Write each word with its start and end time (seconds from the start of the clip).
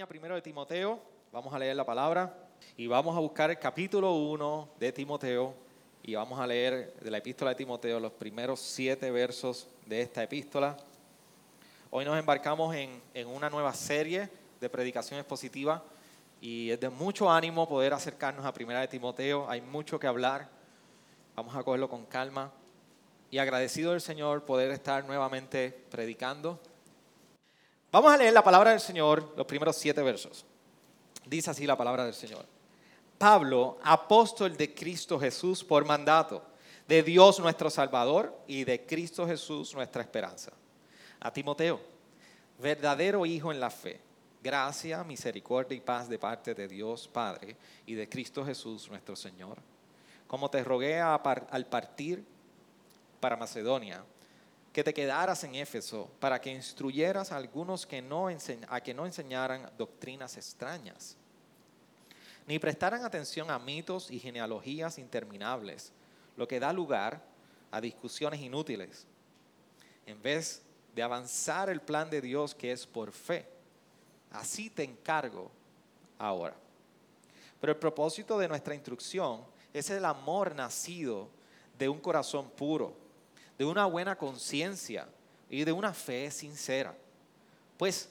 Acompaña 0.00 0.06
primero 0.06 0.34
de 0.34 0.40
Timoteo. 0.42 0.98
Vamos 1.30 1.52
a 1.52 1.58
leer 1.58 1.76
la 1.76 1.84
palabra 1.84 2.32
y 2.76 2.86
vamos 2.86 3.14
a 3.16 3.20
buscar 3.20 3.50
el 3.50 3.58
capítulo 3.58 4.14
1 4.14 4.68
de 4.78 4.92
Timoteo 4.92 5.52
y 6.02 6.14
vamos 6.14 6.40
a 6.40 6.46
leer 6.46 6.94
de 6.94 7.10
la 7.10 7.18
epístola 7.18 7.50
de 7.50 7.56
Timoteo 7.56 8.00
los 8.00 8.12
primeros 8.12 8.60
siete 8.60 9.10
versos 9.10 9.68
de 9.84 10.00
esta 10.00 10.22
epístola. 10.22 10.76
Hoy 11.90 12.06
nos 12.06 12.18
embarcamos 12.18 12.74
en, 12.74 13.02
una 13.26 13.50
nueva 13.50 13.74
serie 13.74 14.30
de 14.58 14.70
predicaciones 14.70 15.26
positivas 15.26 15.82
y 16.40 16.70
es 16.70 16.80
de 16.80 16.88
mucho 16.88 17.30
ánimo 17.30 17.68
poder 17.68 17.92
acercarnos 17.92 18.46
a 18.46 18.54
Primera 18.54 18.80
de 18.80 18.88
Timoteo. 18.88 19.50
Hay 19.50 19.60
mucho 19.60 20.00
que 20.00 20.06
hablar. 20.06 20.48
Vamos 21.36 21.54
a 21.54 21.62
cogerlo 21.62 21.90
con 21.90 22.06
calma. 22.06 22.50
Y 23.30 23.38
agradecido 23.38 23.92
del 23.92 24.00
Señor 24.00 24.44
poder 24.44 24.70
estar 24.70 25.04
nuevamente 25.04 25.70
predicando. 25.90 26.58
Vamos 27.92 28.12
a 28.12 28.16
leer 28.16 28.32
la 28.32 28.44
palabra 28.44 28.70
del 28.70 28.80
Señor, 28.80 29.32
los 29.36 29.46
primeros 29.46 29.76
siete 29.76 30.02
versos. 30.02 30.44
Dice 31.26 31.50
así 31.50 31.66
la 31.66 31.76
palabra 31.76 32.04
del 32.04 32.14
Señor. 32.14 32.44
Pablo, 33.18 33.78
apóstol 33.82 34.56
de 34.56 34.74
Cristo 34.74 35.18
Jesús 35.18 35.64
por 35.64 35.84
mandato, 35.84 36.42
de 36.86 37.02
Dios 37.02 37.38
nuestro 37.40 37.68
Salvador 37.70 38.34
y 38.46 38.64
de 38.64 38.86
Cristo 38.86 39.26
Jesús 39.26 39.74
nuestra 39.74 40.02
esperanza. 40.02 40.52
A 41.20 41.32
Timoteo, 41.32 41.80
verdadero 42.58 43.26
hijo 43.26 43.52
en 43.52 43.60
la 43.60 43.70
fe 43.70 44.00
gracia, 44.42 45.04
misericordia 45.04 45.76
y 45.76 45.80
paz 45.80 46.08
de 46.08 46.18
parte 46.18 46.54
de 46.54 46.66
Dios 46.66 47.08
Padre 47.08 47.56
y 47.86 47.94
de 47.94 48.08
Cristo 48.08 48.44
Jesús 48.44 48.88
nuestro 48.88 49.16
Señor. 49.16 49.58
Como 50.26 50.48
te 50.48 50.62
rogué 50.64 51.00
al 51.00 51.66
partir 51.66 52.24
para 53.18 53.36
Macedonia, 53.36 54.02
que 54.72 54.84
te 54.84 54.94
quedaras 54.94 55.42
en 55.44 55.54
Éfeso 55.54 56.10
para 56.20 56.40
que 56.40 56.52
instruyeras 56.52 57.32
a 57.32 57.36
algunos 57.36 57.86
que 57.86 58.00
no 58.00 58.28
a 58.68 58.80
que 58.80 58.94
no 58.94 59.06
enseñaran 59.06 59.70
doctrinas 59.76 60.36
extrañas, 60.36 61.16
ni 62.46 62.58
prestaran 62.58 63.04
atención 63.04 63.50
a 63.50 63.58
mitos 63.58 64.10
y 64.10 64.18
genealogías 64.18 64.98
interminables, 64.98 65.92
lo 66.36 66.46
que 66.46 66.60
da 66.60 66.72
lugar 66.72 67.22
a 67.70 67.80
discusiones 67.80 68.40
inútiles, 68.40 69.06
en 70.06 70.20
vez 70.22 70.62
de 70.94 71.02
avanzar 71.02 71.68
el 71.68 71.80
plan 71.80 72.10
de 72.10 72.20
Dios 72.20 72.54
que 72.54 72.72
es 72.72 72.86
por 72.86 73.12
fe 73.12 73.46
Así 74.30 74.70
te 74.70 74.84
encargo 74.84 75.50
ahora. 76.18 76.54
Pero 77.60 77.72
el 77.72 77.78
propósito 77.78 78.38
de 78.38 78.48
nuestra 78.48 78.74
instrucción 78.74 79.44
es 79.72 79.90
el 79.90 80.04
amor 80.04 80.54
nacido 80.54 81.28
de 81.78 81.88
un 81.88 81.98
corazón 81.98 82.48
puro, 82.50 82.94
de 83.60 83.66
una 83.66 83.84
buena 83.84 84.16
conciencia 84.16 85.06
y 85.50 85.64
de 85.64 85.72
una 85.72 85.92
fe 85.92 86.30
sincera. 86.30 86.96
Pues 87.76 88.08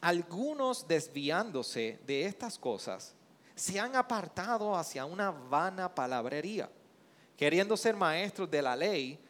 algunos 0.00 0.88
desviándose 0.88 2.00
de 2.06 2.24
estas 2.24 2.58
cosas 2.58 3.12
se 3.54 3.78
han 3.78 3.94
apartado 3.94 4.74
hacia 4.74 5.04
una 5.04 5.30
vana 5.30 5.94
palabrería, 5.94 6.70
queriendo 7.36 7.76
ser 7.76 7.94
maestros 7.94 8.50
de 8.50 8.62
la 8.62 8.74
ley 8.74 9.20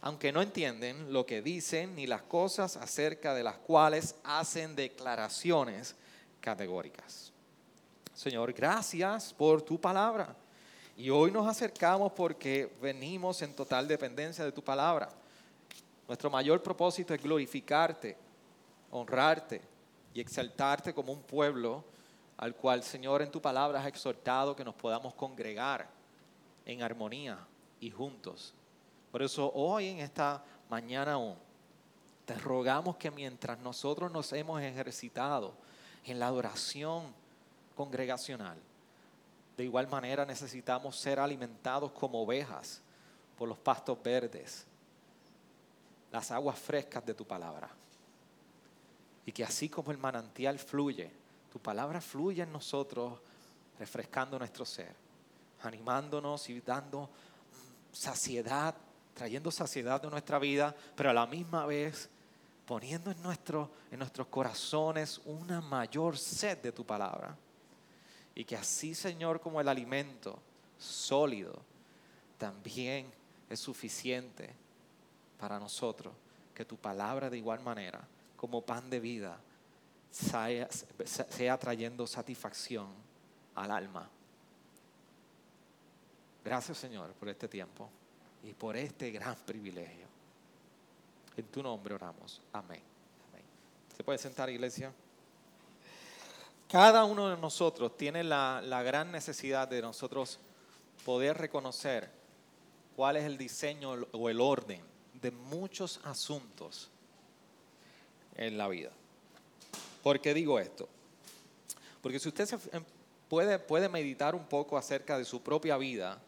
aunque 0.00 0.30
no 0.30 0.40
entienden 0.40 1.12
lo 1.12 1.26
que 1.26 1.42
dicen 1.42 1.96
ni 1.96 2.06
las 2.06 2.22
cosas 2.22 2.76
acerca 2.76 3.34
de 3.34 3.42
las 3.42 3.56
cuales 3.56 4.14
hacen 4.22 4.76
declaraciones 4.76 5.96
categóricas. 6.40 7.32
Señor, 8.12 8.52
gracias 8.52 9.34
por 9.34 9.60
tu 9.62 9.80
palabra. 9.80 10.36
Y 10.96 11.10
hoy 11.10 11.30
nos 11.30 11.46
acercamos 11.46 12.12
porque 12.12 12.76
venimos 12.80 13.42
en 13.42 13.54
total 13.54 13.88
dependencia 13.88 14.44
de 14.44 14.52
tu 14.52 14.62
palabra. 14.62 15.08
Nuestro 16.06 16.30
mayor 16.30 16.62
propósito 16.62 17.14
es 17.14 17.22
glorificarte, 17.22 18.16
honrarte 18.90 19.60
y 20.12 20.20
exaltarte 20.20 20.94
como 20.94 21.12
un 21.12 21.22
pueblo 21.22 21.84
al 22.36 22.54
cual, 22.54 22.82
Señor, 22.82 23.22
en 23.22 23.30
tu 23.30 23.40
palabra 23.40 23.80
has 23.80 23.86
exhortado 23.86 24.54
que 24.54 24.64
nos 24.64 24.74
podamos 24.74 25.14
congregar 25.14 25.88
en 26.64 26.82
armonía 26.82 27.38
y 27.80 27.90
juntos 27.90 28.54
por 29.14 29.22
eso 29.22 29.52
hoy 29.54 29.90
en 29.90 30.00
esta 30.00 30.42
mañana 30.68 31.12
aún, 31.12 31.36
te 32.24 32.34
rogamos 32.34 32.96
que 32.96 33.12
mientras 33.12 33.56
nosotros 33.60 34.10
nos 34.10 34.32
hemos 34.32 34.60
ejercitado 34.60 35.54
en 36.04 36.18
la 36.18 36.26
adoración 36.26 37.14
congregacional, 37.76 38.58
de 39.56 39.64
igual 39.64 39.88
manera 39.88 40.24
necesitamos 40.24 40.96
ser 40.96 41.20
alimentados 41.20 41.92
como 41.92 42.22
ovejas 42.22 42.80
por 43.36 43.48
los 43.48 43.58
pastos 43.58 44.02
verdes, 44.02 44.66
las 46.10 46.30
aguas 46.30 46.58
frescas 46.58 47.04
de 47.04 47.14
tu 47.14 47.26
palabra. 47.26 47.68
Y 49.26 49.32
que 49.32 49.44
así 49.44 49.68
como 49.68 49.90
el 49.90 49.98
manantial 49.98 50.58
fluye, 50.58 51.10
tu 51.52 51.58
palabra 51.58 52.00
fluye 52.00 52.42
en 52.42 52.52
nosotros, 52.52 53.20
refrescando 53.78 54.38
nuestro 54.38 54.64
ser, 54.64 54.94
animándonos 55.62 56.48
y 56.50 56.60
dando 56.60 57.08
saciedad 57.92 58.74
trayendo 59.14 59.50
saciedad 59.50 60.02
de 60.02 60.10
nuestra 60.10 60.38
vida, 60.38 60.74
pero 60.94 61.10
a 61.10 61.14
la 61.14 61.26
misma 61.26 61.64
vez 61.66 62.10
poniendo 62.66 63.10
en, 63.10 63.18
en 63.18 63.98
nuestros 63.98 64.26
corazones 64.28 65.20
una 65.24 65.60
mayor 65.60 66.18
sed 66.18 66.58
de 66.58 66.72
tu 66.72 66.84
palabra. 66.84 67.36
Y 68.34 68.44
que 68.44 68.56
así, 68.56 68.94
Señor, 68.94 69.40
como 69.40 69.60
el 69.60 69.68
alimento 69.68 70.38
sólido, 70.78 71.60
también 72.38 73.10
es 73.48 73.60
suficiente 73.60 74.52
para 75.38 75.58
nosotros. 75.58 76.12
Que 76.54 76.64
tu 76.64 76.76
palabra 76.76 77.30
de 77.30 77.38
igual 77.38 77.60
manera, 77.60 78.06
como 78.36 78.62
pan 78.62 78.88
de 78.88 79.00
vida, 79.00 79.38
sea, 80.10 81.58
trayendo 81.58 82.06
satisfacción 82.06 82.88
al 83.54 83.70
alma. 83.70 84.08
Gracias, 86.44 86.78
Señor, 86.78 87.12
por 87.14 87.28
este 87.28 87.48
tiempo 87.48 87.88
y 88.42 88.52
por 88.52 88.76
este 88.76 89.10
gran 89.10 89.34
privilegio. 89.46 90.06
En 91.36 91.46
tu 91.46 91.62
nombre 91.62 91.94
oramos. 91.94 92.40
Amén. 92.52 92.82
¿Se 93.96 94.04
puede 94.04 94.18
sentar, 94.18 94.50
iglesia? 94.50 94.92
Cada 96.68 97.04
uno 97.04 97.30
de 97.30 97.36
nosotros 97.36 97.96
tiene 97.96 98.24
la, 98.24 98.60
la 98.64 98.82
gran 98.82 99.12
necesidad 99.12 99.68
de 99.68 99.82
nosotros 99.82 100.38
poder 101.04 101.38
reconocer 101.38 102.10
cuál 102.96 103.16
es 103.16 103.24
el 103.24 103.36
diseño 103.38 103.92
o 104.12 104.28
el 104.28 104.40
orden 104.40 104.80
de 105.20 105.30
muchos 105.30 106.00
asuntos 106.04 106.90
en 108.36 108.58
la 108.58 108.68
vida. 108.68 108.90
¿Por 110.02 110.20
qué 110.20 110.34
digo 110.34 110.58
esto? 110.58 110.88
Porque 112.02 112.18
si 112.18 112.28
usted 112.28 112.46
se 112.46 112.58
em, 112.72 112.84
puede, 113.28 113.58
puede 113.58 113.88
meditar 113.88 114.34
un 114.34 114.44
poco 114.44 114.76
acerca 114.76 115.16
de 115.16 115.24
su 115.24 115.42
propia 115.42 115.76
vida, 115.76 116.20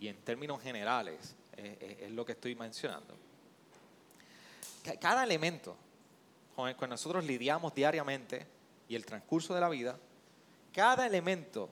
y 0.00 0.08
en 0.08 0.16
términos 0.16 0.60
generales 0.60 1.34
es, 1.56 2.10
lo 2.10 2.26
que 2.26 2.32
estoy 2.32 2.54
mencionando. 2.54 3.14
Cada 5.00 5.24
elemento 5.24 5.76
con 6.54 6.68
el 6.68 6.76
que 6.76 6.86
nosotros 6.86 7.24
lidiamos 7.24 7.74
diariamente 7.74 8.46
el 8.94 9.06
transcurso 9.06 9.54
de 9.54 9.60
la 9.60 9.68
vida, 9.68 9.98
cada 10.72 11.06
elemento 11.06 11.68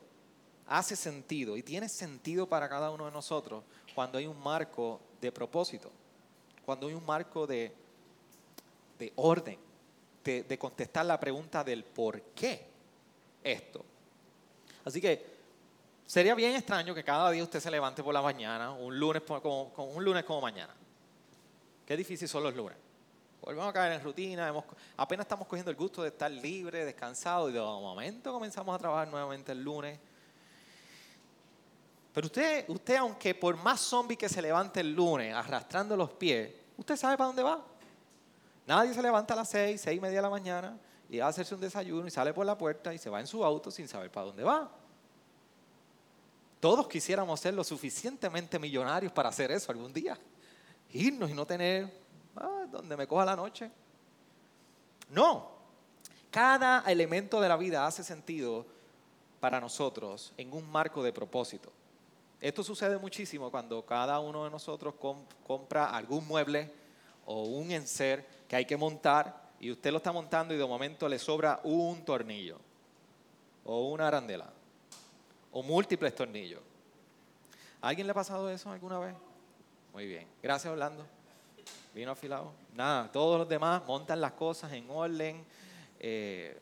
hace 0.67 0.95
sentido 0.95 1.57
y 1.57 1.63
tiene 1.63 1.89
sentido 1.89 2.47
para 2.47 2.69
cada 2.69 2.89
uno 2.91 3.05
de 3.05 3.11
nosotros 3.11 3.63
cuando 3.93 4.17
hay 4.17 4.25
un 4.25 4.41
marco 4.41 5.01
de 5.19 5.31
propósito, 5.31 5.91
cuando 6.65 6.87
hay 6.87 6.93
un 6.93 7.05
marco 7.05 7.45
de, 7.45 7.73
de 8.97 9.13
orden, 9.15 9.59
de, 10.23 10.43
de 10.43 10.57
contestar 10.57 11.05
la 11.05 11.19
pregunta 11.19 11.63
del 11.63 11.83
por 11.83 12.21
qué 12.21 12.65
esto. 13.43 13.83
Así 14.85 15.01
que 15.01 15.33
Sería 16.05 16.35
bien 16.35 16.55
extraño 16.55 16.93
que 16.93 17.03
cada 17.03 17.31
día 17.31 17.43
usted 17.43 17.59
se 17.59 17.71
levante 17.71 18.03
por 18.03 18.13
la 18.13 18.21
mañana, 18.21 18.71
un 18.71 18.99
lunes 18.99 19.23
como, 19.23 19.73
un 19.77 20.03
lunes 20.03 20.23
como 20.23 20.41
mañana. 20.41 20.73
Qué 21.85 21.97
difícil 21.97 22.27
son 22.27 22.43
los 22.43 22.55
lunes. 22.55 22.77
Volvemos 23.43 23.67
a 23.67 23.73
caer 23.73 23.91
en 23.91 24.01
rutina, 24.01 24.53
apenas 24.95 25.25
estamos 25.25 25.45
cogiendo 25.49 25.69
el 25.69 25.75
gusto 25.75 26.01
de 26.01 26.07
estar 26.07 26.31
libre, 26.31 26.85
descansado, 26.85 27.49
y 27.49 27.51
de 27.51 27.59
momento 27.59 28.31
comenzamos 28.31 28.73
a 28.73 28.79
trabajar 28.79 29.09
nuevamente 29.09 29.51
el 29.51 29.61
lunes. 29.61 29.99
Pero 32.13 32.27
usted, 32.27 32.63
usted, 32.69 32.95
aunque 32.95 33.35
por 33.35 33.57
más 33.57 33.81
zombie 33.81 34.15
que 34.15 34.29
se 34.29 34.41
levante 34.41 34.79
el 34.79 34.93
lunes, 34.93 35.35
arrastrando 35.35 35.97
los 35.97 36.11
pies, 36.11 36.51
usted 36.77 36.95
sabe 36.95 37.17
para 37.17 37.27
dónde 37.27 37.43
va. 37.43 37.61
Nadie 38.65 38.93
se 38.93 39.01
levanta 39.01 39.33
a 39.33 39.37
las 39.37 39.49
seis, 39.49 39.81
seis 39.81 39.97
y 39.97 39.99
media 39.99 40.19
de 40.19 40.21
la 40.21 40.29
mañana 40.29 40.77
y 41.09 41.17
va 41.17 41.25
a 41.25 41.29
hacerse 41.29 41.53
un 41.53 41.59
desayuno 41.59 42.07
y 42.07 42.11
sale 42.11 42.33
por 42.33 42.45
la 42.45 42.57
puerta 42.57 42.93
y 42.93 42.97
se 42.97 43.09
va 43.09 43.19
en 43.19 43.27
su 43.27 43.43
auto 43.43 43.71
sin 43.71 43.89
saber 43.89 44.09
para 44.09 44.27
dónde 44.27 44.43
va. 44.45 44.71
Todos 46.61 46.87
quisiéramos 46.87 47.41
ser 47.41 47.53
lo 47.53 47.65
suficientemente 47.65 48.57
millonarios 48.57 49.11
para 49.11 49.27
hacer 49.27 49.51
eso 49.51 49.69
algún 49.69 49.91
día. 49.91 50.17
Irnos 50.93 51.29
y 51.29 51.33
no 51.33 51.45
tener 51.45 52.02
ah, 52.37 52.65
donde 52.71 52.97
me 52.97 53.07
coja 53.07 53.25
la 53.25 53.35
noche. 53.35 53.69
No. 55.09 55.51
Cada 56.31 56.83
elemento 56.87 57.39
de 57.39 57.49
la 57.49 57.57
vida 57.57 57.85
hace 57.85 58.03
sentido 58.03 58.65
para 59.39 59.59
nosotros 59.59 60.33
en 60.37 60.53
un 60.53 60.69
marco 60.71 61.03
de 61.03 61.13
propósito. 61.13 61.71
Esto 62.39 62.63
sucede 62.63 62.97
muchísimo 62.97 63.51
cuando 63.51 63.85
cada 63.85 64.19
uno 64.19 64.43
de 64.43 64.49
nosotros 64.49 64.95
compra 65.45 65.85
algún 65.85 66.27
mueble 66.27 66.71
o 67.25 67.43
un 67.43 67.71
enser 67.71 68.25
que 68.47 68.55
hay 68.55 68.65
que 68.65 68.75
montar 68.75 69.51
y 69.59 69.71
usted 69.71 69.91
lo 69.91 69.97
está 69.97 70.11
montando 70.11 70.53
y 70.53 70.57
de 70.57 70.65
momento 70.65 71.07
le 71.07 71.19
sobra 71.19 71.61
un 71.63 72.03
tornillo 72.03 72.59
o 73.63 73.91
una 73.91 74.07
arandela 74.07 74.51
o 75.51 75.63
múltiples 75.63 76.13
tornillos. 76.15 76.61
¿A 77.81 77.89
alguien 77.89 78.07
le 78.07 78.11
ha 78.11 78.15
pasado 78.15 78.49
eso 78.49 78.71
alguna 78.71 78.99
vez? 78.99 79.15
Muy 79.93 80.07
bien. 80.07 80.27
Gracias, 80.41 80.71
Orlando. 80.71 81.05
Vino 81.93 82.11
afilado. 82.11 82.51
Nada, 82.73 83.11
todos 83.11 83.37
los 83.37 83.47
demás 83.47 83.83
montan 83.85 84.19
las 84.19 84.31
cosas 84.31 84.71
en 84.73 84.89
orden, 84.89 85.45
eh, 85.99 86.57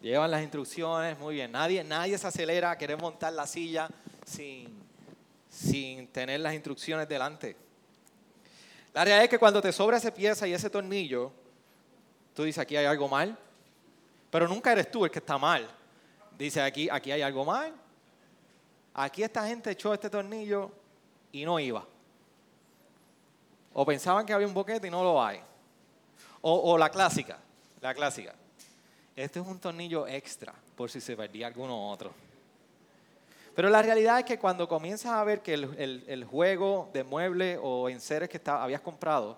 llevan 0.00 0.30
las 0.30 0.42
instrucciones, 0.42 1.18
muy 1.18 1.34
bien. 1.34 1.50
Nadie, 1.50 1.82
nadie 1.82 2.16
se 2.16 2.26
acelera 2.26 2.70
a 2.70 2.78
querer 2.78 2.96
montar 2.96 3.32
la 3.32 3.46
silla 3.46 3.88
sin, 4.24 4.68
sin 5.48 6.06
tener 6.08 6.38
las 6.40 6.54
instrucciones 6.54 7.08
delante. 7.08 7.56
La 8.94 9.04
realidad 9.04 9.24
es 9.24 9.30
que 9.30 9.38
cuando 9.38 9.60
te 9.60 9.72
sobra 9.72 9.96
esa 9.96 10.14
pieza 10.14 10.46
y 10.46 10.52
ese 10.52 10.70
tornillo, 10.70 11.32
tú 12.32 12.44
dices, 12.44 12.60
aquí 12.60 12.76
hay 12.76 12.86
algo 12.86 13.08
mal, 13.08 13.36
pero 14.30 14.46
nunca 14.46 14.70
eres 14.70 14.90
tú 14.90 15.04
el 15.04 15.10
que 15.10 15.18
está 15.18 15.38
mal. 15.38 15.68
Dice, 16.38 16.62
aquí, 16.62 16.88
aquí 16.88 17.10
hay 17.10 17.22
algo 17.22 17.44
mal. 17.44 17.74
Aquí 18.94 19.22
esta 19.22 19.46
gente 19.46 19.72
echó 19.72 19.92
este 19.92 20.08
tornillo 20.08 20.70
y 21.32 21.44
no 21.44 21.58
iba. 21.58 21.84
O 23.72 23.84
pensaban 23.84 24.26
que 24.26 24.32
había 24.32 24.46
un 24.46 24.54
boquete 24.54 24.88
y 24.88 24.90
no 24.90 25.02
lo 25.02 25.22
hay. 25.22 25.40
O, 26.42 26.78
la 26.78 26.88
clásica, 26.88 27.38
la 27.80 27.94
clásica. 27.94 28.34
Este 29.14 29.40
es 29.40 29.46
un 29.46 29.58
tornillo 29.58 30.06
extra 30.06 30.54
por 30.74 30.90
si 30.90 31.00
se 31.00 31.16
perdía 31.16 31.46
alguno 31.46 31.90
otro. 31.90 32.12
Pero 33.54 33.68
la 33.68 33.82
realidad 33.82 34.20
es 34.20 34.24
que 34.24 34.38
cuando 34.38 34.66
comienzas 34.66 35.12
a 35.12 35.22
ver 35.24 35.42
que 35.42 35.52
el, 35.52 36.24
juego 36.24 36.88
de 36.94 37.04
mueble 37.04 37.58
o 37.60 37.88
enseres 37.90 38.28
que 38.28 38.40
habías 38.46 38.80
comprado 38.80 39.36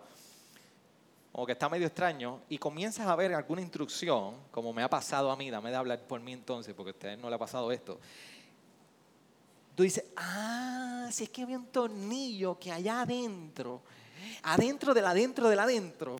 o 1.32 1.46
que 1.46 1.52
está 1.52 1.68
medio 1.68 1.86
extraño 1.86 2.40
y 2.48 2.58
comienzas 2.58 3.06
a 3.06 3.16
ver 3.16 3.34
alguna 3.34 3.62
instrucción, 3.62 4.36
como 4.50 4.72
me 4.72 4.82
ha 4.82 4.88
pasado 4.88 5.30
a 5.30 5.36
mí, 5.36 5.50
dame 5.50 5.70
de 5.70 5.76
hablar 5.76 5.98
por 6.00 6.20
mí 6.20 6.32
entonces, 6.32 6.74
porque 6.74 6.90
a 6.90 6.92
ustedes 6.92 7.18
no 7.18 7.28
le 7.28 7.34
ha 7.34 7.38
pasado 7.38 7.72
esto. 7.72 7.98
Tú 9.74 9.82
dices, 9.82 10.04
ah, 10.16 11.08
si 11.10 11.24
es 11.24 11.30
que 11.30 11.42
había 11.42 11.58
un 11.58 11.66
tornillo 11.66 12.58
que 12.58 12.70
allá 12.70 13.00
adentro, 13.00 13.80
adentro 14.42 14.94
del 14.94 15.06
adentro 15.06 15.48
del 15.48 15.58
adentro, 15.58 16.16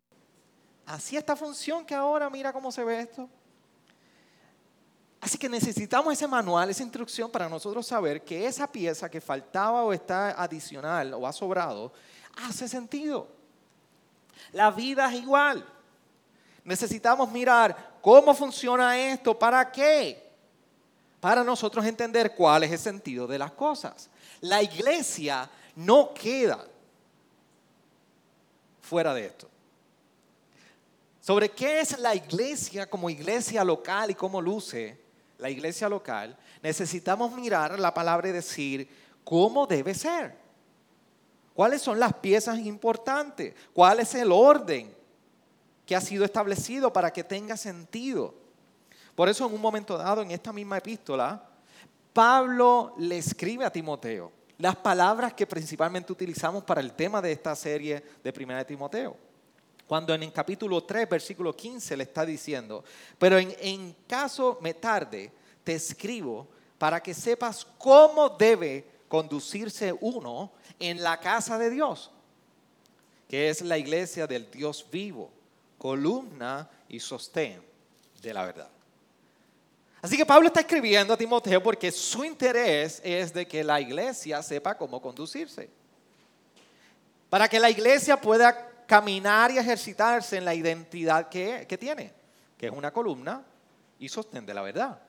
hacía 0.85 1.19
esta 1.19 1.35
función 1.35 1.85
que 1.85 1.95
ahora 1.95 2.29
mira 2.29 2.53
cómo 2.53 2.71
se 2.71 2.83
ve 2.83 3.01
esto. 3.01 3.29
Así 5.23 5.37
que 5.37 5.47
necesitamos 5.47 6.11
ese 6.11 6.27
manual, 6.27 6.69
esa 6.69 6.83
instrucción 6.83 7.31
para 7.31 7.47
nosotros 7.47 7.87
saber 7.87 8.23
que 8.23 8.45
esa 8.45 8.69
pieza 8.69 9.09
que 9.09 9.21
faltaba 9.21 9.83
o 9.83 9.93
está 9.93 10.31
adicional 10.31 11.13
o 11.13 11.25
ha 11.25 11.31
sobrado, 11.31 11.93
hace 12.35 12.67
sentido. 12.67 13.29
La 14.51 14.69
vida 14.69 15.09
es 15.09 15.21
igual. 15.21 15.65
Necesitamos 16.65 17.31
mirar 17.31 17.99
cómo 18.01 18.33
funciona 18.33 18.97
esto, 18.97 19.37
para 19.39 19.71
qué. 19.71 20.29
Para 21.21 21.41
nosotros 21.41 21.85
entender 21.85 22.35
cuál 22.35 22.63
es 22.63 22.71
el 22.73 22.79
sentido 22.79 23.25
de 23.25 23.39
las 23.39 23.53
cosas. 23.53 24.09
La 24.41 24.61
iglesia 24.61 25.49
no 25.77 26.13
queda 26.13 26.65
fuera 28.93 29.11
de 29.15 29.25
esto. 29.25 29.49
Sobre 31.19 31.49
qué 31.49 31.79
es 31.79 31.97
la 31.97 32.13
iglesia 32.13 32.87
como 32.87 33.09
iglesia 33.09 33.63
local 33.63 34.11
y 34.11 34.13
cómo 34.13 34.39
luce 34.39 34.99
la 35.39 35.49
iglesia 35.49 35.89
local, 35.89 36.37
necesitamos 36.61 37.31
mirar 37.31 37.79
la 37.79 37.91
palabra 37.91 38.29
y 38.29 38.33
decir 38.33 38.87
cómo 39.23 39.65
debe 39.65 39.95
ser. 39.95 40.35
¿Cuáles 41.55 41.81
son 41.81 41.99
las 41.99 42.13
piezas 42.13 42.59
importantes? 42.59 43.55
¿Cuál 43.73 43.99
es 43.99 44.13
el 44.13 44.31
orden 44.31 44.93
que 45.87 45.95
ha 45.95 46.01
sido 46.01 46.23
establecido 46.23 46.93
para 46.93 47.11
que 47.11 47.23
tenga 47.23 47.57
sentido? 47.57 48.35
Por 49.15 49.27
eso 49.27 49.47
en 49.47 49.55
un 49.55 49.61
momento 49.61 49.97
dado, 49.97 50.21
en 50.21 50.29
esta 50.29 50.53
misma 50.53 50.77
epístola, 50.77 51.43
Pablo 52.13 52.93
le 52.99 53.17
escribe 53.17 53.65
a 53.65 53.71
Timoteo 53.71 54.31
las 54.63 54.77
palabras 54.77 55.33
que 55.33 55.45
principalmente 55.45 56.13
utilizamos 56.13 56.63
para 56.63 56.79
el 56.79 56.93
tema 56.93 57.21
de 57.21 57.33
esta 57.33 57.53
serie 57.53 58.01
de 58.23 58.31
Primera 58.31 58.59
de 58.59 58.63
Timoteo. 58.63 59.17
Cuando 59.85 60.13
en 60.13 60.23
el 60.23 60.31
capítulo 60.31 60.81
3, 60.81 61.09
versículo 61.09 61.53
15 61.53 61.97
le 61.97 62.03
está 62.03 62.25
diciendo, 62.25 62.81
pero 63.19 63.37
en, 63.37 63.53
en 63.59 63.93
caso 64.07 64.59
me 64.61 64.73
tarde, 64.73 65.33
te 65.65 65.73
escribo 65.73 66.47
para 66.77 67.03
que 67.03 67.13
sepas 67.13 67.67
cómo 67.77 68.29
debe 68.29 68.87
conducirse 69.09 69.93
uno 69.99 70.53
en 70.79 71.03
la 71.03 71.19
casa 71.19 71.57
de 71.57 71.69
Dios, 71.69 72.09
que 73.27 73.49
es 73.49 73.63
la 73.63 73.77
iglesia 73.77 74.27
del 74.27 74.49
Dios 74.49 74.87
vivo, 74.89 75.29
columna 75.77 76.69
y 76.87 77.01
sostén 77.01 77.61
de 78.21 78.33
la 78.33 78.45
verdad. 78.45 78.69
Así 80.03 80.17
que 80.17 80.25
Pablo 80.25 80.47
está 80.47 80.59
escribiendo 80.59 81.13
a 81.13 81.17
Timoteo 81.17 81.63
porque 81.63 81.89
su 81.89 82.25
interés 82.25 82.99
es 83.05 83.33
de 83.33 83.47
que 83.47 83.63
la 83.63 83.79
iglesia 83.79 84.43
sepa 84.43 84.75
cómo 84.77 85.01
conducirse. 85.01 85.69
Para 87.29 87.47
que 87.47 87.57
la 87.57 87.69
iglesia 87.69 88.19
pueda 88.19 88.69
caminar 88.85 89.51
y 89.51 89.59
ejercitarse 89.59 90.35
en 90.35 90.43
la 90.43 90.53
identidad 90.53 91.29
que, 91.29 91.77
tiene, 91.79 92.11
que 92.57 92.65
es 92.65 92.71
una 92.73 92.91
columna 92.91 93.45
y 93.97 94.09
sostén 94.09 94.45
de 94.45 94.53
la 94.53 94.61
verdad. 94.61 94.99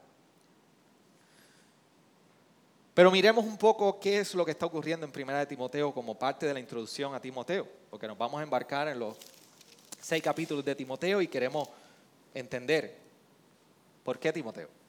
Pero 2.94 3.10
miremos 3.10 3.44
un 3.44 3.58
poco 3.58 3.98
qué 3.98 4.20
es 4.20 4.32
lo 4.32 4.44
que 4.44 4.52
está 4.52 4.66
ocurriendo 4.66 5.04
en 5.04 5.10
Primera 5.10 5.40
de 5.40 5.46
Timoteo 5.46 5.92
como 5.92 6.16
parte 6.16 6.46
de 6.46 6.54
la 6.54 6.60
introducción 6.60 7.16
a 7.16 7.20
Timoteo, 7.20 7.66
porque 7.90 8.06
nos 8.06 8.16
vamos 8.16 8.38
a 8.38 8.44
embarcar 8.44 8.86
en 8.86 9.00
los 9.00 9.16
seis 10.00 10.22
capítulos 10.22 10.64
de 10.64 10.76
Timoteo 10.76 11.20
y 11.20 11.26
queremos 11.26 11.68
entender 12.32 12.96
por 14.04 14.20
qué 14.20 14.32
Timoteo. 14.32 14.83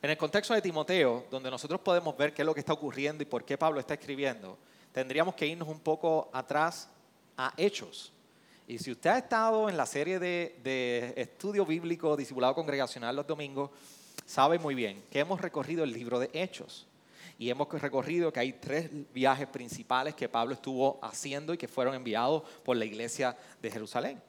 En 0.00 0.10
el 0.10 0.16
contexto 0.16 0.54
de 0.54 0.62
Timoteo, 0.62 1.26
donde 1.28 1.50
nosotros 1.50 1.80
podemos 1.80 2.16
ver 2.16 2.32
qué 2.32 2.42
es 2.42 2.46
lo 2.46 2.54
que 2.54 2.60
está 2.60 2.72
ocurriendo 2.72 3.22
y 3.22 3.26
por 3.26 3.44
qué 3.44 3.58
Pablo 3.58 3.80
está 3.80 3.94
escribiendo, 3.94 4.56
tendríamos 4.92 5.34
que 5.34 5.44
irnos 5.44 5.68
un 5.68 5.80
poco 5.80 6.30
atrás 6.32 6.88
a 7.36 7.52
Hechos. 7.56 8.12
Y 8.68 8.78
si 8.78 8.92
usted 8.92 9.10
ha 9.10 9.18
estado 9.18 9.68
en 9.68 9.76
la 9.76 9.86
serie 9.86 10.20
de, 10.20 10.60
de 10.62 11.14
estudio 11.16 11.66
bíblico 11.66 12.16
discipulado 12.16 12.54
congregacional 12.54 13.16
los 13.16 13.26
domingos, 13.26 13.70
sabe 14.24 14.60
muy 14.60 14.76
bien 14.76 15.02
que 15.10 15.18
hemos 15.18 15.40
recorrido 15.40 15.82
el 15.82 15.92
libro 15.92 16.20
de 16.20 16.30
Hechos. 16.32 16.86
Y 17.36 17.50
hemos 17.50 17.68
recorrido 17.68 18.32
que 18.32 18.40
hay 18.40 18.52
tres 18.52 18.90
viajes 19.12 19.48
principales 19.48 20.14
que 20.14 20.28
Pablo 20.28 20.54
estuvo 20.54 21.00
haciendo 21.02 21.54
y 21.54 21.58
que 21.58 21.66
fueron 21.66 21.94
enviados 21.94 22.42
por 22.64 22.76
la 22.76 22.84
iglesia 22.84 23.36
de 23.60 23.70
Jerusalén. 23.70 24.22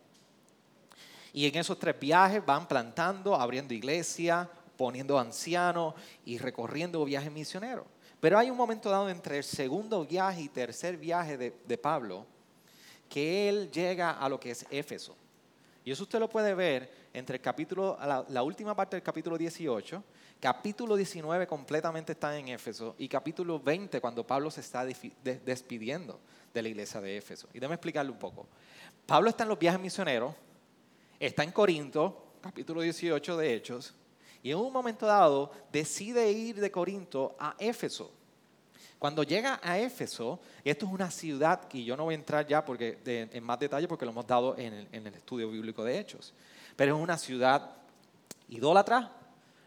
Y 1.31 1.45
en 1.47 1.55
esos 1.57 1.77
tres 1.77 1.99
viajes 1.99 2.43
van 2.43 2.67
plantando, 2.67 3.35
abriendo 3.35 3.73
iglesia, 3.73 4.49
poniendo 4.79 5.19
ancianos 5.19 5.93
y 6.23 6.37
recorriendo 6.37 7.03
viajes 7.03 7.29
misioneros. 7.29 7.85
Pero 8.21 8.39
hay 8.39 8.49
un 8.49 8.55
momento 8.55 8.89
dado 8.89 9.09
entre 9.09 9.39
el 9.39 9.43
segundo 9.43 10.05
viaje 10.05 10.43
y 10.43 10.47
tercer 10.47 10.95
viaje 10.95 11.37
de, 11.37 11.77
Pablo 11.77 12.25
que 13.09 13.49
él 13.49 13.69
llega 13.71 14.11
a 14.11 14.29
lo 14.29 14.39
que 14.39 14.51
es 14.51 14.65
Éfeso. 14.69 15.17
Y 15.83 15.91
eso 15.91 16.03
usted 16.03 16.17
lo 16.17 16.29
puede 16.29 16.53
ver 16.53 16.89
entre 17.13 17.35
el 17.35 17.41
capítulo, 17.41 17.97
la, 18.29 18.41
última 18.41 18.73
parte 18.73 18.95
del 18.95 19.03
capítulo 19.03 19.37
18, 19.37 20.01
capítulo 20.39 20.95
19 20.95 21.45
completamente 21.45 22.13
está 22.13 22.37
en 22.37 22.47
Éfeso 22.47 22.95
y 22.97 23.09
capítulo 23.09 23.59
20 23.59 23.99
cuando 23.99 24.25
Pablo 24.25 24.49
se 24.49 24.61
está 24.61 24.85
despidiendo 24.85 26.21
de 26.53 26.61
la 26.61 26.69
iglesia 26.69 27.01
de 27.01 27.17
Éfeso. 27.17 27.49
Y 27.53 27.59
déjame 27.59 27.75
explicarle 27.75 28.13
un 28.13 28.19
poco. 28.19 28.47
Pablo 29.05 29.29
está 29.29 29.43
en 29.43 29.49
los 29.49 29.59
viajes 29.59 29.81
misioneros, 29.81 30.33
está 31.19 31.43
en 31.43 31.51
Corinto, 31.51 32.35
capítulo 32.41 32.79
18 32.79 33.35
de 33.35 33.53
Hechos, 33.55 33.93
y 34.41 34.51
en 34.51 34.57
un 34.57 34.71
momento 34.71 35.05
dado 35.05 35.51
decide 35.71 36.31
ir 36.31 36.59
de 36.59 36.71
Corinto 36.71 37.35
a 37.39 37.55
Éfeso. 37.59 38.11
Cuando 38.97 39.23
llega 39.23 39.59
a 39.63 39.79
Éfeso, 39.79 40.39
esto 40.63 40.85
es 40.85 40.91
una 40.91 41.09
ciudad 41.09 41.67
que 41.67 41.83
yo 41.83 41.95
no 41.95 42.03
voy 42.03 42.13
a 42.13 42.17
entrar 42.17 42.45
ya 42.45 42.63
porque, 42.65 42.99
en 43.05 43.43
más 43.43 43.59
detalle 43.59 43.87
porque 43.87 44.05
lo 44.05 44.11
hemos 44.11 44.27
dado 44.27 44.57
en 44.57 44.73
el, 44.73 44.87
en 44.91 45.07
el 45.07 45.15
estudio 45.15 45.49
bíblico 45.49 45.83
de 45.83 45.99
Hechos 45.99 46.33
pero 46.79 46.95
es 46.95 47.03
una 47.03 47.17
ciudad 47.17 47.71
idólatra, 48.47 49.11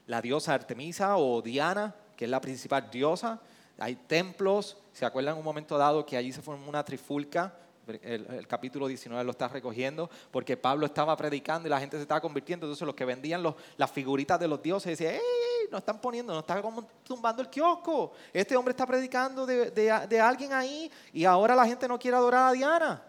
la 0.06 0.22
diosa 0.22 0.54
Artemisa 0.54 1.18
o 1.18 1.42
Diana, 1.42 1.94
que 2.16 2.24
es 2.24 2.30
la 2.30 2.40
principal 2.40 2.90
diosa. 2.90 3.38
Hay 3.78 3.96
templos, 3.96 4.78
se 4.94 5.04
acuerdan 5.04 5.36
un 5.36 5.44
momento 5.44 5.76
dado 5.76 6.06
que 6.06 6.16
allí 6.16 6.32
se 6.32 6.40
formó 6.40 6.70
una 6.70 6.82
trifulca 6.82 7.54
el, 7.86 8.46
capítulo 8.46 8.86
19 8.86 9.24
lo 9.24 9.30
está 9.32 9.48
recogiendo, 9.48 10.08
porque 10.30 10.56
Pablo 10.56 10.86
estaba 10.86 11.16
predicando 11.16 11.68
y 11.68 11.70
la 11.70 11.80
gente 11.80 11.96
se 11.96 12.02
estaba 12.02 12.20
convirtiendo. 12.20 12.66
Entonces 12.66 12.86
los 12.86 12.94
que 12.94 13.04
vendían 13.04 13.42
las 13.76 13.90
figuritas 13.90 14.38
de 14.38 14.48
los 14.48 14.62
dioses 14.62 14.98
decían, 14.98 15.14
¡Ey! 15.14 15.68
Nos 15.70 15.80
están 15.80 16.00
poniendo, 16.00 16.34
nos 16.34 16.42
están 16.42 16.62
tumbando 17.02 17.40
el 17.40 17.48
kiosco. 17.48 18.12
Este 18.32 18.56
hombre 18.56 18.72
está 18.72 18.86
predicando 18.86 19.46
de, 19.46 19.70
de 19.70 20.20
alguien 20.20 20.52
ahí 20.52 20.90
y 21.12 21.24
ahora 21.24 21.54
la 21.54 21.66
gente 21.66 21.88
no 21.88 21.98
quiere 21.98 22.16
adorar 22.16 22.48
a 22.48 22.52
Diana. 22.52 23.02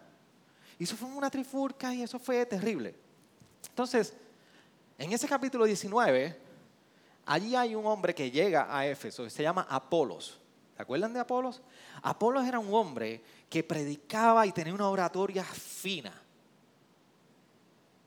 Y 0.79 0.85
eso 0.85 0.95
fue 0.95 1.09
una 1.09 1.29
trifurca 1.29 1.93
y 1.93 2.03
eso 2.03 2.19
fue 2.19 2.45
terrible. 2.45 2.95
Entonces, 3.69 4.13
en 4.97 5.11
ese 5.11 5.27
capítulo 5.27 5.65
19, 5.65 6.37
allí 7.25 7.55
hay 7.55 7.75
un 7.75 7.85
hombre 7.85 8.13
que 8.13 8.29
llega 8.29 8.67
a 8.69 8.87
Éfeso, 8.87 9.29
se 9.29 9.43
llama 9.43 9.67
Apolos. 9.69 10.39
¿Se 10.75 10.81
acuerdan 10.81 11.13
de 11.13 11.19
Apolos? 11.19 11.61
Apolos 12.01 12.45
era 12.45 12.59
un 12.59 12.73
hombre 12.73 13.21
que 13.49 13.63
predicaba 13.63 14.45
y 14.47 14.51
tenía 14.51 14.73
una 14.73 14.89
oratoria 14.89 15.43
fina. 15.43 16.13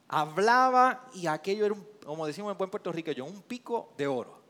Hablaba 0.08 1.08
y 1.14 1.26
aquello 1.26 1.64
era, 1.66 1.74
un, 1.74 1.86
como 2.04 2.26
decimos 2.26 2.52
en 2.52 2.58
buen 2.58 2.70
puertorriqueño, 2.70 3.24
un 3.24 3.42
pico 3.42 3.92
de 3.96 4.06
oro. 4.06 4.40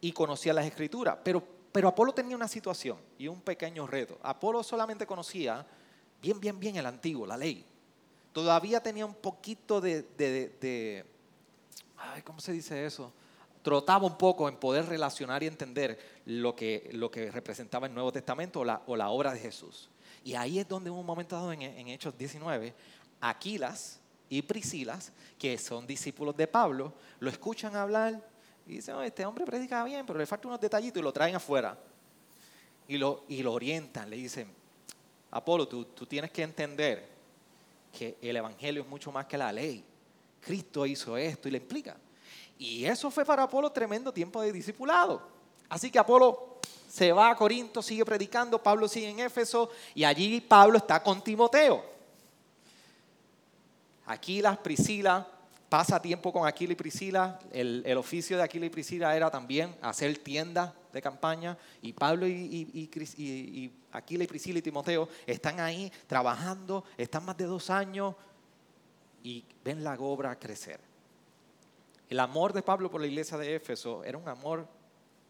Y 0.00 0.12
conocía 0.12 0.52
las 0.52 0.66
escrituras. 0.66 1.18
Pero, 1.24 1.42
pero 1.72 1.88
Apolo 1.88 2.12
tenía 2.12 2.36
una 2.36 2.48
situación 2.48 2.98
y 3.18 3.28
un 3.28 3.40
pequeño 3.40 3.86
reto. 3.86 4.18
Apolo 4.22 4.62
solamente 4.62 5.06
conocía 5.06 5.66
bien, 6.20 6.38
bien, 6.38 6.60
bien 6.60 6.76
el 6.76 6.86
antiguo, 6.86 7.26
la 7.26 7.36
ley. 7.36 7.64
Todavía 8.32 8.82
tenía 8.82 9.06
un 9.06 9.14
poquito 9.14 9.80
de, 9.80 10.02
de, 10.02 11.06
ay, 11.96 12.20
¿cómo 12.20 12.40
se 12.40 12.52
dice 12.52 12.84
eso? 12.84 13.10
Trotaba 13.66 14.06
un 14.06 14.16
poco 14.16 14.48
en 14.48 14.54
poder 14.54 14.86
relacionar 14.86 15.42
y 15.42 15.48
entender 15.48 15.98
lo 16.24 16.54
que, 16.54 16.88
lo 16.92 17.10
que 17.10 17.32
representaba 17.32 17.88
el 17.88 17.94
Nuevo 17.94 18.12
Testamento 18.12 18.60
o 18.60 18.64
la, 18.64 18.80
o 18.86 18.94
la 18.94 19.08
obra 19.08 19.32
de 19.32 19.40
Jesús. 19.40 19.90
Y 20.22 20.34
ahí 20.34 20.60
es 20.60 20.68
donde 20.68 20.88
en 20.88 20.94
un 20.94 21.04
momento 21.04 21.34
dado 21.34 21.52
en, 21.52 21.62
en 21.62 21.88
Hechos 21.88 22.16
19, 22.16 22.72
Aquilas 23.20 23.98
y 24.28 24.40
Priscilas, 24.42 25.10
que 25.36 25.58
son 25.58 25.84
discípulos 25.84 26.36
de 26.36 26.46
Pablo, 26.46 26.92
lo 27.18 27.28
escuchan 27.28 27.74
hablar 27.74 28.24
y 28.68 28.74
dicen, 28.74 29.00
este 29.00 29.26
hombre 29.26 29.44
predica 29.44 29.82
bien, 29.82 30.06
pero 30.06 30.16
le 30.16 30.26
faltan 30.26 30.50
unos 30.50 30.60
detallitos 30.60 31.00
y 31.00 31.02
lo 31.02 31.12
traen 31.12 31.34
afuera. 31.34 31.76
Y 32.86 32.98
lo, 32.98 33.24
y 33.26 33.42
lo 33.42 33.52
orientan, 33.52 34.08
le 34.08 34.14
dicen, 34.14 34.48
Apolo, 35.32 35.66
tú, 35.66 35.84
tienes 36.06 36.30
que 36.30 36.44
entender 36.44 37.04
que 37.92 38.16
el 38.22 38.36
Evangelio 38.36 38.82
es 38.82 38.88
mucho 38.88 39.10
más 39.10 39.26
que 39.26 39.36
la 39.36 39.52
ley. 39.52 39.84
Cristo 40.40 40.86
hizo 40.86 41.16
esto 41.16 41.48
y 41.48 41.50
le 41.50 41.58
explica. 41.58 41.96
Y 42.58 42.84
eso 42.84 43.10
fue 43.10 43.24
para 43.24 43.42
Apolo 43.42 43.70
tremendo 43.70 44.12
tiempo 44.12 44.40
de 44.40 44.52
discipulado. 44.52 45.22
Así 45.68 45.90
que 45.90 45.98
Apolo 45.98 46.58
se 46.88 47.12
va 47.12 47.30
a 47.30 47.36
Corinto, 47.36 47.82
sigue 47.82 48.04
predicando, 48.04 48.62
Pablo 48.62 48.88
sigue 48.88 49.10
en 49.10 49.20
Éfeso 49.20 49.70
y 49.94 50.04
allí 50.04 50.40
Pablo 50.40 50.78
está 50.78 51.02
con 51.02 51.22
Timoteo. 51.22 51.84
Aquilas, 54.06 54.56
Priscila, 54.58 55.26
pasa 55.68 56.00
tiempo 56.00 56.32
con 56.32 56.46
Aquila 56.46 56.72
y 56.72 56.76
Priscila. 56.76 57.38
El, 57.52 57.96
oficio 57.98 58.36
de 58.36 58.44
Aquila 58.44 58.66
y 58.66 58.70
Priscila 58.70 59.14
era 59.16 59.30
también 59.30 59.74
hacer 59.82 60.16
tiendas 60.18 60.72
de 60.92 61.02
campaña. 61.02 61.58
Y 61.82 61.92
Pablo 61.92 62.26
y, 62.26 62.32
y, 62.32 63.72
Aquila 63.92 64.24
y 64.24 64.26
Priscila 64.26 64.60
y 64.60 64.62
Timoteo 64.62 65.08
están 65.26 65.60
ahí 65.60 65.92
trabajando, 66.06 66.84
están 66.96 67.24
más 67.24 67.36
de 67.36 67.44
dos 67.44 67.68
años 67.68 68.14
y 69.22 69.44
ven 69.64 69.82
la 69.82 69.94
obra 69.94 70.38
crecer. 70.38 70.80
El 72.08 72.20
amor 72.20 72.52
de 72.52 72.62
Pablo 72.62 72.90
por 72.90 73.00
la 73.00 73.06
iglesia 73.06 73.36
de 73.36 73.54
Éfeso 73.54 74.04
era 74.04 74.18
un 74.18 74.28
amor 74.28 74.66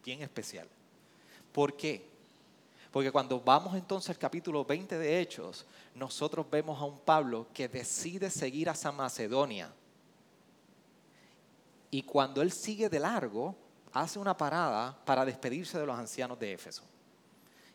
bien 0.05 0.23
especial. 0.23 0.69
¿Por 1.53 1.77
qué? 1.77 2.07
Porque 2.91 3.11
cuando 3.11 3.41
vamos 3.41 3.75
entonces 3.75 4.11
al 4.11 4.19
capítulo 4.19 4.65
20 4.65 4.99
de 4.99 5.21
Hechos, 5.21 5.67
nosotros 5.95 6.47
vemos 6.51 6.81
a 6.81 6.85
un 6.85 6.99
Pablo 7.01 7.47
que 7.53 7.69
decide 7.69 8.31
seguir 8.31 8.69
a 8.69 8.75
San 8.75 8.97
Macedonia 8.97 9.73
y 11.91 12.03
cuando 12.03 12.43
él 12.43 12.53
sigue 12.53 12.89
de 12.89 13.01
largo, 13.01 13.55
hace 13.93 14.19
una 14.19 14.37
parada 14.37 14.95
para 15.05 15.25
despedirse 15.25 15.79
de 15.79 15.87
los 15.87 15.99
ancianos 15.99 16.39
de 16.39 16.53
Éfeso. 16.53 16.83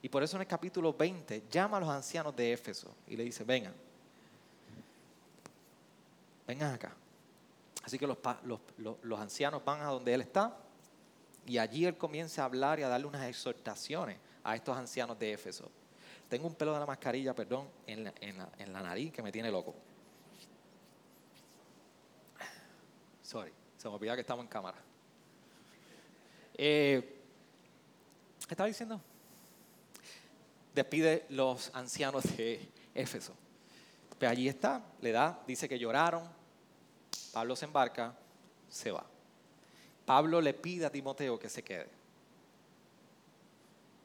Y 0.01 0.09
por 0.09 0.21
eso 0.21 0.37
en 0.37 0.41
el 0.41 0.47
capítulo 0.47 0.93
20 0.93 1.45
llama 1.49 1.77
a 1.77 1.79
los 1.79 1.89
ancianos 1.89 2.35
de 2.35 2.53
Éfeso 2.53 2.93
y 3.07 3.15
le 3.15 3.23
dice, 3.23 3.43
vengan, 3.43 3.73
vengan 6.45 6.73
acá. 6.73 6.93
Así 7.83 7.97
que 7.97 8.05
los, 8.05 8.17
los, 9.03 9.19
ancianos 9.19 9.63
van 9.65 9.81
a 9.81 9.85
donde 9.85 10.13
él 10.13 10.21
está 10.21 10.55
y 11.45 11.57
allí 11.57 11.85
él 11.85 11.97
comienza 11.97 12.43
a 12.43 12.45
hablar 12.45 12.79
y 12.79 12.83
a 12.83 12.87
darle 12.87 13.07
unas 13.07 13.27
exhortaciones 13.27 14.17
a 14.43 14.55
estos 14.55 14.77
ancianos 14.77 15.17
de 15.17 15.33
Éfeso. 15.33 15.69
Tengo 16.29 16.47
un 16.47 16.55
pelo 16.55 16.73
de 16.73 16.79
la 16.79 16.85
mascarilla, 16.85 17.33
perdón, 17.33 17.67
en 17.87 18.03
la, 18.03 18.81
nariz 18.81 19.11
que 19.11 19.21
me 19.21 19.31
tiene 19.31 19.51
loco. 19.51 19.75
Sorry. 23.21 23.51
Se 23.77 23.89
me 23.89 23.95
olvida 23.95 24.13
que 24.13 24.21
estamos 24.21 24.43
en 24.43 24.49
cámara. 24.49 24.77
Eh, 26.53 27.19
¿Qué 28.47 28.53
estaba 28.53 28.67
diciendo? 28.67 29.01
Despide 30.75 31.25
los 31.29 31.71
ancianos 31.73 32.23
de 32.37 32.69
Éfeso. 32.93 33.33
Pues 34.19 34.29
allí 34.29 34.47
está, 34.47 34.83
le 35.01 35.11
da, 35.11 35.41
dice 35.47 35.67
que 35.67 35.79
lloraron. 35.79 36.40
Pablo 37.31 37.55
se 37.55 37.65
embarca, 37.65 38.13
se 38.69 38.91
va. 38.91 39.05
Pablo 40.05 40.41
le 40.41 40.53
pide 40.53 40.85
a 40.85 40.91
Timoteo 40.91 41.39
que 41.39 41.49
se 41.49 41.63
quede. 41.63 41.89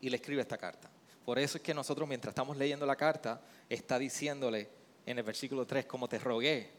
Y 0.00 0.10
le 0.10 0.16
escribe 0.16 0.42
esta 0.42 0.58
carta. 0.58 0.90
Por 1.24 1.38
eso 1.38 1.58
es 1.58 1.62
que 1.62 1.74
nosotros 1.74 2.08
mientras 2.08 2.30
estamos 2.30 2.56
leyendo 2.56 2.86
la 2.86 2.94
carta, 2.94 3.40
está 3.68 3.98
diciéndole 3.98 4.68
en 5.04 5.18
el 5.18 5.24
versículo 5.24 5.66
3, 5.66 5.86
como 5.86 6.08
te 6.08 6.18
rogué, 6.18 6.70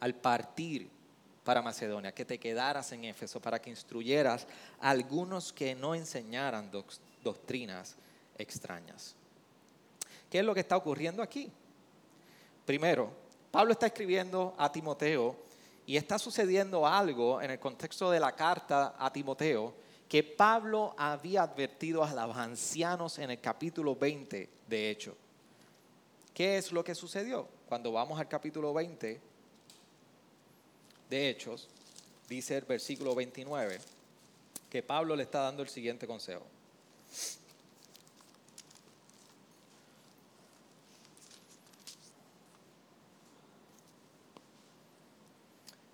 al 0.00 0.14
partir 0.14 0.90
para 1.44 1.62
Macedonia, 1.62 2.12
que 2.12 2.24
te 2.24 2.38
quedaras 2.38 2.90
en 2.92 3.04
Éfeso 3.04 3.40
para 3.40 3.60
que 3.60 3.70
instruyeras 3.70 4.46
a 4.80 4.90
algunos 4.90 5.52
que 5.52 5.74
no 5.74 5.94
enseñaran 5.94 6.70
doctrinas 7.22 7.96
extrañas. 8.38 9.14
¿Qué 10.28 10.40
es 10.40 10.44
lo 10.44 10.54
que 10.54 10.60
está 10.60 10.76
ocurriendo 10.76 11.22
aquí? 11.22 11.52
Primero, 12.64 13.21
Pablo 13.52 13.72
está 13.72 13.86
escribiendo 13.86 14.54
a 14.56 14.72
Timoteo 14.72 15.36
y 15.86 15.96
está 15.96 16.18
sucediendo 16.18 16.86
algo 16.86 17.40
en 17.40 17.50
el 17.50 17.60
contexto 17.60 18.10
de 18.10 18.18
la 18.18 18.34
carta 18.34 18.94
a 18.98 19.12
Timoteo 19.12 19.74
que 20.08 20.24
Pablo 20.24 20.94
había 20.96 21.42
advertido 21.42 22.02
a 22.02 22.26
los 22.26 22.36
ancianos 22.36 23.18
en 23.18 23.30
el 23.30 23.40
capítulo 23.40 23.94
20 23.94 24.48
de 24.66 24.90
hecho. 24.90 25.14
¿Qué 26.32 26.56
es 26.56 26.72
lo 26.72 26.82
que 26.82 26.94
sucedió? 26.94 27.46
Cuando 27.68 27.92
vamos 27.92 28.18
al 28.18 28.26
capítulo 28.26 28.72
20, 28.72 29.20
de 31.10 31.28
Hechos, 31.28 31.68
dice 32.26 32.56
el 32.56 32.64
versículo 32.64 33.14
29, 33.14 33.78
que 34.70 34.82
Pablo 34.82 35.14
le 35.14 35.24
está 35.24 35.40
dando 35.40 35.62
el 35.62 35.68
siguiente 35.68 36.06
consejo. 36.06 36.46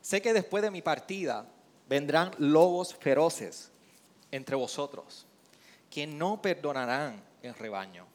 Sé 0.09 0.23
que 0.23 0.33
después 0.33 0.63
de 0.63 0.71
mi 0.71 0.81
partida 0.81 1.45
vendrán 1.87 2.31
lobos 2.39 2.95
feroces 2.95 3.71
entre 4.31 4.57
vosotros, 4.57 5.27
que 5.91 6.07
no 6.07 6.41
perdonarán 6.41 7.23
el 7.43 7.53
rebaño, 7.53 8.07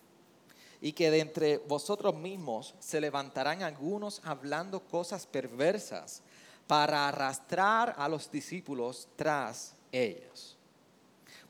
y 0.81 0.93
que 0.93 1.11
de 1.11 1.19
entre 1.19 1.57
vosotros 1.59 2.15
mismos 2.15 2.73
se 2.79 2.99
levantarán 2.99 3.61
algunos 3.61 4.21
hablando 4.23 4.79
cosas 4.79 5.27
perversas 5.27 6.23
para 6.65 7.07
arrastrar 7.07 7.93
a 7.95 8.09
los 8.09 8.31
discípulos 8.31 9.07
tras 9.15 9.75
ellos. 9.91 10.57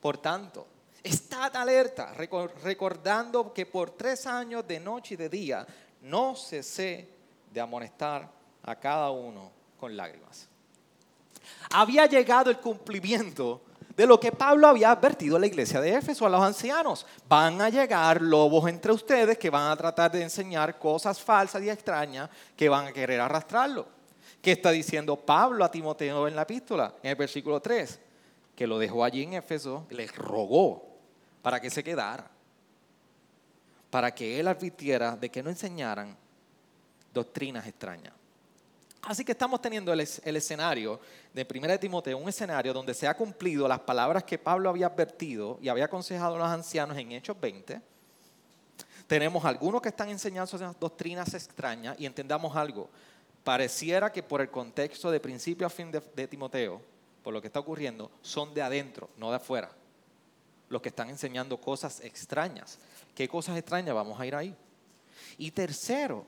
Por 0.01 0.17
tanto, 0.17 0.67
estad 1.01 1.55
alerta, 1.55 2.13
recordando 2.13 3.53
que 3.53 3.65
por 3.65 3.91
tres 3.91 4.27
años 4.27 4.67
de 4.67 4.81
noche 4.81 5.13
y 5.13 5.17
de 5.17 5.29
día 5.29 5.65
no 6.01 6.35
cesé 6.35 7.07
de 7.50 7.62
amonestar 7.62 8.29
a 8.62 8.75
cada 8.77 9.09
uno 9.09 9.62
con 9.83 9.97
lágrimas. 9.97 10.47
Había 11.73 12.05
llegado 12.05 12.49
el 12.49 12.57
cumplimiento 12.57 13.63
de 13.97 14.07
lo 14.07 14.17
que 14.17 14.31
Pablo 14.31 14.69
había 14.69 14.91
advertido 14.91 15.35
a 15.35 15.41
la 15.41 15.47
iglesia 15.47 15.81
de 15.81 15.93
Éfeso, 15.93 16.25
a 16.25 16.29
los 16.29 16.41
ancianos. 16.41 17.05
Van 17.27 17.59
a 17.59 17.67
llegar 17.67 18.21
lobos 18.21 18.69
entre 18.69 18.93
ustedes 18.93 19.37
que 19.37 19.49
van 19.49 19.69
a 19.69 19.75
tratar 19.75 20.09
de 20.09 20.21
enseñar 20.21 20.79
cosas 20.79 21.19
falsas 21.19 21.61
y 21.63 21.69
extrañas 21.69 22.29
que 22.55 22.69
van 22.69 22.87
a 22.87 22.93
querer 22.93 23.19
arrastrarlo. 23.19 23.85
¿Qué 24.41 24.53
está 24.53 24.71
diciendo 24.71 25.17
Pablo 25.17 25.65
a 25.65 25.69
Timoteo 25.69 26.29
en 26.29 26.35
la 26.37 26.43
epístola? 26.43 26.93
En 27.03 27.09
el 27.09 27.17
versículo 27.17 27.59
3, 27.59 27.99
que 28.55 28.65
lo 28.65 28.79
dejó 28.79 29.03
allí 29.03 29.23
en 29.23 29.33
Éfeso, 29.33 29.85
le 29.89 30.07
rogó 30.07 30.95
para 31.41 31.59
que 31.59 31.69
se 31.69 31.83
quedara, 31.83 32.31
para 33.89 34.15
que 34.15 34.39
él 34.39 34.47
advirtiera 34.47 35.17
de 35.17 35.29
que 35.29 35.43
no 35.43 35.49
enseñaran 35.49 36.15
doctrinas 37.13 37.67
extrañas. 37.67 38.22
Así 39.05 39.25
que 39.25 39.33
estamos 39.33 39.62
teniendo 39.62 39.91
el, 39.91 40.00
escenario 40.00 41.00
de 41.33 41.45
1 41.50 41.77
Timoteo, 41.79 42.17
un 42.17 42.29
escenario 42.29 42.72
donde 42.72 42.93
se 42.93 43.05
ha 43.05 43.15
cumplido 43.15 43.67
las 43.67 43.81
palabras 43.81 44.24
que 44.24 44.38
Pablo 44.38 44.69
había 44.69 44.88
advertido 44.88 45.60
y 45.62 45.67
había 45.67 45.86
aconsejado 45.86 46.36
a 46.36 46.39
los 46.39 46.48
ancianos 46.48 46.98
en 46.98 47.12
Hechos 47.12 47.38
20. 47.39 47.81
tenemos 49.05 49.43
algunos 49.43 49.81
que 49.81 49.89
están 49.89 50.10
enseñando 50.10 50.55
esas 50.55 50.79
doctrinas 50.79 51.33
extrañas 51.33 51.98
y 52.00 52.05
entendamos 52.05 52.55
algo. 52.55 52.89
Pareciera 53.43 54.10
que 54.10 54.24
por 54.24 54.39
el 54.39 54.50
contexto 54.50 55.12
de 55.12 55.19
principio 55.19 55.67
a 55.67 55.69
fin 55.69 55.91
de, 55.91 56.01
de 56.15 56.25
Timoteo, 56.25 56.81
por 57.24 57.33
lo 57.33 57.41
que 57.41 57.48
está 57.48 57.60
ocurriendo, 57.60 58.10
son 58.22 58.53
de 58.53 58.62
adentro, 58.62 59.10
no 59.17 59.31
de 59.31 59.36
afuera. 59.36 59.69
Los 60.69 60.81
que 60.81 60.89
están 60.89 61.10
enseñando 61.10 61.60
cosas 61.60 62.00
extrañas. 62.00 62.79
¿Qué 63.13 63.27
cosas 63.27 63.57
extrañas? 63.57 63.93
Vamos 63.93 64.17
a 64.17 64.25
ir 64.25 64.33
ahí. 64.33 64.55
Y 65.38 65.51
tercero, 65.51 66.25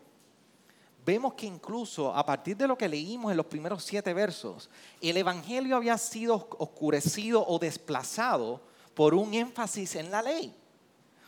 vemos 1.05 1.35
que 1.35 1.45
incluso 1.45 2.13
a 2.13 2.25
partir 2.25 2.57
de 2.57 2.67
lo 2.67 2.77
que 2.77 2.89
leímos 2.89 3.31
en 3.31 3.37
los 3.37 3.45
primeros 3.45 3.83
siete 3.83 4.13
versos, 4.13 4.69
el 4.99 5.17
Evangelio 5.17 5.75
había 5.75 5.97
sido 5.97 6.47
oscurecido 6.57 7.45
o 7.45 7.59
desplazado 7.59 8.59
por 8.95 9.13
un 9.13 9.33
énfasis 9.33 9.95
en 9.95 10.09
la 10.09 10.21
ley. 10.21 10.53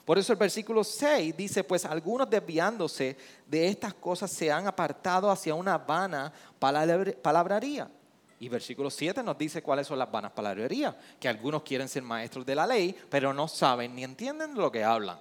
Por 0.04 0.18
eso 0.18 0.32
el 0.32 0.40
versículo 0.40 0.84
6 0.86 1.36
dice, 1.36 1.64
pues 1.66 1.84
algunos 1.84 2.30
desviándose 2.30 3.18
de 3.46 3.68
estas 3.68 3.94
cosas 3.94 4.32
se 4.32 4.50
han 4.50 4.66
apartado 4.66 5.30
hacia 5.30 5.54
una 5.54 5.78
vana 5.78 6.32
palabrería. 6.58 7.92
Y 8.40 8.50
versículo 8.50 8.90
7 8.90 9.22
nos 9.22 9.38
dice 9.38 9.62
cuáles 9.62 9.86
son 9.86 10.00
las 10.00 10.10
vanas 10.10 10.32
palabrerías, 10.32 10.96
que 11.20 11.28
algunos 11.28 11.64
quieren 11.64 11.90
ser 11.90 12.04
maestros 12.04 12.46
de 12.46 12.56
la 12.56 12.66
ley, 12.66 12.96
pero 13.10 13.34
no 13.34 13.48
saben 13.48 13.96
ni 13.96 14.04
entienden 14.04 14.56
lo 14.56 14.72
que 14.72 14.84
hablan. 14.84 15.20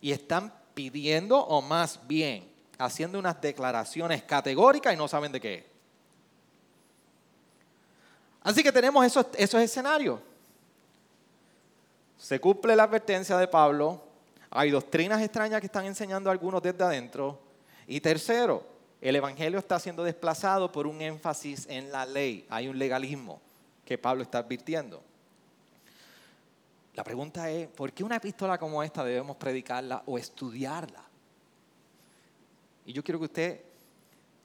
Y 0.00 0.12
están 0.12 0.52
pidiendo, 0.74 1.38
o 1.38 1.60
más 1.60 1.98
bien, 2.06 2.53
haciendo 2.78 3.18
unas 3.18 3.40
declaraciones 3.40 4.22
categóricas 4.22 4.92
y 4.92 4.96
no 4.96 5.08
saben 5.08 5.32
de 5.32 5.40
qué. 5.40 5.66
Así 8.42 8.62
que 8.62 8.72
tenemos 8.72 9.04
esos, 9.06 9.26
esos 9.36 9.60
escenarios. 9.60 10.20
Se 12.18 12.40
cumple 12.40 12.76
la 12.76 12.84
advertencia 12.84 13.36
de 13.36 13.48
Pablo, 13.48 14.02
hay 14.50 14.70
doctrinas 14.70 15.20
extrañas 15.20 15.60
que 15.60 15.66
están 15.66 15.84
enseñando 15.84 16.30
algunos 16.30 16.62
desde 16.62 16.84
adentro. 16.84 17.40
Y 17.86 18.00
tercero, 18.00 18.64
el 19.00 19.16
Evangelio 19.16 19.58
está 19.58 19.78
siendo 19.80 20.04
desplazado 20.04 20.70
por 20.70 20.86
un 20.86 21.02
énfasis 21.02 21.66
en 21.68 21.90
la 21.90 22.06
ley. 22.06 22.46
Hay 22.48 22.68
un 22.68 22.78
legalismo 22.78 23.40
que 23.84 23.98
Pablo 23.98 24.22
está 24.22 24.38
advirtiendo. 24.38 25.02
La 26.94 27.02
pregunta 27.02 27.50
es, 27.50 27.66
¿por 27.68 27.92
qué 27.92 28.04
una 28.04 28.16
epístola 28.16 28.56
como 28.56 28.82
esta 28.82 29.04
debemos 29.04 29.36
predicarla 29.36 30.02
o 30.06 30.16
estudiarla? 30.16 31.02
Y 32.84 32.92
yo 32.92 33.02
quiero 33.02 33.18
que 33.18 33.26
usted 33.26 33.60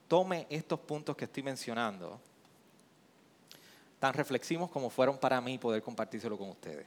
tome 0.08 0.46
estos 0.50 0.80
puntos 0.80 1.16
que 1.16 1.26
estoy 1.26 1.42
mencionando, 1.42 2.20
tan 3.98 4.14
reflexivos 4.14 4.70
como 4.70 4.90
fueron 4.90 5.18
para 5.18 5.40
mí 5.40 5.58
poder 5.58 5.82
compartírselo 5.82 6.36
con 6.36 6.48
ustedes. 6.48 6.86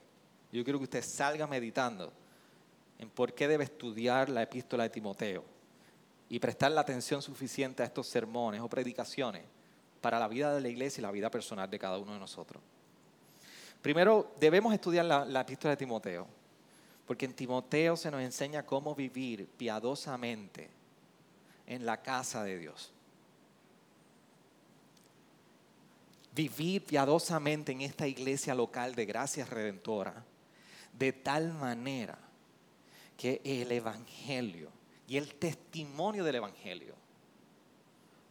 Yo 0.51 0.63
quiero 0.63 0.79
que 0.79 0.83
usted 0.83 1.03
salga 1.03 1.48
meditando 1.48 2.12
en 3.00 3.10
por 3.10 3.33
qué 3.33 3.48
debe 3.48 3.63
estudiar 3.63 4.29
la 4.29 4.41
epístola 4.41 4.83
de 4.83 4.89
Timoteo 4.89 5.43
y 6.27 6.39
prestar 6.39 6.72
la 6.72 6.81
atención 6.81 7.22
suficiente 7.22 7.83
a 7.83 7.86
estos 7.86 8.07
sermones 8.07 8.62
o 8.62 8.67
predicaciones 8.67 9.43
para 10.01 10.19
la 10.19 10.27
vida 10.27 10.53
de 10.53 10.62
la 10.62 10.69
iglesia 10.69 11.01
y 11.01 11.03
la 11.03 11.12
vida 11.12 11.29
personal 11.29 11.69
de 11.69 11.79
cada 11.79 11.98
uno 11.98 12.13
de 12.13 12.19
nosotros. 12.19 12.62
Primero, 13.81 14.33
debemos 14.39 14.74
estudiar 14.74 15.05
la, 15.05 15.24
la 15.25 15.41
epístola 15.41 15.72
de 15.72 15.77
Timoteo, 15.77 16.27
porque 17.05 17.25
en 17.25 17.33
Timoteo 17.33 17.95
se 17.95 18.12
nos 18.12 18.22
enseña 18.22 18.65
cómo 18.65 18.95
vivir 18.95 19.48
piadosamente 19.57 20.69
en 21.67 21.86
la 21.86 22.01
casa 22.01 22.43
de 22.43 22.58
Dios. 22.58 22.91
Vivir 26.36 26.84
piadosamente 26.84 27.72
en 27.72 27.82
esta 27.82 28.08
iglesia 28.08 28.55
local 28.55 28.96
de 28.96 29.05
gracia 29.05 29.46
redentora 29.46 30.24
de 30.98 31.13
tal 31.13 31.53
manera 31.53 32.17
que 33.17 33.41
el 33.43 33.72
Evangelio 33.72 34.70
y 35.08 35.17
el 35.17 35.36
testimonio 35.36 36.24
del 36.24 36.36
Evangelio 36.36 36.96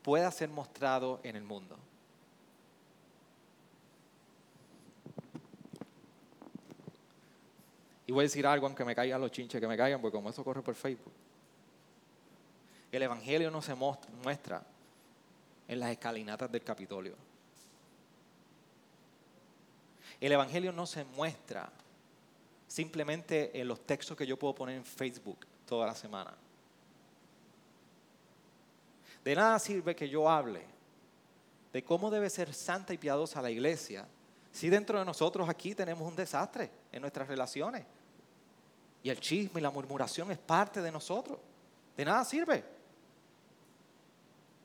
pueda 0.02 0.30
ser 0.30 0.48
mostrado 0.48 1.20
en 1.22 1.36
el 1.36 1.44
mundo. 1.44 1.78
Y 8.06 8.12
voy 8.12 8.22
a 8.22 8.24
decir 8.24 8.46
algo, 8.46 8.66
aunque 8.66 8.84
me 8.84 8.94
caigan 8.94 9.20
los 9.20 9.30
chinches 9.30 9.60
que 9.60 9.68
me 9.68 9.76
caigan, 9.76 10.00
porque 10.00 10.16
como 10.16 10.28
eso 10.28 10.42
corre 10.42 10.60
por 10.60 10.74
Facebook. 10.74 11.12
El 12.92 13.02
Evangelio 13.02 13.50
no 13.50 13.62
se 13.62 13.74
muestra 13.74 14.62
en 15.66 15.80
las 15.80 15.90
escalinatas 15.90 16.52
del 16.52 16.62
Capitolio. 16.62 17.16
El 20.20 20.30
Evangelio 20.30 20.72
no 20.72 20.86
se 20.86 21.04
muestra 21.04 21.72
simplemente 22.68 23.58
en 23.58 23.66
los 23.66 23.84
textos 23.86 24.16
que 24.16 24.26
yo 24.26 24.38
puedo 24.38 24.54
poner 24.54 24.76
en 24.76 24.84
Facebook 24.84 25.46
toda 25.66 25.86
la 25.86 25.94
semana. 25.94 26.34
De 29.24 29.34
nada 29.34 29.58
sirve 29.58 29.96
que 29.96 30.08
yo 30.08 30.28
hable 30.28 30.62
de 31.72 31.82
cómo 31.82 32.10
debe 32.10 32.28
ser 32.28 32.52
santa 32.52 32.92
y 32.92 32.98
piadosa 32.98 33.40
la 33.40 33.50
iglesia 33.50 34.06
si 34.50 34.68
dentro 34.68 34.98
de 34.98 35.04
nosotros 35.06 35.48
aquí 35.48 35.74
tenemos 35.74 36.06
un 36.06 36.14
desastre 36.14 36.70
en 36.92 37.00
nuestras 37.00 37.26
relaciones. 37.26 37.86
Y 39.02 39.08
el 39.08 39.18
chisme 39.18 39.60
y 39.60 39.62
la 39.62 39.70
murmuración 39.70 40.30
es 40.30 40.38
parte 40.38 40.82
de 40.82 40.92
nosotros. 40.92 41.38
De 41.96 42.04
nada 42.04 42.22
sirve. 42.24 42.81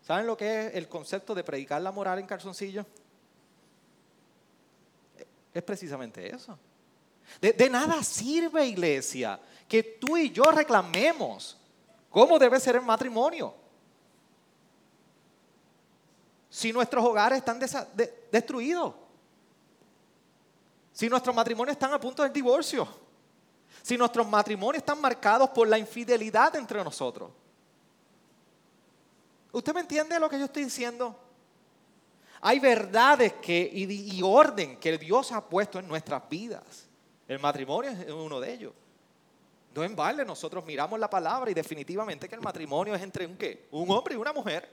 ¿Saben 0.08 0.26
lo 0.26 0.38
que 0.38 0.68
es 0.68 0.76
el 0.76 0.88
concepto 0.88 1.36
de 1.36 1.44
predicar 1.44 1.82
la 1.82 1.92
moral 1.92 2.18
en 2.18 2.26
calzoncillo? 2.26 2.86
Es 5.54 5.62
precisamente 5.62 6.34
eso. 6.34 6.58
De, 7.42 7.70
nada 7.70 8.02
sirve, 8.02 8.66
iglesia, 8.66 9.38
que 9.68 9.84
tú 9.84 10.16
y 10.16 10.32
yo 10.32 10.46
reclamemos 10.46 11.58
cómo 12.10 12.40
debe 12.40 12.58
ser 12.58 12.78
el 12.78 12.84
matrimonio. 12.84 13.54
Si 16.50 16.72
nuestros 16.72 17.04
hogares 17.04 17.40
están 17.40 17.60
destruidos. 18.32 18.94
Si 20.94 21.10
nuestros 21.10 21.36
matrimonios 21.36 21.76
están 21.76 21.92
a 21.92 22.00
punto 22.00 22.24
del 22.24 22.32
divorcio. 22.32 22.88
Si 23.84 23.98
nuestros 23.98 24.26
matrimonios 24.26 24.84
están 24.84 25.02
marcados 25.02 25.50
por 25.50 25.68
la 25.68 25.78
infidelidad 25.78 26.56
entre 26.56 26.82
nosotros. 26.82 27.30
¿Usted 29.58 29.74
me 29.74 29.80
entiende 29.80 30.20
lo 30.20 30.30
que 30.30 30.38
yo 30.38 30.46
estoy 30.46 30.66
diciendo? 30.66 31.20
Hay 32.42 32.60
verdades 32.60 33.34
que, 33.42 33.68
y 33.74 34.22
orden 34.22 34.78
que 34.78 34.96
Dios 35.00 35.32
ha 35.32 35.44
puesto 35.44 35.80
en 35.80 35.88
nuestras 35.88 36.30
vidas. 36.30 36.88
El 37.28 37.40
matrimonio 37.40 37.90
es 37.90 38.08
uno 38.12 38.40
de 38.40 38.54
ellos. 38.54 38.74
No 39.74 39.84
en 39.84 39.96
balde, 39.96 40.24
nosotros 40.24 40.64
miramos 40.64 41.00
la 41.00 41.10
palabra 41.10 41.50
y 41.50 41.56
definitivamente 41.56 42.30
que 42.30 42.36
el 42.36 42.42
matrimonio 42.42 42.94
es 42.94 43.02
entre 43.02 43.26
un 43.26 43.36
qué? 43.36 43.68
Un 43.72 43.90
hombre 43.90 44.14
y 44.14 44.18
una 44.20 44.32
mujer. 44.32 44.70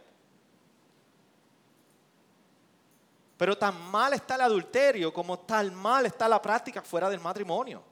Pero 3.39 3.57
tan 3.57 3.91
mal 3.91 4.13
está 4.13 4.35
el 4.35 4.43
adulterio 4.43 5.15
como 5.15 5.39
tan 5.39 5.75
mal 5.75 6.05
está 6.05 6.29
la 6.29 6.43
práctica 6.43 6.83
fuera 6.83 7.09
del 7.09 7.21
matrimonio. 7.21 7.83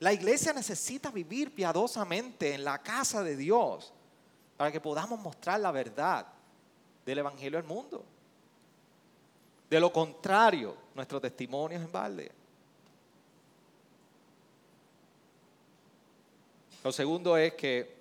La 0.00 0.12
iglesia 0.12 0.52
necesita 0.52 1.12
vivir 1.12 1.54
piadosamente 1.54 2.54
en 2.54 2.64
la 2.64 2.82
casa 2.82 3.22
de 3.22 3.36
Dios 3.36 3.92
para 4.56 4.72
que 4.72 4.80
podamos 4.80 5.20
mostrar 5.20 5.60
la 5.60 5.70
verdad 5.70 6.26
del 7.04 7.18
Evangelio 7.18 7.58
al 7.58 7.64
mundo. 7.64 8.04
De 9.68 9.80
lo 9.80 9.92
contrario, 9.92 10.76
nuestro 10.94 11.20
testimonio 11.20 11.78
es 11.78 11.84
en 11.84 11.92
balde. 11.92 12.30
Lo 16.84 16.92
segundo 16.92 17.36
es 17.36 17.54
que 17.54 17.96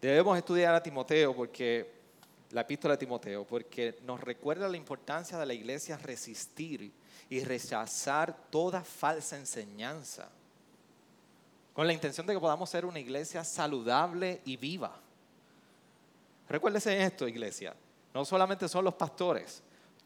debemos 0.00 0.36
estudiar 0.38 0.74
a 0.74 0.82
Timoteo 0.82 1.36
porque 1.36 2.00
la 2.52 2.62
epístola 2.62 2.94
de 2.94 2.98
Timoteo, 2.98 3.44
porque 3.44 3.98
nos 4.02 4.20
recuerda 4.20 4.68
la 4.68 4.76
importancia 4.76 5.38
de 5.38 5.46
la 5.46 5.54
iglesia 5.54 5.96
resistir 5.98 6.90
y 7.28 7.44
rechazar 7.44 8.34
toda 8.50 8.82
falsa 8.82 9.36
enseñanza, 9.36 10.28
con 11.72 11.86
la 11.86 11.92
intención 11.92 12.26
de 12.26 12.34
que 12.34 12.40
podamos 12.40 12.68
ser 12.68 12.84
una 12.84 12.98
iglesia 12.98 13.44
saludable 13.44 14.40
y 14.44 14.56
viva. 14.56 14.98
Recuérdense 16.50 17.00
esto, 17.00 17.28
iglesia, 17.28 17.72
no 18.12 18.24
solamente 18.24 18.68
son 18.68 18.84
los 18.84 18.94
pastores, 18.94 19.62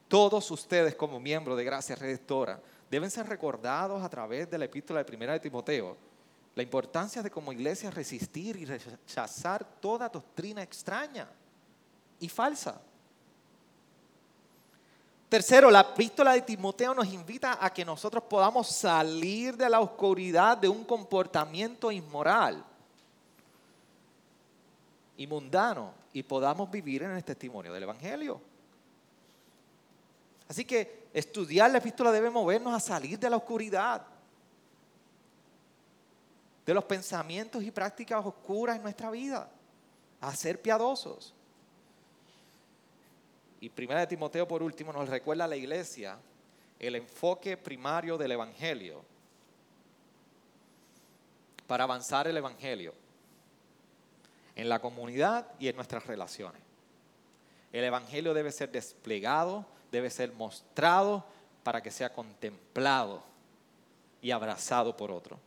todos 0.09 0.51
ustedes 0.51 0.95
como 0.95 1.19
miembros 1.19 1.57
de 1.57 1.65
Gracia 1.65 1.97
Redestora 1.97 2.61
deben 2.91 3.11
ser 3.11 3.27
recordados 3.27 4.03
a 4.03 4.09
través 4.11 4.51
de 4.51 4.59
la 4.59 4.67
epístola 4.67 4.99
de 4.99 5.07
primera 5.07 5.33
de 5.33 5.41
Timoteo 5.41 5.97
la 6.55 6.63
importancia 6.63 7.23
de 7.23 7.31
como 7.31 7.51
iglesia 7.51 7.91
resistir 7.91 8.57
y 8.57 8.67
rechazar 8.67 9.65
toda 9.81 10.09
doctrina 10.09 10.63
extraña 10.63 11.27
y 12.21 12.29
falsa. 12.29 12.79
Tercero, 15.29 15.71
la 15.71 15.81
epístola 15.81 16.35
de 16.35 16.43
Timoteo 16.43 16.95
nos 16.95 17.07
invita 17.07 17.59
a 17.59 17.73
que 17.73 17.87
nosotros 17.87 18.23
podamos 18.25 18.69
salir 18.69 19.57
de 19.57 19.69
la 19.69 19.81
oscuridad 19.81 20.59
de 20.59 20.69
un 20.69 20.85
comportamiento 20.85 21.91
inmoral 21.91 22.63
y 25.17 25.27
mundano 25.27 26.04
y 26.15 26.23
podamos 26.23 26.71
vivir 26.71 27.03
en 27.03 27.11
el 27.11 27.25
testimonio 27.25 27.73
del 27.73 27.83
Evangelio. 27.83 28.41
Así 30.49 30.65
que 30.65 31.09
estudiar 31.13 31.71
la 31.73 31.79
epístola 31.79 32.13
debe 32.13 32.31
movernos 32.31 32.73
a 32.73 32.79
salir 32.79 33.19
de 33.19 33.29
la 33.29 33.37
oscuridad 33.37 34.07
de 36.65 36.73
los 36.73 36.85
pensamientos 36.85 37.63
y 37.63 37.71
prácticas 37.71 38.25
oscuras 38.25 38.77
en 38.77 38.83
nuestra 38.83 39.11
vida, 39.11 39.51
a 40.21 40.35
ser 40.35 40.63
piadosos. 40.63 41.35
Y 43.61 43.69
primera 43.69 44.01
de 44.01 44.07
Timoteo 44.07 44.47
por 44.47 44.63
último 44.63 44.93
nos 44.93 45.09
recuerda 45.09 45.45
a 45.45 45.49
la 45.49 45.57
iglesia 45.57 46.17
el 46.79 46.95
enfoque 46.95 47.57
primario 47.57 48.17
del 48.17 48.33
Evangelio 48.33 49.05
para 51.67 51.85
avanzar 51.85 52.29
el 52.29 52.37
Evangelio 52.37 53.04
en 54.57 54.69
la 54.69 54.81
comunidad 54.81 55.47
y 55.59 55.69
en 55.69 55.77
nuestras 55.77 56.07
relaciones. 56.07 56.61
El 57.73 57.85
Evangelio 57.85 58.35
debe 58.35 58.53
ser 58.53 58.71
desplegado, 58.71 59.67
debe 59.91 60.11
ser 60.11 60.33
mostrado 60.33 61.25
para 61.65 61.83
que 61.83 61.91
sea 61.91 62.13
contemplado 62.13 63.23
y 64.23 64.31
abrazado 64.31 64.97
por 64.97 65.11
otro. 65.11 65.39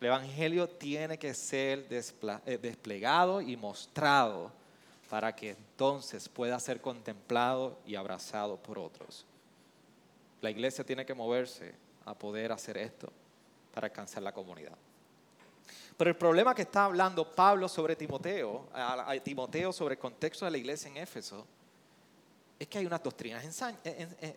El 0.00 0.08
Evangelio 0.08 0.68
tiene 0.68 1.18
que 1.18 1.32
ser 1.32 1.86
eh, 1.88 2.58
desplegado 2.60 3.40
y 3.40 3.56
mostrado 3.56 4.50
para 5.08 5.34
que 5.34 5.50
entonces 5.50 6.28
pueda 6.28 6.58
ser 6.58 6.80
contemplado 6.80 7.78
y 7.86 7.94
abrazado 7.94 8.56
por 8.56 8.78
otros. 8.78 9.24
La 10.42 10.50
iglesia 10.50 10.84
tiene 10.84 11.06
que 11.06 11.14
moverse 11.14 11.74
a 12.04 12.14
poder 12.14 12.52
hacer 12.52 12.76
esto 12.76 13.10
para 13.74 13.88
alcanzar 13.88 14.22
la 14.22 14.32
comunidad. 14.32 14.78
Pero 15.96 16.10
el 16.10 16.16
problema 16.16 16.54
que 16.54 16.62
está 16.62 16.84
hablando 16.84 17.34
Pablo 17.34 17.68
sobre 17.68 17.96
Timoteo, 17.96 18.68
a, 18.72 19.12
Timoteo 19.22 19.72
sobre 19.72 19.94
el 19.94 20.00
contexto 20.00 20.44
de 20.44 20.52
la 20.52 20.58
iglesia 20.58 20.88
en 20.88 20.96
Éfeso, 20.96 21.44
es 22.58 22.68
que 22.68 22.78
hay 22.78 22.86
unas 22.86 23.02
doctrinas 23.02 23.44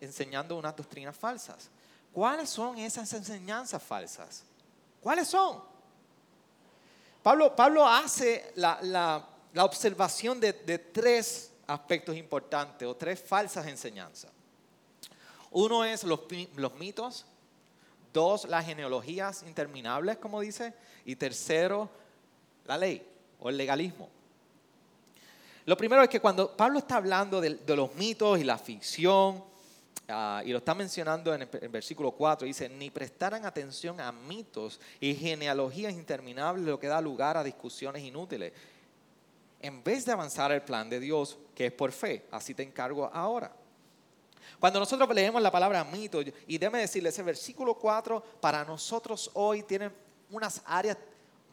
enseñando 0.00 0.56
unas 0.56 0.74
doctrinas 0.74 1.16
falsas. 1.16 1.70
¿Cuáles 2.12 2.50
son 2.50 2.78
esas 2.78 3.12
enseñanzas 3.12 3.82
falsas? 3.82 4.44
¿Cuáles 5.00 5.28
son? 5.28 5.62
Pablo, 7.22 7.54
Pablo 7.54 7.86
hace 7.86 8.52
la, 8.56 9.24
observación 9.56 10.40
de, 10.40 10.52
tres 10.52 11.52
aspectos 11.66 12.16
importantes 12.16 12.86
o 12.88 12.96
tres 12.96 13.20
falsas 13.20 13.66
enseñanzas. 13.66 14.30
Uno 15.50 15.84
es 15.84 16.04
los, 16.04 16.20
los 16.56 16.74
mitos, 16.74 17.24
dos, 18.12 18.46
las 18.48 18.64
genealogías 18.64 19.42
interminables, 19.42 20.18
como 20.18 20.40
dice, 20.40 20.74
y 21.04 21.16
tercero, 21.16 21.88
la 22.66 22.76
ley 22.76 23.06
o 23.40 23.48
el 23.48 23.56
legalismo. 23.56 24.08
Lo 25.68 25.76
primero 25.76 26.02
es 26.02 26.08
que 26.08 26.20
cuando 26.20 26.56
Pablo 26.56 26.78
está 26.78 26.96
hablando 26.96 27.40
de, 27.40 27.58
los 27.76 27.94
mitos 27.94 28.38
y 28.38 28.44
la 28.44 28.56
ficción, 28.56 29.44
ah, 30.08 30.42
y 30.42 30.50
lo 30.50 30.58
está 30.58 30.74
mencionando 30.74 31.34
en 31.34 31.42
el, 31.42 31.68
versículo 31.68 32.12
4, 32.12 32.46
dice, 32.46 32.70
ni 32.70 32.88
prestaran 32.88 33.44
atención 33.44 34.00
a 34.00 34.10
mitos 34.10 34.80
y 34.98 35.14
genealogías 35.14 35.92
interminables, 35.92 36.64
lo 36.64 36.80
que 36.80 36.86
da 36.86 37.00
lugar 37.02 37.36
a 37.36 37.44
discusiones 37.44 38.02
inútiles. 38.02 38.54
En 39.60 39.84
vez 39.84 40.06
de 40.06 40.12
avanzar 40.12 40.52
el 40.52 40.62
plan 40.62 40.88
de 40.88 41.00
Dios, 41.00 41.36
que 41.54 41.66
es 41.66 41.72
por 41.72 41.92
fe, 41.92 42.24
así 42.30 42.54
te 42.54 42.62
encargo 42.62 43.10
ahora. 43.12 43.52
Cuando 44.58 44.80
nosotros 44.80 45.08
leemos 45.14 45.40
la 45.40 45.50
palabra 45.50 45.84
mito, 45.84 46.20
y 46.46 46.58
déme 46.58 46.80
decirle, 46.80 47.10
ese 47.10 47.22
versículo 47.22 47.74
4 47.74 48.22
para 48.40 48.64
nosotros 48.64 49.30
hoy 49.34 49.62
tiene 49.62 49.90
unas 50.30 50.62
áreas 50.64 50.96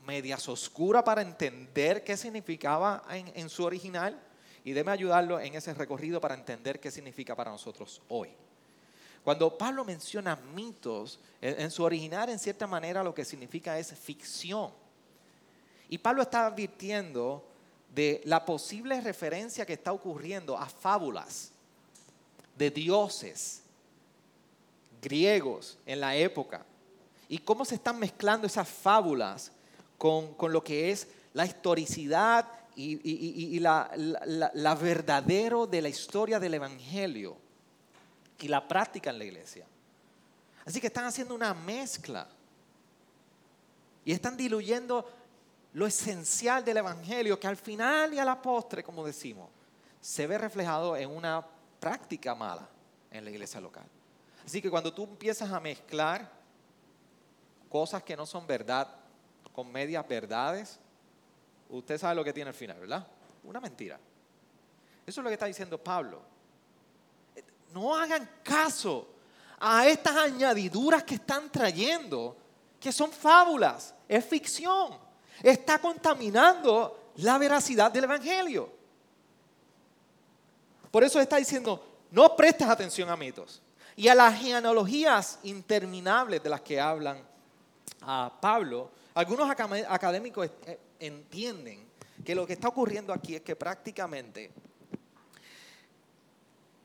medias 0.06 0.48
oscuras 0.48 1.04
para 1.04 1.22
entender 1.22 2.04
qué 2.04 2.16
significaba 2.16 3.04
en, 3.10 3.50
su 3.50 3.64
original 3.64 4.20
y 4.64 4.72
déme 4.72 4.92
ayudarlo 4.92 5.40
en 5.40 5.56
ese 5.56 5.74
recorrido 5.74 6.22
para 6.22 6.36
entender 6.36 6.80
qué 6.80 6.92
significa 6.92 7.36
para 7.36 7.52
nosotros 7.52 8.02
hoy. 8.10 8.30
Cuando 9.24 9.58
Pablo 9.58 9.84
menciona 9.84 10.36
mitos, 10.36 11.20
en, 11.42 11.72
su 11.72 11.84
original 11.84 12.30
en 12.30 12.38
cierta 12.38 12.68
manera 12.68 13.04
lo 13.04 13.14
que 13.14 13.26
significa 13.26 13.78
es 13.80 13.94
ficción. 13.94 14.72
Y 15.90 15.98
Pablo 15.98 16.22
está 16.22 16.46
advirtiendo 16.46 17.44
de 17.94 18.22
la 18.26 18.46
posible 18.46 19.02
referencia 19.02 19.66
que 19.66 19.74
está 19.74 19.94
ocurriendo 19.94 20.58
a 20.58 20.68
fábulas 20.68 21.52
de 22.56 22.72
dioses 22.72 23.62
griegos 25.02 25.78
en 25.86 26.00
la 26.00 26.16
época 26.16 26.66
y 27.28 27.38
cómo 27.40 27.66
se 27.66 27.76
están 27.76 28.00
mezclando 28.00 28.48
esas 28.48 28.68
fábulas 28.68 29.52
con, 29.98 30.36
lo 30.52 30.64
que 30.64 30.92
es 30.92 31.08
la 31.34 31.46
historicidad 31.46 32.48
y, 32.76 33.60
la, 33.60 33.90
la, 33.96 34.76
verdadero 34.76 35.66
de 35.66 35.82
la 35.82 35.90
historia 35.90 36.40
del 36.40 36.56
Evangelio 36.56 37.38
y 38.40 38.48
la 38.48 38.68
práctica 38.68 39.10
en 39.12 39.20
la 39.20 39.26
iglesia. 39.26 39.66
Así 40.66 40.82
que 40.82 40.88
están 40.88 41.06
haciendo 41.06 41.34
una 41.34 41.54
mezcla 41.54 42.28
y 44.04 44.12
están 44.12 44.36
diluyendo 44.36 45.10
lo 45.74 45.88
esencial 45.88 46.66
del 46.66 46.78
Evangelio 46.78 47.40
que 47.40 47.48
al 47.48 47.58
final 47.58 48.14
y 48.14 48.20
a 48.20 48.26
la 48.26 48.42
postre, 48.42 48.84
como 48.84 49.06
decimos, 49.06 49.50
se 50.02 50.28
ve 50.28 50.38
reflejado 50.38 50.96
en 50.98 51.10
una 51.10 51.46
práctica 51.86 52.34
mala 52.34 52.68
en 53.12 53.24
la 53.24 53.30
iglesia 53.30 53.62
local. 53.62 53.86
Así 54.44 54.60
que 54.60 54.72
cuando 54.72 54.92
tú 54.92 55.04
empiezas 55.04 55.52
a 55.52 55.60
mezclar 55.60 56.28
cosas 57.70 58.02
que 58.02 58.18
no 58.18 58.26
son 58.26 58.48
verdad 58.48 58.88
con 59.54 59.72
medias 59.72 60.08
verdades, 60.08 60.80
usted 61.70 62.00
sabe 62.00 62.16
lo 62.16 62.24
que 62.24 62.34
tiene 62.34 62.50
al 62.50 62.56
final, 62.56 62.80
¿verdad? 62.80 63.06
Una 63.44 63.60
mentira. 63.60 64.00
Eso 65.06 65.22
es 65.22 65.24
lo 65.24 65.30
que 65.30 65.36
está 65.36 65.46
diciendo 65.46 65.78
Pablo. 65.78 66.24
No 67.72 67.96
hagan 67.96 68.28
caso 68.42 69.08
a 69.60 69.88
estas 69.88 70.16
añadiduras 70.16 71.04
que 71.04 71.16
están 71.16 71.52
trayendo, 71.52 72.36
que 72.80 72.92
son 72.92 73.12
fábulas, 73.12 73.94
es 74.08 74.26
ficción. 74.26 74.98
Está 75.44 75.78
contaminando 75.78 77.12
la 77.18 77.38
veracidad 77.38 77.92
del 77.92 78.06
Evangelio. 78.06 78.74
Por 80.96 81.04
eso 81.04 81.20
está 81.20 81.36
diciendo, 81.36 82.06
no 82.12 82.38
prestes 82.38 82.70
atención 82.70 83.10
a 83.10 83.18
mitos 83.18 83.62
y 83.98 84.08
a 84.08 84.16
las 84.16 84.40
genealogías 84.40 85.40
interminables 85.44 86.42
de 86.42 86.50
las 86.50 86.62
que 86.62 86.80
hablan 86.80 87.22
a 88.00 88.32
Pablo. 88.40 88.92
Algunos 89.14 89.50
académicos 89.50 90.50
eh, 90.66 90.80
entienden 91.02 91.86
que 92.24 92.34
lo 92.34 92.48
que 92.48 92.54
está 92.54 92.70
ocurriendo 92.70 93.12
aquí 93.12 93.36
es 93.36 93.42
que 93.42 93.58
prácticamente 93.58 94.52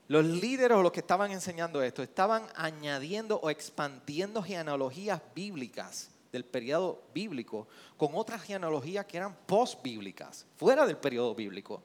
los 0.09 0.25
líderes 0.25 0.77
o 0.77 0.83
los 0.83 0.91
que 0.91 0.99
estaban 0.99 1.31
enseñando 1.31 1.81
esto 1.81 2.03
estaban 2.03 2.43
añadiendo 2.57 3.39
o 3.39 3.49
expandiendo 3.49 4.43
genealogías 4.43 5.23
bíblicas 5.37 6.11
del 6.33 6.45
periodo 6.45 7.01
bíblico 7.15 7.69
con 7.97 8.11
otras 8.15 8.43
genealogías 8.43 9.07
que 9.07 9.19
eran 9.19 9.37
post-bíblicas, 9.47 10.47
fuera 10.57 10.85
del 10.85 10.97
periodo 10.97 11.33
bíblico. 11.33 11.81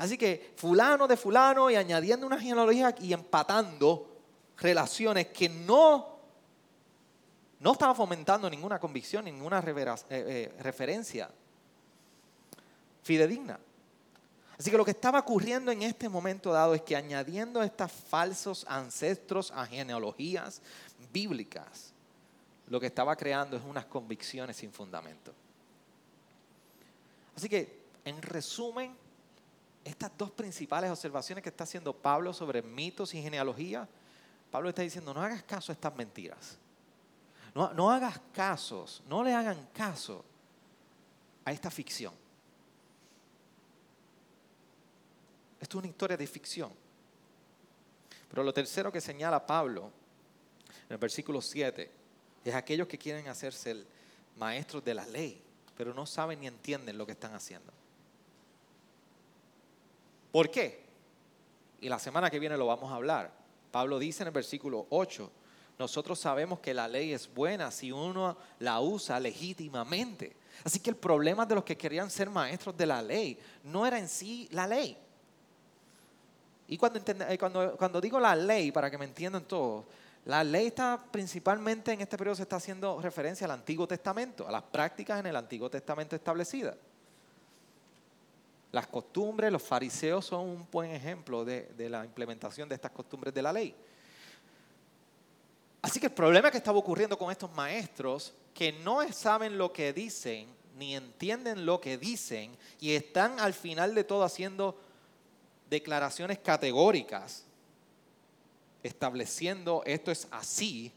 Así 0.00 0.16
que 0.16 0.54
fulano 0.56 1.06
de 1.06 1.14
fulano 1.14 1.70
y 1.70 1.76
añadiendo 1.76 2.26
una 2.26 2.40
genealogía 2.40 2.94
y 3.00 3.12
empatando 3.12 4.08
relaciones 4.56 5.26
que 5.26 5.50
no, 5.50 6.16
no 7.58 7.72
estaban 7.72 7.94
fomentando 7.94 8.48
ninguna 8.48 8.78
convicción, 8.80 9.26
ninguna 9.26 9.58
eh, 9.60 9.94
eh, 10.08 10.54
referencia 10.60 11.28
fidedigna. 13.02 13.60
Así 14.58 14.70
que 14.70 14.78
lo 14.78 14.86
que 14.86 14.92
estaba 14.92 15.18
ocurriendo 15.18 15.70
en 15.70 15.82
este 15.82 16.08
momento 16.08 16.50
dado 16.50 16.74
es 16.74 16.80
que 16.80 16.96
añadiendo 16.96 17.62
estos 17.62 17.92
falsos 17.92 18.64
ancestros 18.70 19.50
a 19.50 19.66
genealogías 19.66 20.62
bíblicas, 21.12 21.92
lo 22.68 22.80
que 22.80 22.86
estaba 22.86 23.14
creando 23.16 23.54
es 23.54 23.62
unas 23.64 23.84
convicciones 23.84 24.56
sin 24.56 24.72
fundamento. 24.72 25.34
Así 27.36 27.50
que, 27.50 27.80
en 28.06 28.22
resumen, 28.22 28.96
estas 29.84 30.10
dos 30.16 30.30
principales 30.30 30.90
observaciones 30.90 31.42
que 31.42 31.48
está 31.48 31.64
haciendo 31.64 31.94
Pablo 31.94 32.32
sobre 32.32 32.62
mitos 32.62 33.14
y 33.14 33.22
genealogía, 33.22 33.88
Pablo 34.50 34.68
está 34.68 34.82
diciendo, 34.82 35.14
no 35.14 35.22
hagas 35.22 35.42
caso 35.44 35.72
a 35.72 35.74
estas 35.74 35.94
mentiras. 35.94 36.58
No, 37.54 37.90
hagas 37.90 38.20
casos, 38.32 39.02
no 39.08 39.24
le 39.24 39.34
hagan 39.34 39.68
caso 39.72 40.24
a 41.44 41.52
esta 41.52 41.70
ficción. 41.70 42.14
Esto 45.60 45.78
es 45.78 45.82
una 45.82 45.88
historia 45.88 46.16
de 46.16 46.26
ficción. 46.26 46.72
Pero 48.28 48.44
lo 48.44 48.52
tercero 48.52 48.92
que 48.92 49.00
señala 49.00 49.44
Pablo 49.44 49.90
en 50.88 50.92
el 50.92 50.98
versículo 50.98 51.42
7 51.42 51.90
es 52.44 52.54
aquellos 52.54 52.86
que 52.86 52.98
quieren 52.98 53.26
hacerse 53.28 53.84
maestros 54.36 54.84
de 54.84 54.94
la 54.94 55.04
ley, 55.06 55.42
pero 55.76 55.92
no 55.92 56.06
saben 56.06 56.40
ni 56.40 56.46
entienden 56.46 56.96
lo 56.96 57.04
que 57.04 57.12
están 57.12 57.34
haciendo. 57.34 57.72
¿Por 60.32 60.50
qué? 60.50 60.84
Y 61.80 61.88
la 61.88 61.98
semana 61.98 62.30
que 62.30 62.38
viene 62.38 62.56
lo 62.56 62.66
vamos 62.66 62.90
a 62.92 62.96
hablar. 62.96 63.32
Pablo 63.70 63.98
dice 63.98 64.22
en 64.22 64.28
el 64.28 64.34
versículo 64.34 64.86
8, 64.90 65.30
nosotros 65.78 66.18
sabemos 66.18 66.60
que 66.60 66.74
la 66.74 66.86
ley 66.86 67.12
es 67.12 67.32
buena 67.32 67.70
si 67.70 67.90
uno 67.90 68.36
la 68.58 68.80
usa 68.80 69.18
legítimamente. 69.18 70.36
Así 70.62 70.78
que 70.80 70.90
el 70.90 70.96
problema 70.96 71.46
de 71.46 71.54
los 71.54 71.64
que 71.64 71.76
querían 71.76 72.10
ser 72.10 72.28
maestros 72.28 72.76
de 72.76 72.86
la 72.86 73.00
ley 73.00 73.38
no 73.64 73.86
era 73.86 73.98
en 73.98 74.08
sí 74.08 74.46
la 74.50 74.66
ley. 74.66 74.96
Y 76.68 76.76
cuando, 76.76 77.00
eh, 77.00 77.38
cuando, 77.76 78.00
digo 78.00 78.20
la 78.20 78.36
ley, 78.36 78.70
para 78.70 78.90
que 78.90 78.98
me 78.98 79.04
entiendan 79.04 79.44
todos, 79.44 79.84
La 80.26 80.44
ley 80.44 80.66
está 80.66 81.02
principalmente 81.10 81.92
en 81.92 82.02
este 82.02 82.18
periodo 82.18 82.36
se 82.36 82.42
está 82.42 82.56
haciendo 82.56 83.00
referencia 83.00 83.46
al 83.46 83.52
Antiguo 83.52 83.88
Testamento, 83.88 84.46
a 84.46 84.52
las 84.52 84.62
prácticas 84.62 85.18
en 85.18 85.26
el 85.26 85.34
Antiguo 85.34 85.70
Testamento 85.70 86.14
establecidas. 86.14 86.76
Las 88.72 88.86
costumbres, 88.86 89.50
los 89.50 89.62
fariseos 89.62 90.24
son 90.24 90.48
un 90.48 90.68
buen 90.70 90.92
ejemplo 90.92 91.44
de, 91.44 91.88
la 91.90 92.04
implementación 92.04 92.68
de 92.68 92.76
estas 92.76 92.92
costumbres 92.92 93.34
de 93.34 93.42
la 93.42 93.52
ley. 93.52 93.74
Así 95.82 95.98
que 95.98 96.06
el 96.06 96.12
problema 96.12 96.50
que 96.50 96.58
estaba 96.58 96.78
ocurriendo 96.78 97.18
con 97.18 97.32
estos 97.32 97.50
maestros, 97.52 98.32
que 98.54 98.72
no 98.72 99.00
saben 99.12 99.58
lo 99.58 99.72
que 99.72 99.92
dicen, 99.92 100.48
ni 100.76 100.94
entienden 100.94 101.66
lo 101.66 101.80
que 101.80 101.98
dicen, 101.98 102.56
y 102.78 102.92
están 102.92 103.40
al 103.40 103.54
final 103.54 103.94
de 103.94 104.04
todo 104.04 104.22
haciendo 104.22 104.78
declaraciones 105.68 106.38
categóricas, 106.38 107.44
estableciendo 108.82 109.82
esto 109.84 110.10
es 110.10 110.28
así. 110.30 110.92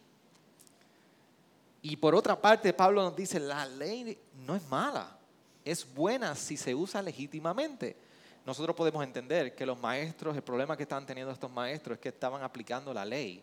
Y 1.82 1.96
por 1.98 2.14
otra 2.14 2.40
parte, 2.40 2.72
Pablo 2.72 3.02
nos 3.02 3.16
dice, 3.16 3.40
la 3.40 3.66
ley 3.66 4.18
no 4.46 4.56
es 4.56 4.64
mala, 4.70 5.18
es 5.66 5.94
buena 5.94 6.36
si 6.36 6.58
se 6.58 6.76
usa 6.76 7.02
legítimamente. 7.02 7.96
Nosotros 8.46 8.76
podemos 8.76 9.04
entender 9.04 9.56
que 9.56 9.66
los 9.66 9.80
maestros, 9.80 10.36
el 10.36 10.44
problema 10.44 10.76
que 10.76 10.84
estaban 10.84 11.06
teniendo 11.06 11.32
estos 11.32 11.52
maestros 11.52 11.96
es 11.96 12.02
que 12.02 12.10
estaban 12.10 12.44
aplicando 12.44 12.94
la 12.94 13.06
ley 13.06 13.42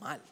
mal 0.00 0.22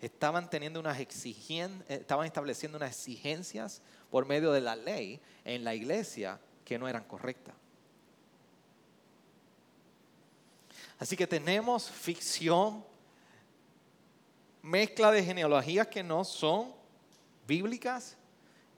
estaban 0.00 0.48
teniendo 0.48 0.80
unas 0.80 0.98
exigencias, 0.98 1.90
eh, 1.90 1.98
estaban 2.00 2.26
estableciendo 2.26 2.78
unas 2.78 2.90
exigencias 2.90 3.82
por 4.10 4.26
medio 4.26 4.52
de 4.52 4.60
la 4.60 4.74
ley 4.76 5.20
en 5.44 5.62
la 5.62 5.74
iglesia 5.74 6.40
que 6.64 6.78
no 6.78 6.88
eran 6.88 7.04
correctas. 7.04 7.54
Así 10.98 11.16
que 11.16 11.26
tenemos 11.26 11.90
ficción, 11.90 12.84
mezcla 14.62 15.10
de 15.10 15.24
genealogías 15.24 15.86
que 15.86 16.02
no 16.02 16.24
son 16.24 16.74
bíblicas 17.46 18.16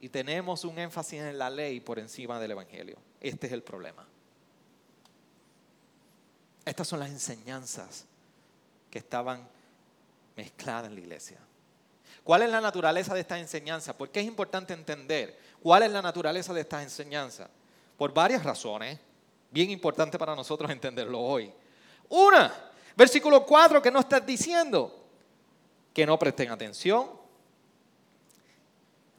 y 0.02 0.08
tenemos 0.08 0.64
un 0.64 0.76
énfasis 0.80 1.20
en 1.20 1.38
la 1.38 1.48
ley 1.48 1.78
por 1.78 2.00
encima 2.00 2.40
del 2.40 2.50
Evangelio. 2.50 2.96
Este 3.20 3.46
es 3.46 3.52
el 3.52 3.62
problema. 3.62 4.04
Estas 6.64 6.88
son 6.88 6.98
las 6.98 7.08
enseñanzas 7.08 8.04
que 8.90 8.98
estaban 8.98 9.48
mezclada 10.36 10.88
en 10.88 10.96
la 10.96 11.00
iglesia. 11.00 11.38
¿Cuál 12.24 12.42
es 12.42 12.50
la 12.50 12.60
naturaleza 12.60 13.14
de 13.14 13.20
esta 13.20 13.38
enseñanza? 13.38 13.96
¿Por 13.96 14.10
qué 14.10 14.18
es 14.18 14.26
importante 14.26 14.74
entender 14.74 15.38
cuál 15.62 15.84
es 15.84 15.92
la 15.92 16.02
naturaleza 16.02 16.52
de 16.52 16.62
esta 16.62 16.82
enseñanza? 16.82 17.48
Por 17.96 18.12
varias 18.12 18.42
razones, 18.42 18.98
bien 19.52 19.70
importante 19.70 20.18
para 20.18 20.34
nosotros 20.34 20.68
entenderlo 20.72 21.20
hoy. 21.20 21.52
Una, 22.08 22.52
versículo 22.96 23.46
4, 23.46 23.80
que 23.80 23.90
no 23.92 24.00
está 24.00 24.18
diciendo 24.18 25.06
que 25.94 26.04
no 26.04 26.18
presten 26.18 26.50
atención 26.50 27.21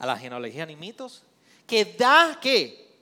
a 0.03 0.05
la 0.05 0.17
genealogía 0.17 0.65
ni 0.65 0.75
mitos, 0.75 1.23
que 1.65 1.85
da 1.85 2.37
que 2.41 2.93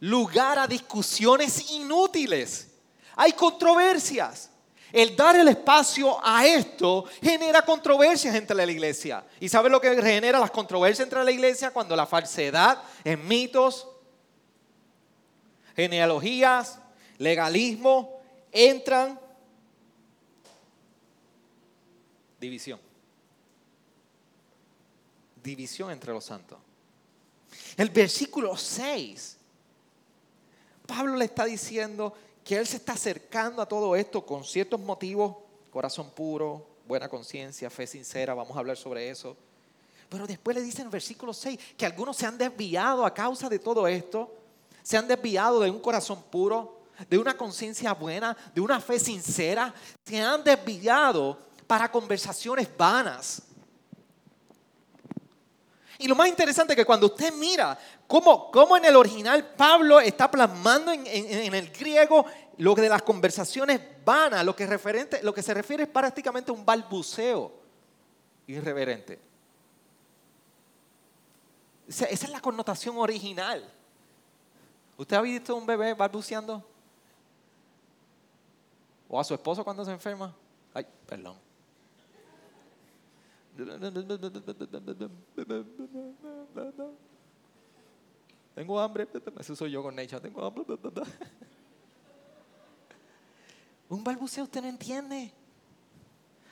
lugar 0.00 0.58
a 0.58 0.66
discusiones 0.66 1.70
inútiles. 1.72 2.68
Hay 3.16 3.34
controversias. 3.34 4.50
El 4.90 5.14
dar 5.14 5.36
el 5.36 5.48
espacio 5.48 6.18
a 6.24 6.46
esto 6.46 7.04
genera 7.20 7.60
controversias 7.60 8.34
entre 8.34 8.56
la 8.56 8.64
iglesia. 8.64 9.22
¿Y 9.38 9.50
sabe 9.50 9.68
lo 9.68 9.78
que 9.78 9.94
genera 10.00 10.38
las 10.38 10.50
controversias 10.50 11.04
entre 11.04 11.22
la 11.22 11.30
iglesia? 11.30 11.70
Cuando 11.70 11.94
la 11.94 12.06
falsedad 12.06 12.82
en 13.04 13.28
mitos, 13.28 13.86
genealogías, 15.76 16.78
legalismo 17.18 18.22
entran. 18.50 19.20
División. 22.40 22.87
División 25.42 25.90
entre 25.90 26.12
los 26.12 26.24
santos. 26.24 26.58
El 27.76 27.90
versículo 27.90 28.56
6, 28.56 29.36
Pablo 30.86 31.16
le 31.16 31.24
está 31.24 31.44
diciendo, 31.44 32.14
que 32.48 32.56
Él 32.56 32.66
se 32.66 32.78
está 32.78 32.94
acercando 32.94 33.60
a 33.60 33.66
todo 33.66 33.94
esto 33.94 34.24
con 34.24 34.42
ciertos 34.42 34.80
motivos, 34.80 35.36
corazón 35.70 36.10
puro, 36.12 36.66
buena 36.86 37.06
conciencia, 37.06 37.68
fe 37.68 37.86
sincera, 37.86 38.32
vamos 38.32 38.56
a 38.56 38.60
hablar 38.60 38.78
sobre 38.78 39.10
eso. 39.10 39.36
Pero 40.08 40.26
después 40.26 40.56
le 40.56 40.62
dice 40.62 40.80
en 40.80 40.86
el 40.86 40.90
versículo 40.90 41.34
6 41.34 41.60
que 41.76 41.84
algunos 41.84 42.16
se 42.16 42.24
han 42.24 42.38
desviado 42.38 43.04
a 43.04 43.12
causa 43.12 43.50
de 43.50 43.58
todo 43.58 43.86
esto, 43.86 44.34
se 44.82 44.96
han 44.96 45.06
desviado 45.06 45.60
de 45.60 45.70
un 45.70 45.78
corazón 45.78 46.22
puro, 46.22 46.80
de 47.10 47.18
una 47.18 47.36
conciencia 47.36 47.92
buena, 47.92 48.34
de 48.54 48.62
una 48.62 48.80
fe 48.80 48.98
sincera, 48.98 49.74
se 50.02 50.18
han 50.18 50.42
desviado 50.42 51.38
para 51.66 51.92
conversaciones 51.92 52.66
vanas. 52.78 53.42
Y 55.98 56.06
lo 56.06 56.14
más 56.14 56.28
interesante 56.28 56.74
es 56.74 56.76
que 56.76 56.84
cuando 56.84 57.06
usted 57.06 57.32
mira 57.34 57.76
cómo, 58.06 58.52
cómo 58.52 58.76
en 58.76 58.84
el 58.84 58.94
original 58.94 59.44
Pablo 59.56 59.98
está 59.98 60.30
plasmando 60.30 60.92
en, 60.92 61.04
en, 61.04 61.52
el 61.52 61.70
griego 61.70 62.24
lo 62.58 62.74
de 62.76 62.88
las 62.88 63.02
conversaciones 63.02 63.80
vanas, 64.04 64.44
lo 64.44 64.54
que, 64.54 64.66
se 65.42 65.54
refiere 65.54 65.82
es 65.82 65.88
prácticamente 65.88 66.52
a 66.52 66.54
un 66.54 66.64
balbuceo 66.64 67.52
irreverente. 68.46 69.18
Esa 71.88 72.06
es 72.06 72.28
la 72.28 72.40
connotación 72.40 72.96
original. 72.98 73.68
¿Usted 74.96 75.16
ha 75.16 75.20
visto 75.20 75.56
un 75.56 75.66
bebé 75.66 75.94
balbuceando? 75.94 76.64
¿O 79.08 79.18
a 79.18 79.24
su 79.24 79.34
esposo 79.34 79.64
cuando 79.64 79.84
se 79.84 79.90
enferma? 79.90 80.34
Ay, 80.74 80.86
perdón. 81.06 81.47
Tengo 88.54 88.80
hambre. 88.80 89.08
Eso 89.38 89.56
soy 89.56 89.72
yo 89.72 89.82
con 89.82 89.94
Necha. 89.94 90.20
Tengo 90.20 90.44
hambre. 90.44 90.64
Un 93.88 94.04
balbuceo 94.04 94.44
usted 94.44 94.62
no 94.62 94.68
entiende. 94.68 95.32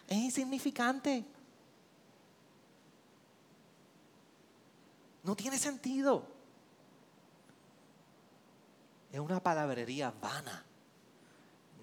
Es 0.08 0.16
insignificante. 0.16 1.24
No 5.22 5.36
tiene 5.36 5.58
sentido. 5.58 6.26
Es 9.12 9.20
una 9.20 9.40
palabrería 9.40 10.10
vana. 10.10 10.64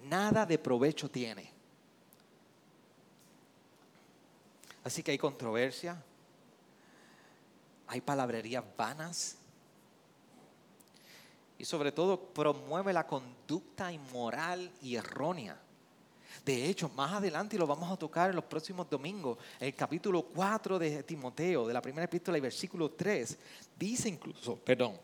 Nada 0.06 0.46
de 0.46 0.58
provecho 0.58 1.10
tiene. 1.10 1.63
Así 4.84 5.02
que 5.02 5.12
hay 5.12 5.18
controversia, 5.18 6.02
hay 7.88 8.02
palabrerías 8.02 8.64
vanas 8.76 9.38
y 11.58 11.64
sobre 11.64 11.92
todo 11.92 12.20
promueve 12.20 12.92
la 12.92 13.08
conducta 13.08 13.92
inmoral 13.92 14.72
y 14.82 14.96
errónea. 14.96 15.58
De 16.44 16.66
hecho, 16.66 16.90
más 16.90 17.14
adelante, 17.14 17.56
y 17.56 17.60
lo 17.60 17.68
vamos 17.68 17.90
a 17.90 17.96
tocar 17.96 18.32
en 18.32 18.36
los 18.36 18.46
próximos 18.46 18.90
domingos, 18.90 19.38
el 19.60 19.74
capítulo 19.74 20.24
4 20.24 20.78
de 20.80 21.04
Timoteo, 21.04 21.68
de 21.68 21.74
la 21.74 21.82
primera 21.82 22.06
epístola 22.06 22.38
y 22.38 22.42
versículo 22.42 22.92
3, 22.92 23.38
dice 23.78 24.10
incluso, 24.10 24.58
perdón, 24.58 25.00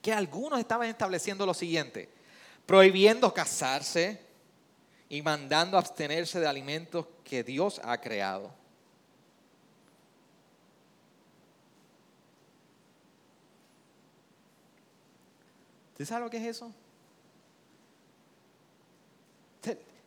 que 0.00 0.12
algunos 0.12 0.60
estaban 0.60 0.88
estableciendo 0.88 1.46
lo 1.46 1.54
siguiente, 1.54 2.08
prohibiendo 2.66 3.34
casarse 3.34 4.20
y 5.08 5.22
mandando 5.22 5.78
abstenerse 5.78 6.38
de 6.38 6.46
alimentos 6.46 7.06
que 7.24 7.42
Dios 7.42 7.80
ha 7.82 8.00
creado 8.00 8.63
¿Usted 15.94 16.06
sabe 16.06 16.24
lo 16.24 16.30
que 16.30 16.38
es 16.38 16.56
eso? 16.56 16.72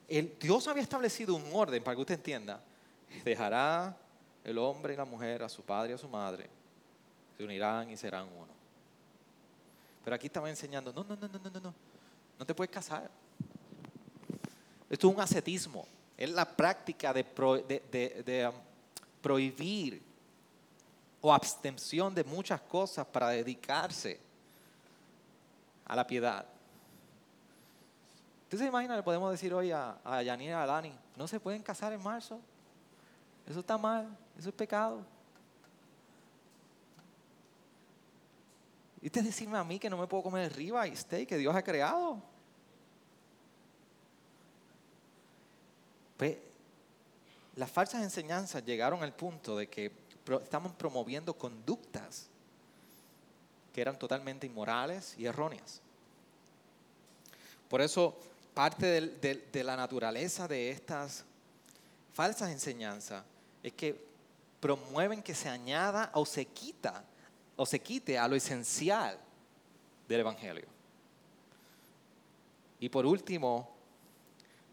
El, 0.10 0.38
Dios 0.38 0.68
había 0.68 0.84
establecido 0.84 1.34
un 1.34 1.50
orden 1.54 1.82
para 1.82 1.96
que 1.96 2.02
usted 2.02 2.16
entienda. 2.16 2.62
Dejará 3.24 3.96
el 4.44 4.58
hombre 4.58 4.94
y 4.94 4.98
la 4.98 5.06
mujer 5.06 5.44
a 5.44 5.50
su 5.50 5.64
padre 5.64 5.92
y 5.92 5.96
a 5.96 5.98
su 5.98 6.10
madre. 6.10 6.50
Se 7.38 7.44
unirán 7.46 7.90
y 7.90 7.96
serán 7.96 8.26
uno. 8.26 8.52
Pero 10.04 10.14
aquí 10.14 10.28
estaba 10.28 10.50
enseñando, 10.50 10.92
no, 10.92 11.06
no, 11.06 11.16
no, 11.16 11.28
no, 11.28 11.40
no, 11.40 11.60
no. 11.62 11.74
No 12.38 12.46
te 12.46 12.54
puedes 12.54 12.74
casar. 12.74 13.10
Esto 14.90 15.08
es 15.08 15.16
un 15.16 15.22
ascetismo. 15.22 15.88
Es 16.18 16.30
la 16.30 16.46
práctica 16.46 17.14
de, 17.14 18.46
um, 18.46 18.56
prohibir 19.22 20.02
o 21.22 21.34
abstención 21.34 22.14
de 22.14 22.26
muchas 22.26 22.60
cosas 22.60 23.08
para 23.08 23.30
dedicarse 23.30 24.27
a 25.88 25.96
la 25.96 26.06
piedad. 26.06 26.46
¿Usted 28.44 28.60
se 28.60 28.66
imagina, 28.66 28.96
le 28.96 29.04
podemos 29.04 29.32
decir 29.32 29.54
hoy 29.54 29.72
a, 29.72 29.98
a 30.04 30.24
y 30.24 30.30
a 30.30 30.66
Lani, 30.66 30.94
no 31.16 31.28
se 31.28 31.40
pueden 31.40 31.64
casar 31.64 31.92
en 31.94 32.02
marzo? 32.02 32.40
Eso 33.46 33.60
está 33.60 33.78
mal, 33.78 34.08
eso 34.38 34.50
es 34.50 34.56
pecado. 34.56 35.06
¿Y 39.02 39.08
usted 39.08 39.24
decirme 39.24 39.58
a 39.58 39.64
mí 39.64 39.80
que 39.80 39.90
no 39.90 39.98
me 39.98 40.08
puedo 40.08 40.24
comer 40.24 40.46
el 40.46 40.52
riba 40.52 40.88
y 40.88 40.96
steak 40.96 41.30
que 41.30 41.38
Dios 41.38 41.56
ha 41.56 41.62
creado? 41.62 42.22
Pues, 46.18 46.38
las 47.56 47.72
falsas 47.72 48.02
enseñanzas 48.02 48.66
llegaron 48.66 49.04
al 49.04 49.14
punto 49.14 49.58
de 49.58 49.68
que 49.68 49.92
estaban 50.42 50.74
promoviendo 50.74 51.34
conductas 51.34 52.30
que 53.78 53.82
eran 53.82 54.00
totalmente 54.00 54.48
inmorales 54.48 55.14
y 55.20 55.28
erróneas. 55.28 55.82
Por 57.70 57.80
eso, 57.80 58.18
parte 58.56 59.00
de, 59.00 59.64
la 59.64 59.78
naturaleza 59.78 60.48
de 60.48 60.72
estas 60.72 61.24
falsas 62.12 62.50
enseñanzas 62.50 63.24
es 63.62 63.74
que 63.74 64.04
promueven 64.60 65.22
que 65.22 65.36
se 65.36 65.48
añada 65.48 66.10
o 66.16 66.26
se 66.26 66.46
quita 66.46 67.04
o 67.56 67.68
se 67.68 67.80
quite 67.80 68.18
a 68.18 68.28
lo 68.28 68.36
esencial 68.36 69.20
del 70.08 70.22
Evangelio. 70.22 70.66
Y 72.80 72.90
por 72.90 73.06
último, 73.06 73.70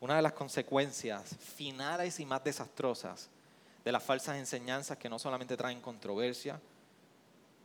una 0.00 0.16
de 0.16 0.22
las 0.22 0.32
consecuencias 0.32 1.36
finales 1.36 2.18
y 2.20 2.24
más 2.24 2.42
desastrosas 2.42 3.28
de 3.84 3.92
las 3.92 4.02
falsas 4.02 4.38
enseñanzas 4.38 4.96
que 4.96 5.10
no 5.10 5.18
solamente 5.18 5.58
traen 5.58 5.82
controversia 5.82 6.58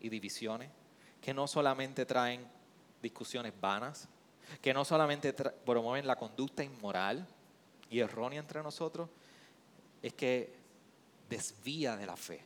y 0.02 0.10
divisiones, 0.10 0.70
que 1.22 1.34
no 1.34 1.48
solamente 1.48 2.06
traen 2.06 2.46
discusiones 3.02 3.54
vanas, 3.60 4.08
que 4.62 4.74
no 4.74 4.84
solamente 4.84 5.34
promueven 5.34 6.08
la 6.08 6.16
conducta 6.16 6.64
inmoral 6.64 7.26
y 7.90 8.00
errónea 8.00 8.40
entre 8.40 8.64
nosotros, 8.64 9.10
es 10.02 10.14
que 10.14 10.54
desvía 11.30 11.96
de 11.96 12.06
la 12.06 12.16
fe, 12.16 12.42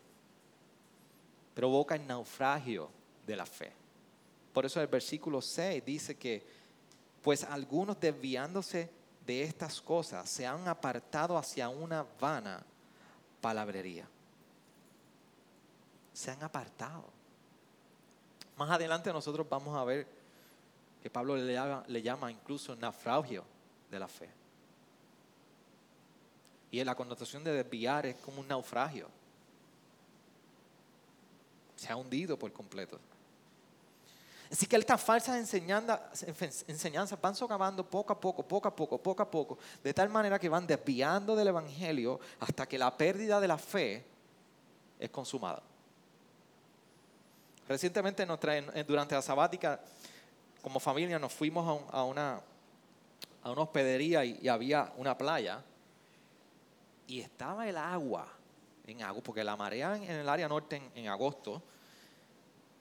provoca 1.53 1.95
el 1.95 2.05
naufragio 2.05 2.89
de 3.25 3.35
la 3.35 3.45
fe. 3.45 3.71
Por 4.53 4.65
eso 4.65 4.81
el 4.81 4.87
versículo 4.87 5.41
6 5.41 5.83
dice 5.85 6.17
que, 6.17 6.45
pues 7.21 7.43
algunos 7.43 7.99
desviándose 7.99 8.89
de 9.25 9.43
estas 9.43 9.81
cosas 9.81 10.29
se 10.29 10.45
han 10.45 10.67
apartado 10.67 11.37
hacia 11.37 11.69
una 11.69 12.05
vana 12.19 12.63
palabrería. 13.41 14.07
Se 16.13 16.31
han 16.31 16.43
apartado. 16.43 17.05
Más 18.63 18.71
adelante 18.71 19.11
nosotros 19.11 19.45
vamos 19.49 19.77
a 19.77 19.83
ver 19.83 20.07
que 21.01 21.09
Pablo 21.09 21.35
le 21.35 22.01
llama, 22.01 22.31
incluso 22.31 22.73
naufragio 22.77 23.43
de 23.91 23.99
la 23.99 24.07
fe. 24.07 24.29
Y 26.71 26.79
en 26.79 26.85
la 26.85 26.95
connotación 26.95 27.43
de 27.43 27.51
desviar 27.51 28.05
es 28.05 28.15
como 28.15 28.39
un 28.39 28.47
naufragio. 28.47 29.09
Se 31.75 31.91
ha 31.91 31.97
hundido 31.97 32.39
por 32.39 32.53
completo. 32.53 32.97
Así 34.49 34.65
que 34.65 34.77
estas 34.77 35.01
falsas 35.01 35.35
enseñanzas, 35.35 37.19
van 37.21 37.35
socavando 37.35 37.85
poco 37.85 38.13
a 38.13 38.17
poco, 38.17 38.47
poco 38.47 38.69
a 38.69 38.73
poco, 38.73 38.97
poco 38.97 39.23
a 39.23 39.29
poco, 39.29 39.57
de 39.83 39.93
tal 39.93 40.07
manera 40.07 40.39
que 40.39 40.47
van 40.47 40.65
desviando 40.65 41.35
del 41.35 41.49
Evangelio 41.49 42.17
hasta 42.39 42.65
que 42.65 42.77
la 42.77 42.95
pérdida 42.95 43.41
de 43.41 43.47
la 43.49 43.57
fe 43.57 44.05
es 44.97 45.09
consumada. 45.09 45.61
Recientemente 47.67 48.25
durante 48.85 49.15
la 49.15 49.21
sabática, 49.21 49.79
como 50.61 50.79
familia, 50.79 51.17
nos 51.17 51.31
fuimos 51.31 51.81
a, 51.91 52.03
una, 52.03 52.41
a 53.41 53.51
una 53.51 53.61
hospedería 53.61 54.25
y, 54.25 54.47
había 54.47 54.91
una 54.97 55.17
playa 55.17 55.61
y 57.07 57.21
estaba 57.21 57.67
el 57.67 57.77
agua 57.77 58.27
en 58.85 59.01
agua, 59.01 59.23
porque 59.23 59.43
la 59.43 59.55
marea 59.55 59.95
en, 59.95 60.03
el 60.03 60.27
área 60.27 60.47
norte 60.47 60.81
en 60.93 61.07
agosto 61.07 61.61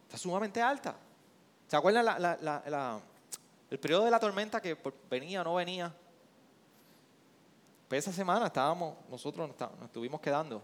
está 0.04 0.18
sumamente 0.18 0.60
alta. 0.60 0.96
¿Se 1.68 1.76
acuerdan 1.76 2.06
el 3.70 3.78
periodo 3.78 4.04
de 4.04 4.10
la 4.10 4.18
tormenta 4.20 4.60
que 4.60 4.76
venía 5.08 5.40
o 5.42 5.44
no 5.44 5.54
venía? 5.54 5.94
Pues 7.88 8.04
esa 8.06 8.12
semana 8.12 8.46
estábamos, 8.46 8.96
nosotros 9.08 9.48
nos 9.58 9.84
estuvimos 9.84 10.20
quedando 10.20 10.62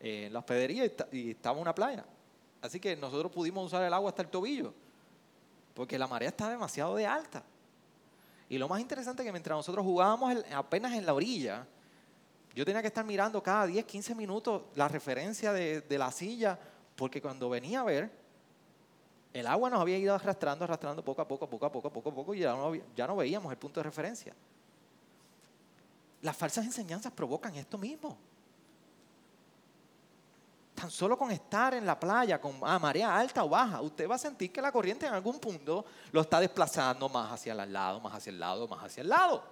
en 0.00 0.32
la 0.32 0.40
hospedería 0.40 0.90
y 1.12 1.30
estaba 1.30 1.56
en 1.56 1.62
una 1.62 1.74
playa. 1.74 2.04
Así 2.60 2.80
que 2.80 2.96
nosotros 2.96 3.30
pudimos 3.30 3.66
usar 3.66 3.82
el 3.82 3.92
agua 3.92 4.10
hasta 4.10 4.22
el 4.22 4.28
tobillo, 4.28 4.74
porque 5.74 5.98
la 5.98 6.06
marea 6.06 6.28
está 6.28 6.50
demasiado 6.50 6.96
de 6.96 7.06
alta. 7.06 7.42
Y 8.48 8.58
lo 8.58 8.68
más 8.68 8.80
interesante 8.80 9.22
es 9.22 9.26
que 9.26 9.32
mientras 9.32 9.56
nosotros 9.56 9.84
jugábamos 9.84 10.44
apenas 10.54 10.94
en 10.94 11.06
la 11.06 11.14
orilla, 11.14 11.66
yo 12.54 12.64
tenía 12.64 12.80
que 12.80 12.88
estar 12.88 13.04
mirando 13.04 13.42
cada 13.42 13.66
10, 13.66 13.84
15 13.84 14.14
minutos 14.14 14.62
la 14.74 14.88
referencia 14.88 15.52
de, 15.52 15.84
la 15.98 16.10
silla, 16.10 16.58
porque 16.96 17.20
cuando 17.20 17.48
venía 17.48 17.80
a 17.80 17.84
ver, 17.84 18.10
el 19.32 19.46
agua 19.46 19.70
nos 19.70 19.80
había 19.80 19.98
ido 19.98 20.14
arrastrando, 20.14 20.64
arrastrando 20.64 21.04
poco 21.04 21.22
a 21.22 21.28
poco, 21.28 21.48
poco 21.48 21.66
a 21.66 21.70
poco, 21.70 21.90
poco 21.90 22.10
a 22.10 22.14
poco, 22.14 22.34
y 22.34 22.40
ya 22.40 23.06
no 23.06 23.16
veíamos 23.16 23.52
el 23.52 23.58
punto 23.58 23.78
de 23.80 23.84
referencia. 23.84 24.34
Las 26.22 26.36
falsas 26.36 26.64
enseñanzas 26.64 27.12
provocan 27.12 27.54
esto 27.54 27.78
mismo. 27.78 28.16
Tan 30.78 30.92
solo 30.92 31.18
con 31.18 31.32
estar 31.32 31.74
en 31.74 31.84
la 31.84 31.98
playa 31.98 32.40
con 32.40 32.60
ah, 32.62 32.78
marea 32.78 33.16
alta 33.16 33.42
o 33.42 33.48
baja, 33.48 33.80
usted 33.80 34.08
va 34.08 34.14
a 34.14 34.18
sentir 34.18 34.52
que 34.52 34.62
la 34.62 34.70
corriente 34.70 35.06
en 35.06 35.12
algún 35.12 35.40
punto 35.40 35.84
lo 36.12 36.20
está 36.20 36.38
desplazando 36.38 37.08
más 37.08 37.32
hacia 37.32 37.52
el 37.52 37.72
lado, 37.72 37.98
más 37.98 38.14
hacia 38.14 38.30
el 38.30 38.38
lado, 38.38 38.68
más 38.68 38.84
hacia 38.84 39.00
el 39.00 39.08
lado. 39.08 39.42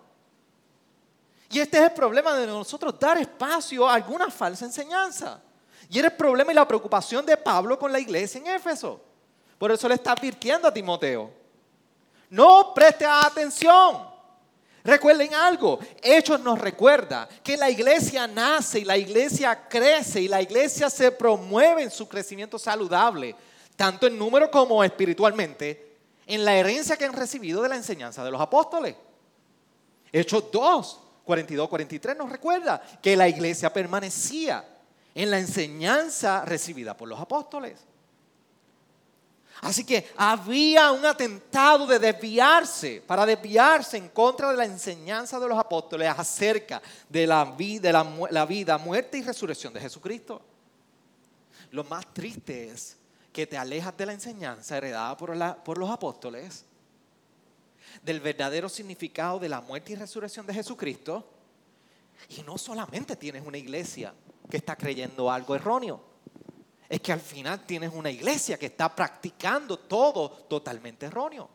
Y 1.51 1.59
este 1.59 1.79
es 1.79 1.85
el 1.85 1.93
problema 1.93 2.37
de 2.37 2.47
nosotros 2.47 2.97
dar 3.01 3.19
espacio 3.19 3.89
a 3.89 3.95
alguna 3.95 4.31
falsa 4.31 4.67
enseñanza. 4.67 5.41
Y 5.91 5.99
era 5.99 6.09
el 6.09 6.15
problema 6.15 6.53
y 6.53 6.55
la 6.55 6.69
preocupación 6.69 7.27
de 7.27 7.37
Pablo 7.37 7.77
con 7.77 7.91
la 7.91 7.99
iglesia 7.99 8.41
en 8.41 8.47
Éfeso. 8.47 9.01
Por 9.59 9.73
eso 9.73 9.89
le 9.89 9.95
está 9.95 10.12
advirtiendo 10.12 10.69
a 10.69 10.75
Timoteo. 10.75 11.33
No 12.31 12.73
preste 12.73 13.05
atención. 13.05 14.15
Recuerden 14.87 15.35
algo, 15.35 15.81
Hechos 16.01 16.40
nos 16.40 16.61
recuerda 16.61 17.29
que 17.42 17.57
la 17.57 17.68
iglesia 17.68 18.29
nace 18.29 18.79
y 18.79 18.85
la 18.85 18.96
iglesia 18.96 19.66
crece 19.68 20.20
y 20.20 20.29
la 20.29 20.40
iglesia 20.40 20.88
se 20.88 21.11
promueve 21.11 21.83
en 21.83 21.90
su 21.90 22.09
crecimiento 22.09 22.57
saludable, 22.57 23.35
tanto 23.75 24.07
en 24.07 24.16
número 24.16 24.49
como 24.49 24.85
espiritualmente, 24.85 25.96
en 26.25 26.44
la 26.44 26.55
herencia 26.55 26.96
que 26.96 27.05
han 27.05 27.12
recibido 27.12 27.62
de 27.62 27.68
la 27.68 27.75
enseñanza 27.75 28.25
de 28.25 28.31
los 28.31 28.40
apóstoles. 28.40 28.94
Hechos 30.12 30.44
2, 30.53 31.01
42, 31.25 31.68
43 31.68 32.16
nos 32.16 32.31
recuerda 32.31 32.81
que 33.03 33.16
la 33.16 33.29
iglesia 33.29 33.72
permanecía 33.72 34.64
en 35.16 35.31
la 35.33 35.40
enseñanza 35.40 36.44
recibida 36.44 36.96
por 36.96 37.09
los 37.09 37.18
apóstoles. 37.18 37.81
Así 39.62 39.85
que 39.85 40.12
había 40.16 40.92
un 40.92 41.05
atentado 41.05 41.87
de 41.87 41.99
desviarse, 41.99 43.03
para 43.07 43.25
desviarse 43.25 43.97
en 43.97 44.09
contra 44.11 44.51
de 44.51 44.57
la 44.57 44.64
enseñanza 44.64 45.40
de 45.40 45.49
los 45.49 45.59
apóstoles 45.59 46.12
acerca 46.16 46.83
de 47.09 47.27
la 47.27 47.45
vida, 47.45 47.90
la, 48.31 48.45
vida, 48.45 48.79
muerte 48.79 49.19
y 49.19 49.23
resurrección 49.23 49.73
de 49.73 49.81
Jesucristo. 49.81 50.42
Lo 51.71 51.85
más 51.85 52.12
triste 52.12 52.69
es 52.69 52.97
que 53.33 53.47
te 53.47 53.57
alejas 53.57 53.97
de 53.97 54.07
la 54.07 54.12
enseñanza 54.12 54.77
heredada 54.77 55.16
por, 55.16 55.37
por 55.62 55.79
los 55.79 55.90
apóstoles, 55.90 56.64
del 58.03 58.21
verdadero 58.21 58.69
significado 58.69 59.38
de 59.38 59.49
la 59.49 59.61
muerte 59.61 59.92
y 59.92 59.97
resurrección 59.97 60.47
de 60.47 60.55
Jesucristo, 60.55 61.25
y 62.29 62.42
no 62.42 62.59
solamente 62.59 63.16
tienes 63.16 63.47
una 63.47 63.59
iglesia 63.59 64.12
que 64.51 64.59
está 64.59 64.77
creyendo 64.77 65.31
algo 65.31 65.55
erróneo, 65.55 66.15
es 66.88 67.01
que 67.01 67.12
al 67.12 67.20
final 67.20 67.64
tienes 67.66 67.92
una 67.92 68.11
iglesia 68.11 68.59
que 68.59 68.66
está 68.66 68.94
practicando 68.94 69.79
todo 69.79 70.31
totalmente 70.31 71.07
erróneo. 71.07 71.49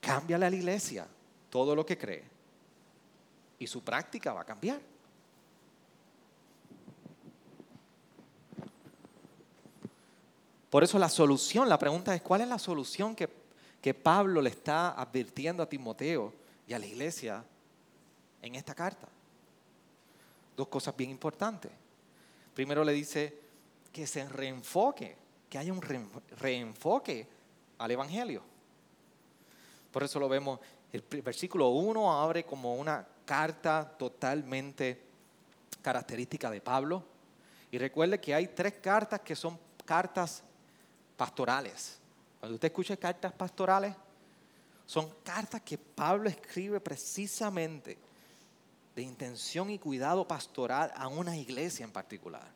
Cámbiale 0.00 0.46
a 0.46 0.50
la 0.50 0.56
iglesia 0.56 1.06
todo 1.50 1.74
lo 1.74 1.84
que 1.84 1.98
cree 1.98 2.24
y 3.58 3.66
su 3.66 3.82
práctica 3.82 4.32
va 4.32 4.42
a 4.42 4.44
cambiar. 4.44 4.80
Por 10.70 10.84
eso 10.84 10.98
la 10.98 11.08
solución, 11.08 11.68
la 11.68 11.78
pregunta 11.78 12.14
es, 12.14 12.22
¿cuál 12.22 12.42
es 12.42 12.48
la 12.48 12.58
solución 12.58 13.14
que, 13.14 13.28
que 13.80 13.94
Pablo 13.94 14.42
le 14.42 14.50
está 14.50 14.90
advirtiendo 14.90 15.62
a 15.62 15.68
Timoteo 15.68 16.32
y 16.66 16.72
a 16.72 16.78
la 16.78 16.86
iglesia 16.86 17.44
en 18.42 18.54
esta 18.54 18.74
carta? 18.74 19.08
Dos 20.56 20.68
cosas 20.68 20.96
bien 20.96 21.10
importantes. 21.10 21.70
Primero 22.54 22.82
le 22.82 22.92
dice 22.92 23.38
que 23.92 24.06
se 24.06 24.26
reenfoque, 24.28 25.16
que 25.48 25.58
haya 25.58 25.72
un 25.72 25.82
reenfoque 25.82 27.28
al 27.78 27.90
Evangelio. 27.90 28.42
Por 29.92 30.02
eso 30.02 30.18
lo 30.18 30.28
vemos, 30.28 30.58
el 30.92 31.02
versículo 31.22 31.68
1 31.68 32.20
abre 32.20 32.44
como 32.44 32.74
una 32.74 33.06
carta 33.24 33.94
totalmente 33.98 35.02
característica 35.82 36.50
de 36.50 36.60
Pablo. 36.60 37.02
Y 37.70 37.78
recuerde 37.78 38.20
que 38.20 38.34
hay 38.34 38.48
tres 38.48 38.74
cartas 38.74 39.20
que 39.20 39.36
son 39.36 39.58
cartas 39.84 40.42
pastorales. 41.16 41.98
Cuando 42.40 42.54
usted 42.54 42.68
escucha 42.68 42.96
cartas 42.96 43.32
pastorales, 43.32 43.94
son 44.86 45.10
cartas 45.22 45.62
que 45.62 45.76
Pablo 45.76 46.28
escribe 46.28 46.80
precisamente 46.80 47.98
de 48.96 49.02
intención 49.02 49.68
y 49.68 49.78
cuidado 49.78 50.26
pastoral 50.26 50.90
a 50.96 51.06
una 51.06 51.36
iglesia 51.36 51.84
en 51.84 51.92
particular. 51.92 52.50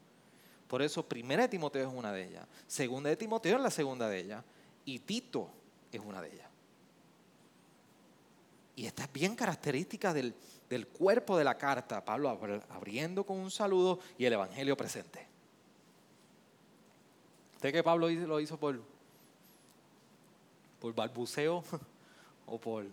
Por 0.67 0.81
eso, 0.81 1.07
primera 1.07 1.43
de 1.43 1.49
Timoteo 1.49 1.87
es 1.87 1.95
una 1.95 2.13
de 2.13 2.29
ellas, 2.29 2.47
segunda 2.67 3.11
de 3.11 3.17
Timoteo 3.17 3.57
es 3.57 3.63
la 3.63 3.71
segunda 3.71 4.09
de 4.09 4.19
ellas, 4.19 4.43
y 4.87 5.01
Tito 5.01 5.51
es 5.93 6.01
una 6.01 6.23
de 6.23 6.33
ellas. 6.33 6.49
Y 8.75 8.87
esta 8.87 9.05
es 9.05 9.13
bien 9.13 9.37
característica 9.37 10.15
del, 10.15 10.35
del 10.71 10.87
cuerpo 10.87 11.37
de 11.37 11.45
la 11.45 11.59
carta. 11.59 12.03
Pablo 12.03 12.31
abriendo 12.71 13.27
con 13.27 13.37
un 13.37 13.51
saludo 13.51 13.99
y 14.17 14.25
el 14.25 14.33
Evangelio 14.33 14.75
presente. 14.75 15.27
¿Usted 17.57 17.73
que 17.73 17.83
Pablo 17.83 18.09
lo 18.09 18.41
hizo 18.41 18.59
por, 18.59 18.81
por 20.81 20.95
balbuceo 20.95 21.63
o 22.47 22.59
por 22.59 22.87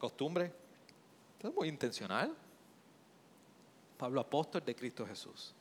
costumbre? 0.00 0.67
Esto 1.38 1.50
es 1.50 1.54
muy 1.54 1.68
intencional. 1.68 2.34
Pablo 3.96 4.20
apóstol 4.20 4.64
de 4.64 4.74
Cristo 4.74 5.06
Jesús, 5.06 5.54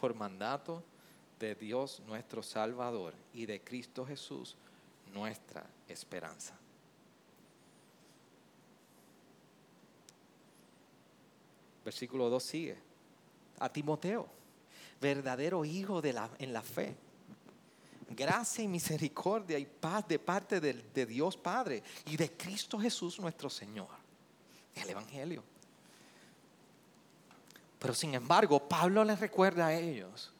por 0.00 0.16
mandato 0.16 0.82
de 1.38 1.54
Dios 1.54 2.02
nuestro 2.08 2.42
Salvador 2.42 3.14
y 3.32 3.46
de 3.46 3.60
Cristo 3.60 4.04
Jesús 4.04 4.56
nuestra 5.14 5.64
esperanza. 5.86 6.58
Versículo 11.84 12.28
2 12.28 12.42
sigue. 12.42 12.76
A 13.60 13.68
Timoteo, 13.68 14.26
verdadero 15.00 15.64
hijo 15.64 16.02
de 16.02 16.14
la, 16.14 16.28
en 16.40 16.52
la 16.52 16.62
fe. 16.62 16.96
Gracia 18.10 18.64
y 18.64 18.68
misericordia 18.68 19.56
y 19.56 19.66
paz 19.66 20.08
de 20.08 20.18
parte 20.18 20.60
de, 20.60 20.72
de 20.72 21.06
Dios 21.06 21.36
Padre 21.36 21.84
y 22.06 22.16
de 22.16 22.32
Cristo 22.32 22.76
Jesús 22.76 23.20
nuestro 23.20 23.48
Señor. 23.48 24.05
El 24.76 24.90
Evangelio. 24.90 25.42
Pero 27.78 27.94
sin 27.94 28.14
embargo, 28.14 28.68
Pablo 28.68 29.04
les 29.04 29.20
recuerda 29.20 29.66
a 29.66 29.74
ellos 29.74 30.32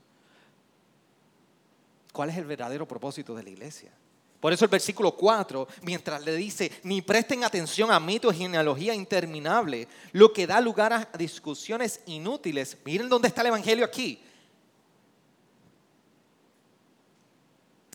cuál 2.13 2.31
es 2.31 2.37
el 2.37 2.45
verdadero 2.45 2.89
propósito 2.89 3.35
de 3.35 3.43
la 3.43 3.51
iglesia. 3.51 3.93
Por 4.41 4.53
eso 4.53 4.65
el 4.65 4.71
versículo 4.71 5.17
4, 5.17 5.67
mientras 5.83 6.25
le 6.25 6.37
dice, 6.37 6.71
ni 6.83 7.03
presten 7.03 7.45
atención 7.45 7.91
a 7.91 7.99
mitos 7.99 8.35
y 8.35 8.39
genealogía 8.39 8.95
interminable, 8.95 9.89
lo 10.13 10.33
que 10.33 10.47
da 10.47 10.61
lugar 10.61 10.93
a 10.93 11.09
discusiones 11.17 12.01
inútiles. 12.07 12.77
Miren 12.85 13.09
dónde 13.09 13.29
está 13.29 13.41
el 13.41 13.49
Evangelio 13.49 13.85
aquí. 13.85 14.23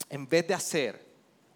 En 0.10 0.28
vez 0.28 0.48
de 0.48 0.54
hacer 0.54 1.06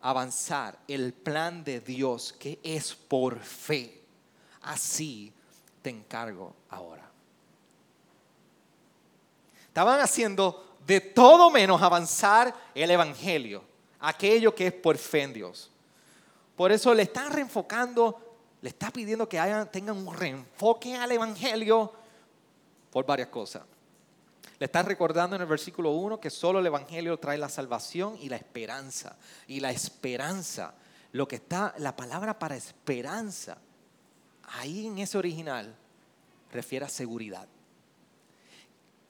avanzar 0.02 0.80
el 0.88 1.14
plan 1.14 1.64
de 1.64 1.82
Dios 1.82 2.32
que 2.32 2.60
es 2.64 2.94
por 2.96 3.40
fe, 3.40 4.05
así 4.66 5.32
te 5.82 5.90
encargo 5.90 6.54
ahora. 6.70 7.10
Estaban 9.68 10.00
haciendo 10.00 10.78
de 10.86 11.02
todo 11.02 11.50
menos 11.50 11.82
avanzar 11.82 12.54
el 12.74 12.92
Evangelio, 12.92 13.64
aquello 14.00 14.54
que 14.54 14.68
es 14.68 14.74
por 14.74 14.98
fe 14.98 15.24
en 15.24 15.34
Dios. 15.34 15.72
Por 16.56 16.72
eso 16.72 16.94
le 16.94 17.04
están 17.04 17.32
reenfocando, 17.32 18.38
le 18.62 18.70
está 18.70 18.92
pidiendo 18.92 19.28
que 19.28 19.38
tengan 19.72 19.98
un 19.98 20.16
reenfoque 20.16 20.96
al 20.96 21.12
Evangelio 21.12 21.92
por 22.90 23.06
varias 23.06 23.28
cosas. 23.30 23.64
Le 24.58 24.66
está 24.68 24.82
recordando 24.84 25.36
en 25.36 25.42
el 25.42 25.48
versículo 25.48 25.92
1 25.92 26.20
que 26.20 26.30
solo 26.30 26.60
el 26.60 26.66
Evangelio 26.66 27.18
trae 27.18 27.38
la 27.38 27.50
salvación 27.50 28.18
y 28.22 28.30
la 28.30 28.38
esperanza. 28.38 29.18
Y 29.48 29.60
la 29.60 29.72
esperanza, 29.72 30.74
lo 31.12 31.28
que 31.28 31.36
está, 31.36 31.76
la 31.80 31.96
palabra 31.96 32.40
para 32.40 32.56
esperanza, 32.56 33.58
ahí 34.48 34.88
en 34.88 35.00
ese 35.00 35.18
original, 35.18 35.76
refiere 36.52 36.86
a 36.86 36.90
seguridad. 36.90 37.48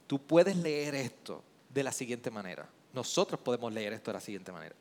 Tú 0.08 0.20
puedes 0.20 0.56
leer 0.56 0.96
esto 0.96 1.44
de 1.70 1.84
la 1.84 1.92
siguiente 1.92 2.32
manera. 2.32 2.68
Nosotros 2.94 3.40
podemos 3.40 3.74
leer 3.74 3.94
esto 3.94 4.12
de 4.12 4.16
la 4.16 4.22
siguiente 4.22 4.52
manera. 4.52 4.76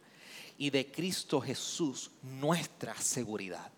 Y 0.56 0.70
de 0.70 0.90
Cristo 0.90 1.40
Jesús, 1.40 2.10
nuestra 2.22 2.94
seguridad. 2.96 3.70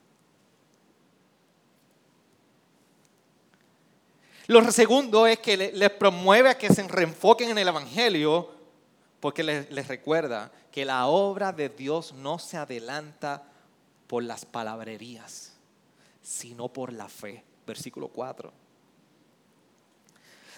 Lo 4.49 4.70
segundo 4.70 5.27
es 5.27 5.41
que 5.41 5.57
les 5.57 5.91
promueve 5.91 6.51
a 6.51 6.59
que 6.59 6.72
se 6.72 6.87
reenfoquen 6.87 7.51
en 7.51 7.59
el 7.59 7.68
Evangelio 7.68 8.51
porque 9.18 9.43
les, 9.43 9.70
les, 9.72 9.89
recuerda 9.89 10.53
que 10.70 10.85
la 10.85 11.07
obra 11.07 11.53
de 11.53 11.68
Dios 11.68 12.12
no 12.12 12.39
se 12.39 12.57
adelanta 12.57 13.43
por 14.07 14.22
las 14.22 14.45
palabrerías, 14.45 15.56
sino 16.27 16.68
por 16.68 16.93
la 16.93 17.09
fe. 17.09 17.45
Versículo 17.64 18.09
4 18.09 18.53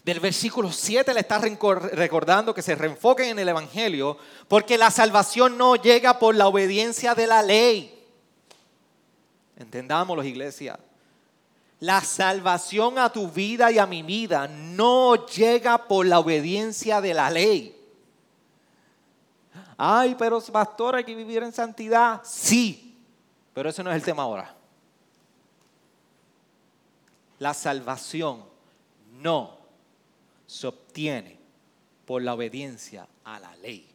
del 0.05 0.21
versículo 0.21 0.73
7 0.73 1.13
le 1.13 1.21
está 1.21 1.39
recordando 1.39 2.55
que 2.55 2.63
se 2.63 2.75
reenfoquen 2.75 3.31
en 3.31 3.39
el 3.41 3.49
Evangelio, 3.49 4.17
porque 4.47 4.79
la 4.79 4.91
salvación 4.91 5.59
no 5.59 5.77
llega 5.77 6.19
por 6.19 6.35
la 6.35 6.47
obediencia 6.47 7.15
de 7.15 7.27
la 7.27 7.43
ley. 7.43 8.07
Entendámoslo, 9.57 10.23
iglesia. 10.25 10.79
La 11.81 12.01
salvación 12.01 12.99
a 12.99 13.13
tu 13.13 13.29
vida 13.29 13.71
y 13.71 13.79
a 13.79 13.87
mi 13.87 14.03
vida 14.03 14.49
no 14.49 15.27
llega 15.27 15.87
por 15.87 16.07
la 16.07 16.21
obediencia 16.21 17.03
de 17.03 17.13
la 17.13 17.29
ley. 17.29 17.77
Ay, 19.77 20.17
pero 20.19 20.41
pastor, 20.41 20.97
hay 20.97 21.05
que 21.05 21.15
vivir 21.15 21.43
en 21.43 21.53
santidad. 21.53 22.23
Sí, 22.25 22.97
pero 23.53 23.69
ese 23.69 23.83
no 23.83 23.91
es 23.91 23.97
el 23.97 24.03
tema 24.03 24.23
ahora. 24.23 24.58
La 27.39 27.55
salvación 27.55 28.45
no 29.21 29.59
se 30.47 30.67
obtiene 30.67 31.39
por 32.05 32.23
la 32.23 32.35
obediencia 32.35 33.07
a 33.25 33.39
la 33.39 33.55
ley. 33.57 33.87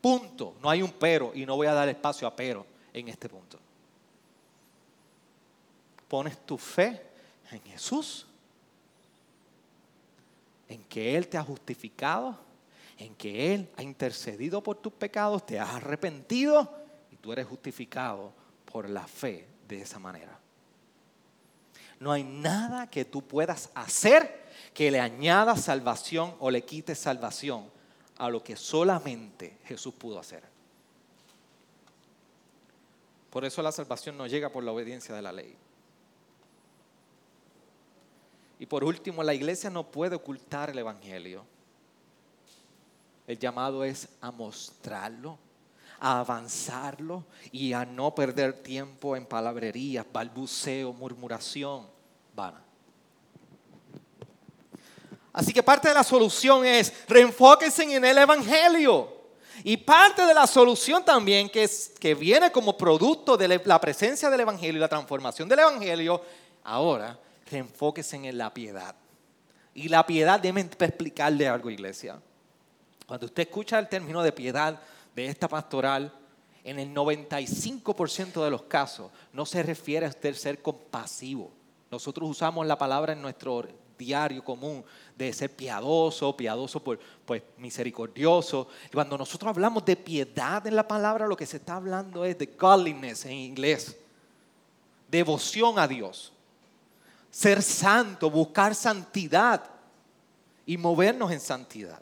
Punto. 0.00 0.56
No 0.62 0.70
hay 0.70 0.82
un 0.82 0.92
pero 0.92 1.32
y 1.34 1.44
no 1.44 1.56
voy 1.56 1.66
a 1.66 1.74
dar 1.74 1.88
espacio 1.88 2.26
a 2.26 2.34
pero 2.34 2.66
en 2.92 3.08
este 3.08 3.28
punto. 3.28 3.58
Pones 6.08 6.38
tu 6.46 6.56
fe 6.56 7.02
en 7.50 7.60
Jesús, 7.62 8.26
en 10.68 10.82
que 10.84 11.16
Él 11.16 11.28
te 11.28 11.36
ha 11.36 11.42
justificado, 11.42 12.38
en 12.96 13.14
que 13.14 13.54
Él 13.54 13.70
ha 13.76 13.82
intercedido 13.82 14.62
por 14.62 14.76
tus 14.76 14.92
pecados, 14.92 15.44
te 15.44 15.58
has 15.58 15.74
arrepentido 15.74 16.72
y 17.10 17.16
tú 17.16 17.32
eres 17.32 17.46
justificado 17.46 18.32
por 18.64 18.88
la 18.88 19.06
fe 19.06 19.46
de 19.68 19.82
esa 19.82 19.98
manera. 19.98 20.37
No 22.00 22.12
hay 22.12 22.22
nada 22.22 22.88
que 22.88 23.04
tú 23.04 23.22
puedas 23.22 23.70
hacer 23.74 24.46
que 24.72 24.90
le 24.90 25.00
añada 25.00 25.56
salvación 25.56 26.34
o 26.38 26.50
le 26.50 26.64
quite 26.64 26.94
salvación 26.94 27.68
a 28.18 28.28
lo 28.28 28.42
que 28.42 28.56
solamente 28.56 29.58
Jesús 29.64 29.94
pudo 29.94 30.18
hacer. 30.18 30.42
Por 33.30 33.44
eso 33.44 33.62
la 33.62 33.72
salvación 33.72 34.16
no 34.16 34.26
llega 34.26 34.50
por 34.50 34.64
la 34.64 34.72
obediencia 34.72 35.14
de 35.14 35.22
la 35.22 35.32
ley. 35.32 35.54
Y 38.58 38.66
por 38.66 38.82
último, 38.82 39.22
la 39.22 39.34
iglesia 39.34 39.70
no 39.70 39.84
puede 39.84 40.16
ocultar 40.16 40.70
el 40.70 40.78
Evangelio. 40.78 41.44
El 43.26 43.38
llamado 43.38 43.84
es 43.84 44.08
a 44.20 44.30
mostrarlo, 44.30 45.38
a 46.00 46.20
avanzarlo 46.20 47.24
y 47.50 47.72
a 47.72 47.84
no 47.84 48.14
perder 48.14 48.52
tiempo 48.62 49.16
en 49.16 49.26
palabrerías, 49.26 50.06
balbuceo, 50.12 50.92
murmuración 50.92 51.86
vana. 52.34 52.62
Así 55.32 55.52
que 55.52 55.62
parte 55.62 55.88
de 55.88 55.94
la 55.94 56.04
solución 56.04 56.64
es 56.64 56.92
reenfóquense 57.08 57.84
en 57.84 58.04
el 58.04 58.18
Evangelio. 58.18 59.16
Y 59.64 59.76
parte 59.76 60.24
de 60.24 60.34
la 60.34 60.46
solución 60.46 61.04
también, 61.04 61.48
que, 61.48 61.64
es, 61.64 61.92
que 61.98 62.14
viene 62.14 62.52
como 62.52 62.76
producto 62.76 63.36
de 63.36 63.60
la 63.64 63.80
presencia 63.80 64.30
del 64.30 64.40
Evangelio 64.40 64.78
y 64.78 64.80
la 64.80 64.88
transformación 64.88 65.48
del 65.48 65.60
Evangelio, 65.60 66.22
ahora 66.64 67.18
reenfóquense 67.50 68.16
en 68.16 68.38
la 68.38 68.52
piedad. 68.52 68.94
Y 69.74 69.88
la 69.88 70.06
piedad, 70.06 70.40
déjenme 70.40 70.62
explicarle 70.62 71.48
algo, 71.48 71.70
iglesia. 71.70 72.20
Cuando 73.06 73.26
usted 73.26 73.44
escucha 73.44 73.78
el 73.78 73.88
término 73.88 74.22
de 74.22 74.32
piedad 74.32 74.80
de 75.18 75.26
esta 75.26 75.48
pastoral, 75.48 76.12
en 76.62 76.78
el 76.78 76.94
95% 76.94 78.44
de 78.44 78.50
los 78.50 78.62
casos 78.62 79.10
no 79.32 79.44
se 79.44 79.64
refiere 79.64 80.06
a 80.06 80.10
usted 80.10 80.32
ser 80.34 80.62
compasivo. 80.62 81.50
Nosotros 81.90 82.30
usamos 82.30 82.64
la 82.66 82.78
palabra 82.78 83.14
en 83.14 83.22
nuestro 83.22 83.66
diario 83.98 84.44
común 84.44 84.84
de 85.16 85.32
ser 85.32 85.56
piadoso, 85.56 86.36
piadoso 86.36 86.82
por 86.84 87.00
pues 87.26 87.42
misericordioso. 87.56 88.68
Cuando 88.92 89.18
nosotros 89.18 89.48
hablamos 89.48 89.84
de 89.84 89.96
piedad 89.96 90.64
en 90.68 90.76
la 90.76 90.86
palabra, 90.86 91.26
lo 91.26 91.36
que 91.36 91.46
se 91.46 91.56
está 91.56 91.74
hablando 91.74 92.24
es 92.24 92.38
de 92.38 92.46
godliness 92.46 93.24
en 93.24 93.32
inglés. 93.32 93.96
Devoción 95.10 95.80
a 95.80 95.88
Dios. 95.88 96.32
Ser 97.28 97.60
santo, 97.60 98.30
buscar 98.30 98.72
santidad 98.72 99.64
y 100.64 100.76
movernos 100.76 101.32
en 101.32 101.40
santidad. 101.40 102.00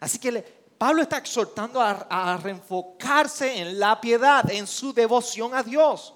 Así 0.00 0.18
que 0.18 0.61
Pablo 0.82 1.02
está 1.02 1.18
exhortando 1.18 1.80
a, 1.80 2.36
reenfocarse 2.42 3.56
en 3.56 3.78
la 3.78 4.00
piedad, 4.00 4.50
en 4.50 4.66
su 4.66 4.92
devoción 4.92 5.54
a 5.54 5.62
Dios. 5.62 6.12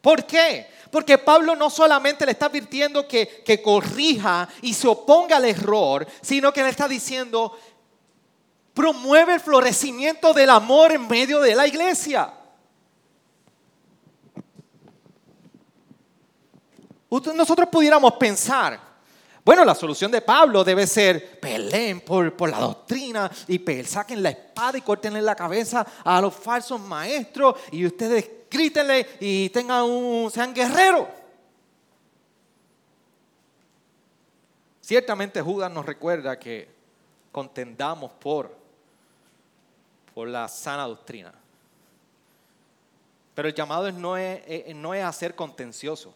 ¿Por 0.00 0.24
qué? 0.24 0.66
Porque 0.90 1.18
Pablo 1.18 1.54
no 1.54 1.68
solamente 1.68 2.24
le 2.24 2.32
está 2.32 2.46
advirtiendo 2.46 3.06
que, 3.06 3.42
que, 3.44 3.60
corrija 3.60 4.48
y 4.62 4.72
se 4.72 4.88
oponga 4.88 5.36
al 5.36 5.44
error, 5.44 6.06
sino 6.22 6.54
que 6.54 6.62
le 6.62 6.70
está 6.70 6.88
diciendo, 6.88 7.54
promueve 8.72 9.34
el 9.34 9.40
florecimiento 9.40 10.32
del 10.32 10.48
amor 10.48 10.90
en 10.92 11.06
medio 11.06 11.38
de 11.42 11.54
la 11.54 11.66
iglesia. 11.66 12.32
Nosotros 17.10 17.68
pudiéramos 17.70 18.14
pensar, 18.14 18.80
bueno, 19.44 19.62
la 19.62 19.74
solución 19.74 20.10
de 20.10 20.22
Pablo 20.22 20.64
debe 20.64 20.86
ser 20.86 21.38
peleen 21.38 22.00
por, 22.00 22.34
por 22.34 22.48
la 22.48 22.58
doctrina 22.60 23.30
y 23.46 23.58
saquen 23.84 24.22
la 24.22 24.30
espada 24.30 24.78
y 24.78 24.80
cortenle 24.80 25.20
la 25.20 25.36
cabeza 25.36 25.86
a 26.02 26.18
los 26.22 26.34
falsos 26.34 26.80
maestros 26.80 27.56
y 27.70 27.84
ustedes 27.84 28.30
grítenle 28.50 29.06
y 29.20 29.50
tengan 29.50 29.82
un, 29.82 30.30
sean 30.30 30.54
guerreros. 30.54 31.08
Ciertamente 34.80 35.42
Judas 35.42 35.70
nos 35.70 35.84
recuerda 35.84 36.38
que 36.38 36.66
contendamos 37.30 38.12
por, 38.12 38.56
por 40.14 40.26
la 40.26 40.48
sana 40.48 40.86
doctrina. 40.86 41.34
Pero 43.34 43.48
el 43.48 43.54
llamado 43.54 43.92
no 43.92 44.16
es, 44.16 44.74
no 44.74 44.94
es 44.94 45.04
hacer 45.04 45.34
contencioso. 45.34 46.14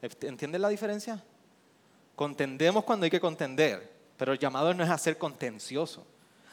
¿Entienden 0.00 0.62
la 0.62 0.68
diferencia? 0.68 1.22
Contendemos 2.14 2.84
cuando 2.84 3.04
hay 3.04 3.10
que 3.10 3.20
contender, 3.20 3.90
pero 4.16 4.32
el 4.32 4.38
llamado 4.38 4.72
no 4.74 4.84
es 4.84 4.90
hacer 4.90 5.18
contencioso. 5.18 6.06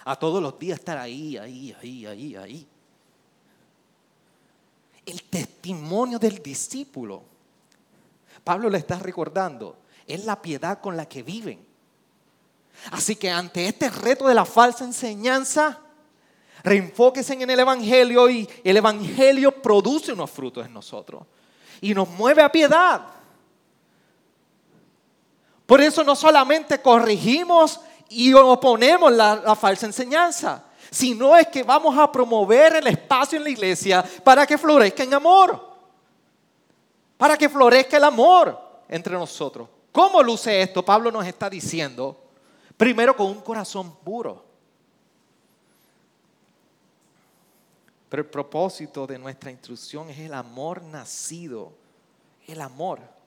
A 0.06 0.16
todos 0.16 0.42
los 0.42 0.58
días 0.58 0.80
estar 0.80 0.98
ahí, 0.98 1.38
ahí, 1.38 1.76
ahí, 1.80 2.06
ahí, 2.06 2.36
ahí. 2.36 2.68
El 5.06 5.24
testimonio 5.24 6.20
del 6.20 6.42
discípulo, 6.42 7.24
Pablo 8.44 8.70
le 8.70 8.78
está 8.78 8.98
recordando, 9.00 9.78
es 10.08 10.26
la 10.26 10.42
piedad 10.42 10.80
con 10.80 10.96
la 10.96 11.08
que 11.08 11.24
viven. 11.24 11.66
Así 12.92 13.16
que 13.16 13.30
ante 13.30 13.68
este 13.68 13.90
reto 13.90 14.28
de 14.28 14.34
la 14.34 14.46
falsa 14.46 14.86
enseñanza, 14.86 15.80
reenfóquense 16.64 17.34
en 17.34 17.50
el 17.50 17.60
Evangelio 17.60 18.30
y 18.30 18.48
el 18.64 18.78
Evangelio 18.78 19.62
produce 19.62 20.14
unos 20.14 20.32
frutos 20.32 20.66
en 20.66 20.74
nosotros 20.74 21.24
y 21.82 21.94
nos 21.94 22.10
mueve 22.10 22.42
a 22.42 22.52
piedad. 22.52 23.02
Por 25.70 25.82
eso 25.82 26.04
no 26.04 26.16
solamente 26.16 26.82
corregimos 26.82 27.80
y 28.10 28.34
oponemos 28.34 29.12
la, 29.14 29.56
falsa 29.56 29.86
enseñanza, 29.86 30.64
sino 30.90 31.38
es 31.38 31.48
que 31.50 31.62
vamos 31.62 31.96
a 31.96 32.12
promover 32.12 32.78
el 32.78 32.88
espacio 32.88 33.38
en 33.38 33.44
la 33.44 33.52
iglesia 33.52 34.04
para 34.24 34.48
que 34.48 34.58
florezca 34.58 35.04
en 35.04 35.14
amor, 35.14 35.64
para 37.16 37.38
que 37.38 37.48
florezca 37.48 37.98
el 37.98 38.04
amor 38.04 38.60
entre 38.88 39.14
nosotros. 39.14 39.70
¿Cómo 39.92 40.24
luce 40.24 40.60
esto? 40.60 40.84
Pablo 40.84 41.12
nos 41.12 41.28
está 41.28 41.48
diciendo, 41.48 42.20
primero 42.76 43.16
con 43.16 43.28
un 43.28 43.42
corazón 43.42 43.96
puro. 43.98 44.44
Pero 48.10 48.24
el 48.24 48.30
propósito 48.32 49.06
de 49.06 49.20
nuestra 49.20 49.52
instrucción 49.52 50.10
es 50.10 50.18
el 50.18 50.34
amor 50.34 50.82
nacido, 50.82 51.74
el 52.48 52.60
amor 52.60 53.19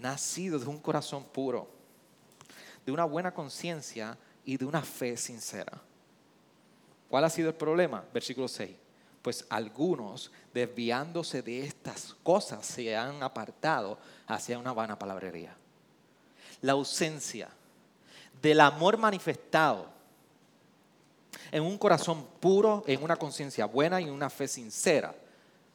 nacido 0.00 0.58
de 0.58 0.66
un 0.66 0.78
corazón 0.78 1.24
puro, 1.24 1.68
de 2.84 2.92
una 2.92 3.04
buena 3.04 3.32
conciencia 3.32 4.16
y 4.44 4.56
de 4.56 4.64
una 4.64 4.82
fe 4.82 5.16
sincera. 5.16 5.80
¿Cuál 7.08 7.24
ha 7.24 7.30
sido 7.30 7.48
el 7.48 7.54
problema? 7.54 8.04
Versículo 8.12 8.48
6. 8.48 8.70
Pues 9.22 9.44
algunos, 9.50 10.30
desviándose 10.54 11.42
de 11.42 11.64
estas 11.64 12.14
cosas, 12.22 12.64
se 12.64 12.96
han 12.96 13.22
apartado 13.22 13.98
hacia 14.26 14.58
una 14.58 14.72
vana 14.72 14.98
palabrería. 14.98 15.54
La 16.62 16.72
ausencia 16.72 17.48
del 18.40 18.60
amor 18.60 18.96
manifestado 18.96 19.88
en 21.52 21.62
un 21.62 21.76
corazón 21.76 22.26
puro, 22.38 22.84
en 22.86 23.02
una 23.02 23.16
conciencia 23.16 23.66
buena 23.66 24.00
y 24.00 24.04
en 24.04 24.12
una 24.12 24.30
fe 24.30 24.48
sincera, 24.48 25.14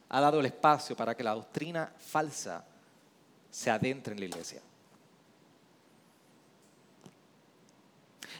ha 0.08 0.20
dado 0.20 0.40
el 0.40 0.46
espacio 0.46 0.96
para 0.96 1.14
que 1.14 1.22
la 1.22 1.34
doctrina 1.34 1.92
falsa 1.98 2.64
se 3.56 3.70
adentre 3.70 4.12
en 4.12 4.20
la 4.20 4.26
iglesia. 4.26 4.60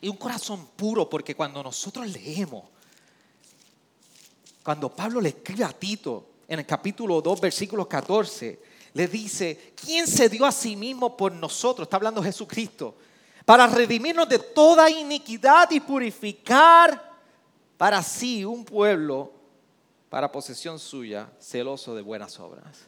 Y 0.03 0.11
un 0.11 0.17
corazón 0.19 0.69
puro, 0.77 1.09
porque 1.09 1.35
cuando 1.35 1.63
nosotros 1.63 2.07
leemos, 2.07 2.65
cuando 4.63 4.95
Pablo 4.95 5.23
le 5.23 5.31
escribe 5.31 5.65
a 5.65 5.73
Tito 5.73 6.27
en 6.47 6.59
el 6.59 6.67
capítulo 6.67 7.23
2, 7.23 7.41
versículo 7.41 7.89
14, 7.89 8.61
le 8.93 9.09
dice, 9.09 9.73
¿quién 9.75 10.07
se 10.07 10.29
dio 10.29 10.45
a 10.45 10.53
sí 10.53 10.77
mismo 10.77 11.17
por 11.17 11.33
nosotros? 11.33 11.87
Está 11.87 11.97
hablando 11.97 12.23
Jesucristo. 12.23 12.95
Para 13.47 13.67
redimirnos 13.69 14.29
de 14.29 14.39
toda 14.39 14.91
iniquidad 14.91 15.71
y 15.71 15.81
purificar 15.81 17.17
para 17.79 18.03
sí 18.03 18.45
un 18.45 18.67
pueblo 18.67 19.33
para 20.11 20.31
posesión 20.31 20.79
suya, 20.79 21.33
celoso 21.41 21.95
de 21.95 22.03
buenas 22.03 22.39
obras. 22.39 22.87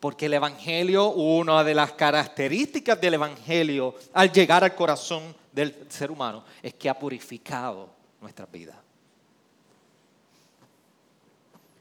Porque 0.00 0.26
el 0.26 0.34
Evangelio, 0.34 1.10
una 1.10 1.62
de 1.62 1.74
las 1.74 1.92
características 1.92 3.00
del 3.00 3.14
Evangelio 3.14 3.94
al 4.12 4.32
llegar 4.32 4.64
al 4.64 4.74
corazón 4.74 5.34
del 5.52 5.86
ser 5.88 6.10
humano 6.10 6.44
es 6.62 6.74
que 6.74 6.88
ha 6.88 6.98
purificado 6.98 7.88
nuestras 8.20 8.50
vidas. 8.50 8.76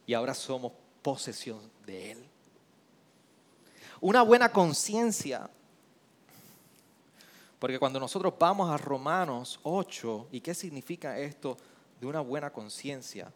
Y 0.05 0.13
ahora 0.13 0.33
somos 0.33 0.73
posesión 1.01 1.59
de 1.85 2.11
Él. 2.11 2.25
Una 4.01 4.23
buena 4.23 4.51
conciencia. 4.51 5.49
Porque 7.59 7.79
cuando 7.79 7.99
nosotros 7.99 8.33
vamos 8.37 8.69
a 8.69 8.77
Romanos 8.77 9.59
8, 9.63 10.29
¿y 10.31 10.41
qué 10.41 10.53
significa 10.53 11.17
esto 11.19 11.57
de 11.99 12.07
una 12.07 12.19
buena 12.19 12.51
conciencia? 12.51 13.31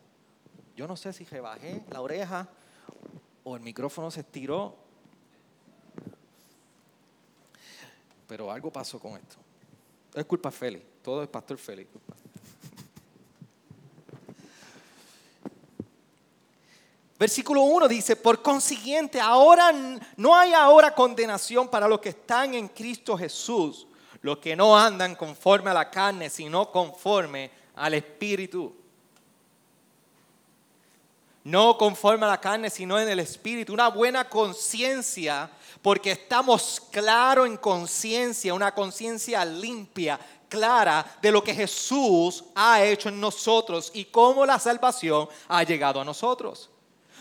Yo 0.76 0.88
no 0.88 0.98
sé 0.98 1.14
si 1.14 1.24
rebajé 1.26 1.84
la 1.90 2.02
oreja 2.02 2.50
o 3.48 3.56
el 3.56 3.62
micrófono 3.62 4.10
se 4.10 4.22
estiró, 4.22 4.76
pero 8.28 8.52
algo 8.52 8.72
pasó 8.72 9.00
con 9.00 9.14
esto. 9.14 9.36
Es 10.16 10.26
culpa 10.26 10.50
Félix, 10.50 10.84
todo 11.04 11.22
es 11.22 11.30
Pastor 11.30 11.60
Félix. 11.60 11.92
Versículo 17.20 17.62
1 17.62 17.88
dice, 17.88 18.16
por 18.16 18.42
consiguiente, 18.42 19.22
ahora 19.22 19.72
no 20.18 20.36
hay 20.36 20.54
ahora 20.54 20.96
condenación 20.96 21.70
para 21.70 21.88
los 21.88 22.00
que 22.00 22.10
están 22.10 22.56
en 22.56 22.68
Cristo 22.68 23.16
Jesús, 23.16 23.88
los 24.22 24.40
que 24.40 24.56
no 24.56 24.76
andan 24.76 25.16
conforme 25.16 25.70
a 25.70 25.76
la 25.76 25.92
carne, 25.92 26.32
sino 26.32 26.72
conforme 26.72 27.52
al 27.76 27.94
Espíritu 27.94 28.85
no 31.46 31.78
conforme 31.78 32.26
a 32.26 32.30
la 32.30 32.42
carne, 32.42 32.72
sino 32.72 33.00
en 33.00 33.08
el 33.08 33.20
espíritu, 33.20 33.72
una 33.72 33.90
buena 33.90 34.28
conciencia, 34.28 35.50
porque 35.82 36.12
estamos 36.12 36.82
claros 36.92 37.46
en 37.46 37.58
conciencia, 37.58 38.54
una 38.54 38.74
conciencia 38.74 39.46
limpia, 39.46 40.20
clara 40.50 41.06
de 41.22 41.32
lo 41.32 41.44
que 41.44 41.54
Jesús 41.54 42.44
ha 42.56 42.84
hecho 42.84 43.10
en 43.10 43.22
nosotros 43.22 43.92
y 43.94 44.06
cómo 44.06 44.44
la 44.44 44.58
salvación 44.58 45.30
ha 45.48 45.62
llegado 45.62 46.02
a 46.02 46.06
nosotros. 46.06 46.72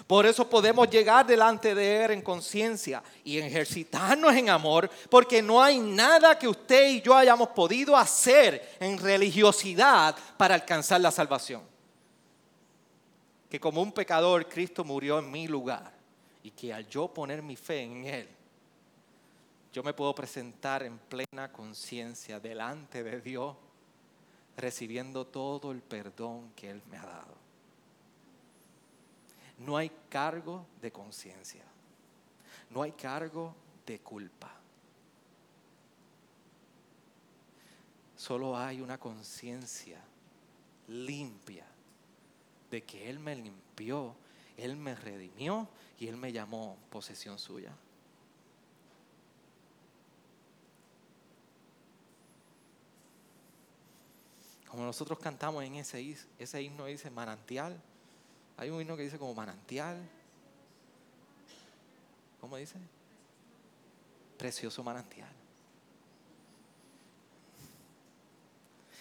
Por 0.06 0.24
eso 0.24 0.48
podemos 0.48 0.88
llegar 0.88 1.26
delante 1.26 1.74
de 1.74 2.04
Él 2.04 2.10
en 2.12 2.22
conciencia 2.22 3.02
y 3.24 3.36
ejercitarnos 3.36 4.34
en 4.34 4.48
amor, 4.48 4.90
porque 5.10 5.42
no 5.42 5.62
hay 5.62 5.78
nada 5.78 6.38
que 6.38 6.48
usted 6.48 6.88
y 6.88 7.02
yo 7.02 7.14
hayamos 7.14 7.48
podido 7.50 7.94
hacer 7.94 8.76
en 8.80 8.96
religiosidad 8.96 10.16
para 10.38 10.54
alcanzar 10.54 11.02
la 11.02 11.10
salvación 11.10 11.73
que 13.54 13.60
como 13.60 13.80
un 13.80 13.92
pecador 13.92 14.48
Cristo 14.48 14.82
murió 14.82 15.20
en 15.20 15.30
mi 15.30 15.46
lugar 15.46 15.92
y 16.42 16.50
que 16.50 16.74
al 16.74 16.88
yo 16.88 17.06
poner 17.06 17.40
mi 17.40 17.54
fe 17.54 17.82
en 17.82 18.04
Él, 18.04 18.28
yo 19.72 19.80
me 19.84 19.94
puedo 19.94 20.12
presentar 20.12 20.82
en 20.82 20.98
plena 20.98 21.52
conciencia 21.52 22.40
delante 22.40 23.04
de 23.04 23.20
Dios, 23.20 23.54
recibiendo 24.56 25.28
todo 25.28 25.70
el 25.70 25.82
perdón 25.82 26.50
que 26.56 26.68
Él 26.68 26.82
me 26.90 26.96
ha 26.96 27.06
dado. 27.06 27.36
No 29.58 29.76
hay 29.76 29.88
cargo 30.08 30.66
de 30.82 30.90
conciencia, 30.90 31.62
no 32.70 32.82
hay 32.82 32.90
cargo 32.90 33.54
de 33.86 34.00
culpa. 34.00 34.52
Solo 38.16 38.58
hay 38.58 38.80
una 38.80 38.98
conciencia 38.98 40.00
limpia 40.88 41.64
de 42.74 42.82
que 42.82 43.08
Él 43.08 43.20
me 43.20 43.36
limpió, 43.36 44.14
Él 44.56 44.76
me 44.76 44.94
redimió 44.94 45.68
y 45.98 46.08
Él 46.08 46.16
me 46.16 46.32
llamó 46.32 46.76
posesión 46.90 47.38
suya. 47.38 47.72
Como 54.68 54.84
nosotros 54.84 55.20
cantamos 55.20 55.62
en 55.62 55.76
ese, 55.76 56.16
ese 56.36 56.62
himno 56.62 56.86
dice 56.86 57.08
manantial. 57.08 57.80
Hay 58.56 58.70
un 58.70 58.80
himno 58.80 58.96
que 58.96 59.04
dice 59.04 59.18
como 59.18 59.32
manantial. 59.32 59.96
¿Cómo 62.40 62.56
dice? 62.56 62.76
Precioso 64.36 64.82
manantial. 64.82 65.30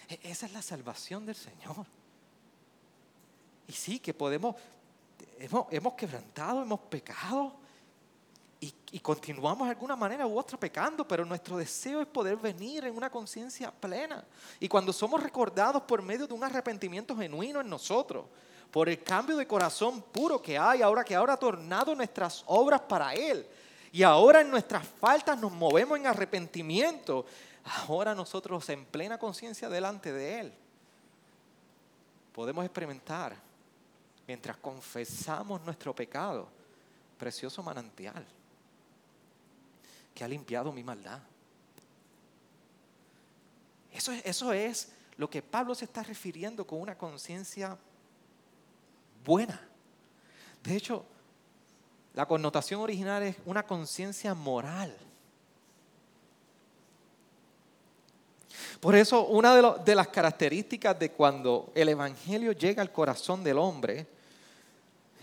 E-, 0.08 0.20
esa 0.22 0.46
es 0.46 0.52
la 0.52 0.62
salvación 0.62 1.26
del 1.26 1.34
Señor. 1.34 1.86
Y 3.66 3.72
sí, 3.72 3.98
que 3.98 4.12
podemos, 4.12 4.56
hemos, 5.38 5.94
quebrantado, 5.94 6.62
hemos 6.62 6.80
pecado, 6.80 7.54
y, 8.60 9.00
continuamos 9.00 9.66
de 9.66 9.72
alguna 9.72 9.94
manera 9.94 10.26
u 10.26 10.38
otra 10.38 10.58
pecando, 10.58 11.06
pero 11.06 11.26
nuestro 11.26 11.58
deseo 11.58 12.00
es 12.00 12.06
poder 12.06 12.36
venir 12.36 12.86
en 12.86 12.96
una 12.96 13.10
conciencia 13.10 13.70
plena. 13.70 14.24
Y 14.58 14.68
cuando 14.68 14.90
somos 14.90 15.22
recordados 15.22 15.82
por 15.82 16.00
medio 16.00 16.26
de 16.26 16.32
un 16.32 16.42
arrepentimiento 16.42 17.14
genuino 17.14 17.60
en 17.60 17.68
nosotros, 17.68 18.24
por 18.70 18.88
el 18.88 19.02
cambio 19.02 19.36
de 19.36 19.46
corazón 19.46 20.00
puro 20.00 20.40
que 20.40 20.56
hay 20.56 20.80
ahora 20.80 21.04
que 21.04 21.14
ahora 21.14 21.34
ha 21.34 21.38
tornado 21.38 21.94
nuestras 21.94 22.42
obras 22.46 22.80
para 22.82 23.12
Él. 23.14 23.46
Y 23.92 24.02
ahora 24.02 24.40
en 24.40 24.50
nuestras 24.50 24.86
faltas 24.86 25.38
nos 25.38 25.52
movemos 25.52 25.98
en 25.98 26.06
arrepentimiento. 26.06 27.26
Ahora 27.86 28.14
nosotros 28.14 28.66
en 28.70 28.86
plena 28.86 29.18
conciencia 29.18 29.68
delante 29.68 30.10
de 30.12 30.40
Él 30.40 30.54
podemos 32.34 32.64
experimentar 32.64 33.36
mientras 34.26 34.56
confesamos 34.56 35.62
nuestro 35.62 35.94
pecado, 35.94 36.48
precioso 37.18 37.62
manantial 37.62 38.24
que 40.14 40.24
ha 40.24 40.28
limpiado 40.28 40.72
mi 40.72 40.84
maldad. 40.84 41.20
Eso, 43.92 44.12
eso 44.12 44.52
es 44.52 44.92
lo 45.16 45.28
que 45.28 45.42
Pablo 45.42 45.74
se 45.74 45.84
está 45.84 46.02
refiriendo 46.02 46.66
con 46.66 46.80
una 46.80 46.96
conciencia 46.96 47.76
buena. 49.24 49.60
De 50.62 50.76
hecho, 50.76 51.04
la 52.14 52.26
connotación 52.26 52.80
original 52.80 53.22
es 53.22 53.36
una 53.44 53.64
conciencia 53.64 54.34
moral. 54.34 54.96
Por 58.80 58.94
eso, 58.94 59.26
una 59.26 59.54
de, 59.54 59.84
de, 59.84 59.94
las 59.94 60.08
características 60.08 60.98
de 60.98 61.10
cuando 61.10 61.72
el 61.74 61.88
Evangelio 61.88 62.52
llega 62.52 62.82
al 62.82 62.92
corazón 62.92 63.42
del 63.42 63.58
hombre, 63.58 64.06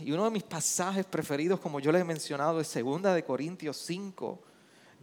y 0.04 0.12
uno 0.12 0.26
de 0.26 0.32
mis 0.32 0.44
pasajes 0.44 1.06
preferidos, 1.06 1.60
como 1.60 1.80
yo 1.80 1.92
les 1.92 2.02
he 2.02 2.06
mencionado, 2.06 2.60
es 2.60 2.74
2 2.74 3.02
de 3.04 3.24
Corintios 3.24 3.78
5, 3.78 4.40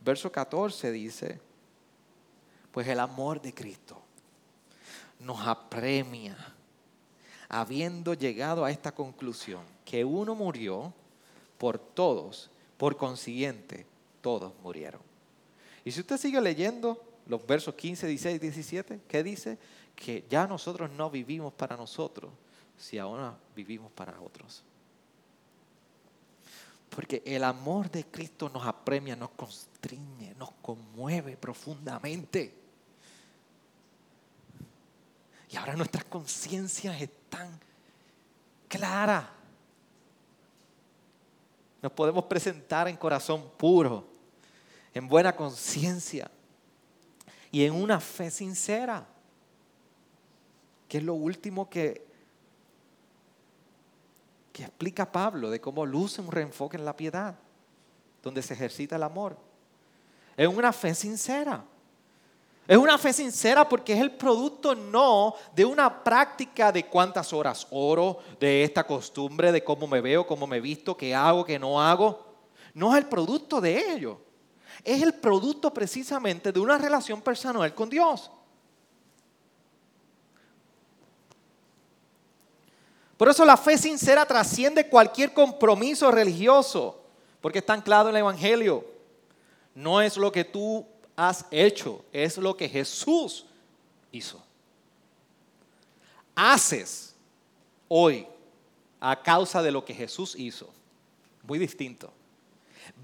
verso 0.04 0.30
14 0.30 0.90
dice, 0.92 1.40
pues 2.72 2.86
el 2.88 3.00
amor 3.00 3.40
de 3.40 3.52
Cristo 3.52 4.00
nos 5.20 5.46
apremia, 5.46 6.36
habiendo 7.48 8.14
llegado 8.14 8.64
a 8.64 8.70
esta 8.70 8.92
conclusión, 8.92 9.62
que 9.84 10.04
uno 10.04 10.34
murió 10.34 10.92
por 11.56 11.78
todos, 11.78 12.50
por 12.76 12.96
consiguiente, 12.96 13.86
todos 14.20 14.52
murieron. 14.62 15.00
Y 15.84 15.90
si 15.90 16.00
usted 16.00 16.18
sigue 16.18 16.40
leyendo 16.40 17.02
los 17.26 17.44
versos 17.46 17.74
15, 17.74 18.06
16, 18.06 18.40
17, 18.40 19.00
¿qué 19.08 19.22
dice? 19.22 19.58
Que 19.94 20.24
ya 20.28 20.46
nosotros 20.46 20.90
no 20.90 21.10
vivimos 21.10 21.52
para 21.52 21.76
nosotros, 21.76 22.30
si 22.76 22.98
ahora 22.98 23.36
vivimos 23.56 23.90
para 23.92 24.20
otros. 24.20 24.62
Porque 26.90 27.22
el 27.24 27.44
amor 27.44 27.90
de 27.90 28.04
Cristo 28.04 28.50
nos 28.52 28.66
apremia, 28.66 29.14
nos 29.14 29.30
constriñe, 29.30 30.34
nos 30.38 30.50
conmueve 30.62 31.36
profundamente. 31.36 32.54
Y 35.50 35.56
ahora 35.56 35.76
nuestras 35.76 36.04
conciencias 36.04 37.00
están 37.00 37.58
claras. 38.68 39.24
Nos 41.80 41.92
podemos 41.92 42.24
presentar 42.24 42.88
en 42.88 42.96
corazón 42.96 43.50
puro, 43.56 44.06
en 44.92 45.08
buena 45.08 45.34
conciencia 45.34 46.30
y 47.50 47.64
en 47.64 47.72
una 47.72 48.00
fe 48.00 48.30
sincera, 48.30 49.06
que 50.88 50.98
es 50.98 51.04
lo 51.04 51.14
último 51.14 51.70
que 51.70 52.07
que 54.58 54.64
explica 54.64 55.12
Pablo 55.12 55.50
de 55.50 55.60
cómo 55.60 55.86
luce 55.86 56.20
un 56.20 56.32
reenfoque 56.32 56.76
en 56.76 56.84
la 56.84 56.96
piedad, 56.96 57.32
donde 58.20 58.42
se 58.42 58.54
ejercita 58.54 58.96
el 58.96 59.04
amor. 59.04 59.36
Es 60.36 60.48
una 60.48 60.72
fe 60.72 60.96
sincera. 60.96 61.64
Es 62.66 62.76
una 62.76 62.98
fe 62.98 63.12
sincera 63.12 63.68
porque 63.68 63.92
es 63.92 64.00
el 64.00 64.10
producto 64.10 64.74
no 64.74 65.36
de 65.54 65.64
una 65.64 66.02
práctica 66.02 66.72
de 66.72 66.86
cuántas 66.86 67.32
horas 67.32 67.68
oro, 67.70 68.18
de 68.40 68.64
esta 68.64 68.84
costumbre, 68.84 69.52
de 69.52 69.62
cómo 69.62 69.86
me 69.86 70.00
veo, 70.00 70.26
cómo 70.26 70.44
me 70.44 70.60
visto, 70.60 70.96
qué 70.96 71.14
hago, 71.14 71.44
qué 71.44 71.56
no 71.56 71.80
hago. 71.80 72.26
No 72.74 72.90
es 72.90 72.98
el 72.98 73.08
producto 73.08 73.60
de 73.60 73.92
ello. 73.92 74.20
Es 74.82 75.00
el 75.02 75.14
producto 75.14 75.72
precisamente 75.72 76.50
de 76.50 76.58
una 76.58 76.78
relación 76.78 77.22
personal 77.22 77.72
con 77.76 77.88
Dios. 77.88 78.28
Por 83.18 83.28
eso 83.28 83.44
la 83.44 83.56
fe 83.56 83.76
sincera 83.76 84.24
trasciende 84.24 84.88
cualquier 84.88 85.34
compromiso 85.34 86.10
religioso, 86.12 87.02
porque 87.40 87.58
está 87.58 87.74
anclado 87.74 88.08
en 88.08 88.14
el 88.14 88.20
Evangelio. 88.20 88.86
No 89.74 90.00
es 90.00 90.16
lo 90.16 90.30
que 90.30 90.44
tú 90.44 90.86
has 91.16 91.44
hecho, 91.50 92.04
es 92.12 92.38
lo 92.38 92.56
que 92.56 92.68
Jesús 92.68 93.44
hizo. 94.12 94.40
Haces 96.36 97.16
hoy 97.88 98.24
a 99.00 99.20
causa 99.20 99.62
de 99.62 99.72
lo 99.72 99.84
que 99.84 99.94
Jesús 99.94 100.36
hizo. 100.36 100.70
Muy 101.42 101.58
distinto. 101.58 102.12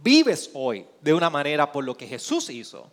Vives 0.00 0.48
hoy 0.54 0.86
de 1.00 1.12
una 1.12 1.28
manera 1.28 1.72
por 1.72 1.82
lo 1.82 1.96
que 1.96 2.06
Jesús 2.06 2.48
hizo. 2.50 2.86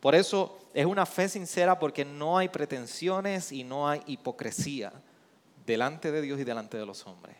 Por 0.00 0.14
eso 0.14 0.58
es 0.76 0.84
una 0.84 1.06
fe 1.06 1.26
sincera 1.26 1.78
porque 1.78 2.04
no 2.04 2.36
hay 2.36 2.50
pretensiones 2.50 3.50
y 3.50 3.64
no 3.64 3.88
hay 3.88 4.02
hipocresía 4.04 4.92
delante 5.64 6.12
de 6.12 6.20
Dios 6.20 6.38
y 6.38 6.44
delante 6.44 6.76
de 6.76 6.84
los 6.84 7.06
hombres. 7.06 7.34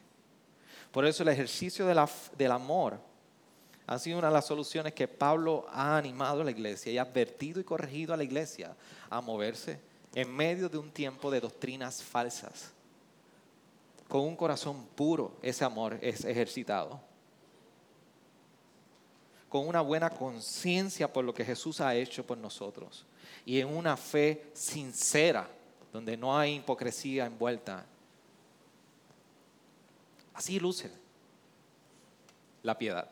Por 0.91 1.05
eso 1.05 1.23
el 1.23 1.29
ejercicio 1.29 1.85
del 1.85 2.51
amor 2.51 2.99
ha 3.87 3.99
sido 3.99 4.17
una 4.17 4.29
de 4.29 4.33
las 4.33 4.47
soluciones 4.47 4.95
que 4.95 5.07
Pablo 5.07 5.67
ha 5.69 5.99
animado 5.99 6.41
a 6.41 6.45
la 6.45 6.51
iglesia 6.51 6.91
y 6.91 6.97
ha 6.97 7.03
advertido 7.03 7.61
y 7.61 7.65
corregido 7.65 8.15
a 8.15 8.17
la 8.17 8.25
iglesia 8.25 8.75
a 9.11 9.21
moverse 9.21 9.81
en 10.15 10.35
medio 10.35 10.71
de 10.71 10.79
un 10.79 10.91
tiempo 10.91 11.31
de 11.31 11.41
doctrinas 11.41 12.03
falsas. 12.03 12.73
Con 14.09 14.23
un 14.23 14.35
corazón 14.35 14.87
puro 14.95 15.37
ese 15.43 15.63
amor 15.63 15.99
es 16.01 16.25
ejercitado. 16.25 16.99
Con 19.51 19.69
una 19.69 19.83
buena 19.83 20.09
conciencia 20.09 21.13
por 21.13 21.23
lo 21.23 21.35
que 21.35 21.45
Jesús 21.45 21.83
ha 21.83 21.95
hecho 21.95 22.27
por 22.27 22.39
nosotros 22.39 23.05
y 23.47 23.61
en 23.61 23.75
una 23.75 23.97
fe 23.97 24.51
sincera, 24.53 25.49
donde 25.93 26.17
no 26.17 26.37
hay 26.37 26.57
hipocresía 26.57 27.25
envuelta. 27.25 27.87
Así 30.35 30.59
luce 30.59 30.91
la 32.65 32.77
piedad. 32.77 33.09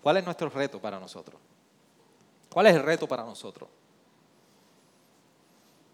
¿Cuál 0.00 0.16
es 0.16 0.24
nuestro 0.24 0.48
reto 0.48 0.80
para 0.80 0.98
nosotros? 0.98 1.40
¿Cuál 2.48 2.68
es 2.68 2.76
el 2.76 2.82
reto 2.82 3.08
para 3.08 3.24
nosotros? 3.24 3.68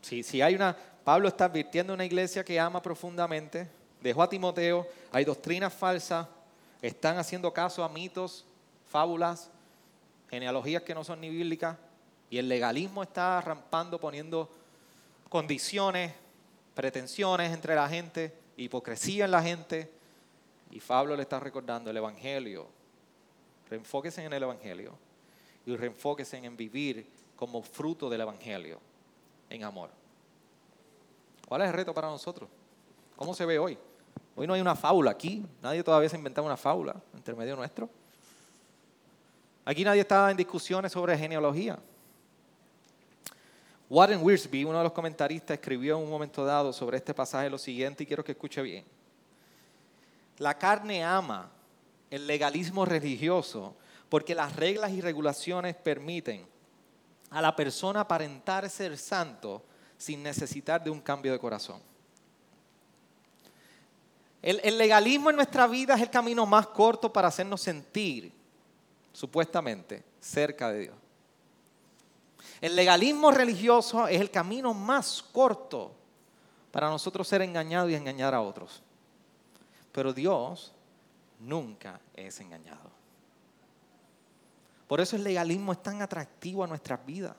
Si, 0.02 0.22
si 0.22 0.42
hay 0.42 0.54
una, 0.54 0.76
Pablo 1.04 1.28
está 1.28 1.46
advirtiendo 1.46 1.94
una 1.94 2.04
iglesia 2.04 2.44
que 2.44 2.60
ama 2.60 2.82
profundamente, 2.82 3.68
dejó 4.02 4.22
a 4.22 4.28
Timoteo, 4.28 4.86
hay 5.10 5.24
doctrinas 5.24 5.72
falsas, 5.72 6.26
están 6.82 7.16
haciendo 7.16 7.52
caso 7.52 7.82
a 7.82 7.88
mitos, 7.88 8.44
fábulas, 8.90 9.50
genealogías 10.30 10.82
que 10.82 10.94
no 10.94 11.04
son 11.04 11.20
ni 11.20 11.30
bíblicas, 11.30 11.76
y 12.30 12.38
el 12.38 12.48
legalismo 12.48 13.02
está 13.02 13.40
rampando, 13.40 13.98
poniendo 13.98 14.50
condiciones, 15.28 16.12
pretensiones 16.74 17.52
entre 17.52 17.74
la 17.74 17.88
gente, 17.88 18.34
hipocresía 18.56 19.24
en 19.24 19.30
la 19.30 19.42
gente, 19.42 19.90
y 20.70 20.80
Pablo 20.80 21.16
le 21.16 21.22
está 21.22 21.40
recordando 21.40 21.90
el 21.90 21.96
Evangelio. 21.96 22.66
Reenfóquese 23.70 24.24
en 24.24 24.32
el 24.32 24.42
Evangelio 24.42 24.92
y 25.66 25.76
reenfóquese 25.76 26.38
en 26.38 26.56
vivir 26.56 27.06
como 27.36 27.62
fruto 27.62 28.08
del 28.08 28.22
Evangelio, 28.22 28.80
en 29.50 29.64
amor. 29.64 29.90
¿Cuál 31.46 31.62
es 31.62 31.68
el 31.68 31.74
reto 31.74 31.94
para 31.94 32.08
nosotros? 32.08 32.48
¿Cómo 33.16 33.34
se 33.34 33.44
ve 33.46 33.58
hoy? 33.58 33.78
Hoy 34.36 34.46
no 34.46 34.54
hay 34.54 34.60
una 34.60 34.76
fábula 34.76 35.10
aquí, 35.10 35.44
nadie 35.62 35.82
todavía 35.82 36.08
se 36.08 36.16
ha 36.16 36.18
inventado 36.18 36.46
una 36.46 36.56
fábula 36.56 36.94
entre 37.14 37.34
medio 37.34 37.56
nuestro. 37.56 37.88
Aquí 39.68 39.84
nadie 39.84 40.00
está 40.00 40.30
en 40.30 40.36
discusiones 40.38 40.90
sobre 40.90 41.18
genealogía. 41.18 41.78
Warren 43.90 44.22
Wiersbe, 44.22 44.64
uno 44.64 44.78
de 44.78 44.84
los 44.84 44.94
comentaristas, 44.94 45.58
escribió 45.58 45.98
en 45.98 46.04
un 46.04 46.08
momento 46.08 46.42
dado 46.42 46.72
sobre 46.72 46.96
este 46.96 47.12
pasaje 47.12 47.50
lo 47.50 47.58
siguiente 47.58 48.02
y 48.02 48.06
quiero 48.06 48.24
que 48.24 48.32
escuche 48.32 48.62
bien. 48.62 48.86
La 50.38 50.56
carne 50.56 51.04
ama 51.04 51.50
el 52.08 52.26
legalismo 52.26 52.86
religioso 52.86 53.76
porque 54.08 54.34
las 54.34 54.56
reglas 54.56 54.90
y 54.92 55.02
regulaciones 55.02 55.76
permiten 55.76 56.46
a 57.28 57.42
la 57.42 57.54
persona 57.54 58.00
aparentar 58.00 58.70
ser 58.70 58.96
santo 58.96 59.62
sin 59.98 60.22
necesitar 60.22 60.82
de 60.82 60.88
un 60.88 61.02
cambio 61.02 61.30
de 61.30 61.38
corazón. 61.38 61.82
El, 64.40 64.62
el 64.64 64.78
legalismo 64.78 65.28
en 65.28 65.36
nuestra 65.36 65.66
vida 65.66 65.94
es 65.94 66.00
el 66.00 66.08
camino 66.08 66.46
más 66.46 66.68
corto 66.68 67.12
para 67.12 67.28
hacernos 67.28 67.60
sentir 67.60 68.37
supuestamente, 69.12 70.04
cerca 70.20 70.70
de 70.70 70.78
Dios. 70.80 70.94
El 72.60 72.74
legalismo 72.74 73.30
religioso 73.30 74.08
es 74.08 74.20
el 74.20 74.30
camino 74.30 74.74
más 74.74 75.22
corto 75.22 75.92
para 76.70 76.88
nosotros 76.88 77.26
ser 77.28 77.42
engañados 77.42 77.90
y 77.90 77.94
engañar 77.94 78.34
a 78.34 78.40
otros. 78.40 78.82
Pero 79.92 80.12
Dios 80.12 80.72
nunca 81.38 82.00
es 82.14 82.40
engañado. 82.40 82.90
Por 84.86 85.00
eso 85.00 85.16
el 85.16 85.24
legalismo 85.24 85.72
es 85.72 85.82
tan 85.82 86.02
atractivo 86.02 86.64
a 86.64 86.66
nuestras 86.66 87.04
vidas. 87.04 87.36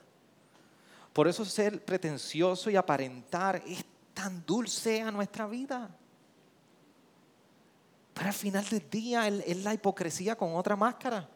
Por 1.12 1.26
eso 1.26 1.44
ser 1.44 1.84
pretencioso 1.84 2.70
y 2.70 2.76
aparentar 2.76 3.62
es 3.66 3.84
tan 4.14 4.44
dulce 4.46 5.02
a 5.02 5.10
nuestra 5.10 5.46
vida. 5.46 5.90
Pero 8.14 8.26
al 8.26 8.34
final 8.34 8.64
del 8.68 8.88
día 8.88 9.26
es 9.26 9.64
la 9.64 9.74
hipocresía 9.74 10.36
con 10.36 10.54
otra 10.54 10.76
máscara. 10.76 11.28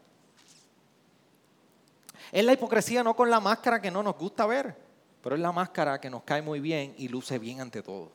Es 2.33 2.45
la 2.45 2.53
hipocresía 2.53 3.03
no 3.03 3.15
con 3.15 3.31
la 3.31 3.41
máscara 3.41 3.81
que 3.81 3.91
no 3.91 4.03
nos 4.03 4.17
gusta 4.17 4.47
ver, 4.47 4.77
pero 5.23 5.37
es 5.37 5.41
la 5.41 5.53
máscara 5.53 6.01
que 6.01 6.11
nos 6.11 6.23
cae 6.23 6.43
muy 6.43 6.61
bien 6.61 6.95
y 6.99 7.09
luce 7.09 7.39
bien 7.39 7.61
ante 7.61 7.83
todo. 7.83 8.11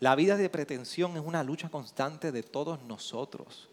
La 0.00 0.14
vida 0.14 0.36
de 0.36 0.48
pretensión 0.48 1.16
es 1.16 1.22
una 1.22 1.44
lucha 1.44 1.68
constante 1.68 2.32
de 2.32 2.42
todos 2.42 2.82
nosotros. 2.82 3.68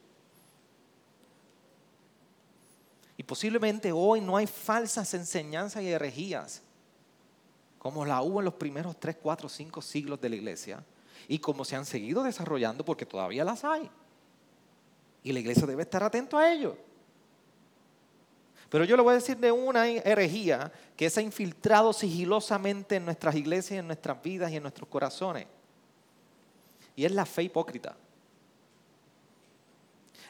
Y 3.16 3.24
posiblemente 3.24 3.92
hoy 3.92 4.22
no 4.22 4.38
hay 4.38 4.46
falsas 4.46 5.14
enseñanzas 5.14 5.82
y 5.82 5.90
herejías 5.90 6.62
como 7.80 8.06
la 8.06 8.22
hubo 8.22 8.40
en 8.40 8.46
los 8.46 8.56
primeros 8.56 9.00
3, 9.00 9.18
4, 9.22 9.48
5 9.48 9.82
siglos 9.82 10.20
de 10.20 10.30
la 10.30 10.36
iglesia 10.36 10.84
y 11.28 11.40
como 11.40 11.64
se 11.64 11.76
han 11.76 11.86
seguido 11.86 12.24
desarrollando 12.24 12.84
porque 12.84 13.06
todavía 13.06 13.44
las 13.44 13.64
hay. 13.64 13.90
Y 15.24 15.32
la 15.32 15.40
iglesia 15.40 15.66
debe 15.66 15.84
estar 15.84 16.04
atento 16.04 16.38
a 16.38 16.52
ello. 16.52 16.78
Pero 18.70 18.84
yo 18.84 18.98
le 18.98 19.04
voy 19.04 19.12
a 19.12 19.16
decir 19.16 19.38
de 19.38 19.52
una 19.52 19.88
herejía 19.88 20.72
que 20.96 21.10
se 21.10 21.20
ha 21.20 21.24
infiltrado 21.24 21.94
sigilosamente 21.94 22.98
en 22.98 23.06
nuestras 23.06 23.36
iglesias, 23.36 23.80
en 23.80 23.88
nuestras 23.88 24.22
vidas 24.22 24.52
y 24.52 24.58
en 24.58 24.64
nuestros 24.64 24.90
corazones. 24.90 25.48
Y 26.96 27.06
es 27.06 27.12
la 27.12 27.26
fe 27.26 27.44
hipócrita. 27.44 27.96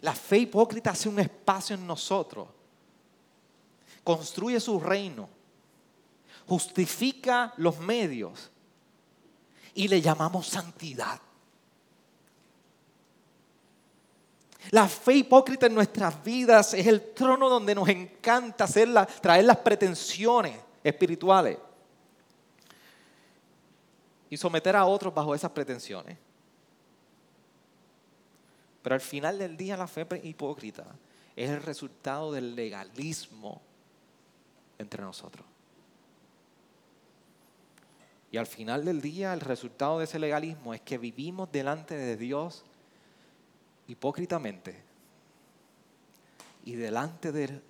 La 0.02 0.14
fe 0.14 0.40
hipócrita 0.40 0.92
hace 0.92 1.10
un 1.10 1.20
espacio 1.20 1.76
en 1.76 1.88
nosotros 1.88 2.48
construye 4.08 4.58
su 4.62 4.80
reino, 4.80 5.28
justifica 6.48 7.54
los 7.58 7.78
medios 7.78 8.50
y 9.74 9.90
le 9.90 10.00
llamamos 10.00 10.48
santidad. 10.48 11.20
La 14.72 14.88
fe 14.88 15.13
hipócrita 15.13 15.68
en 15.68 15.76
nuestras 15.76 16.24
vidas 16.24 16.74
es 16.74 16.88
el 16.88 17.13
trono 17.13 17.49
donde 17.49 17.74
nos 17.74 17.88
encanta 17.88 18.68
traer 19.22 19.45
las 19.45 19.57
pretensiones 19.57 20.59
espirituales 20.84 21.57
y 24.30 24.38
someter 24.38 24.76
a 24.76 24.86
otros 24.86 25.13
bajo 25.13 25.34
esas 25.34 25.51
pretensiones. 25.51 26.18
Pero 28.82 28.95
al 28.95 29.01
final 29.01 29.38
del 29.38 29.55
día 29.55 29.78
la 29.78 29.88
fe 29.88 30.05
hipócrita 30.24 30.86
es 31.36 31.49
el 31.49 31.61
resultado 31.61 32.32
del 32.32 32.55
legalismo 32.55 33.61
entre 34.78 35.03
nosotros. 35.03 35.45
Y 38.32 38.38
al 38.38 38.47
final 38.47 38.84
del 38.84 39.01
día 39.01 39.34
el 39.34 39.41
resultado 39.41 39.99
de 39.99 40.05
ese 40.05 40.20
legalismo 40.20 40.74
es 40.74 40.82
que 40.82 40.97
vivimos 40.97 41.51
delante 41.51 41.95
de 41.95 42.18
Dios 42.18 42.65
hipócritamente 43.88 44.84
y 46.66 46.76
delante 46.76 47.32
del, 47.32 47.62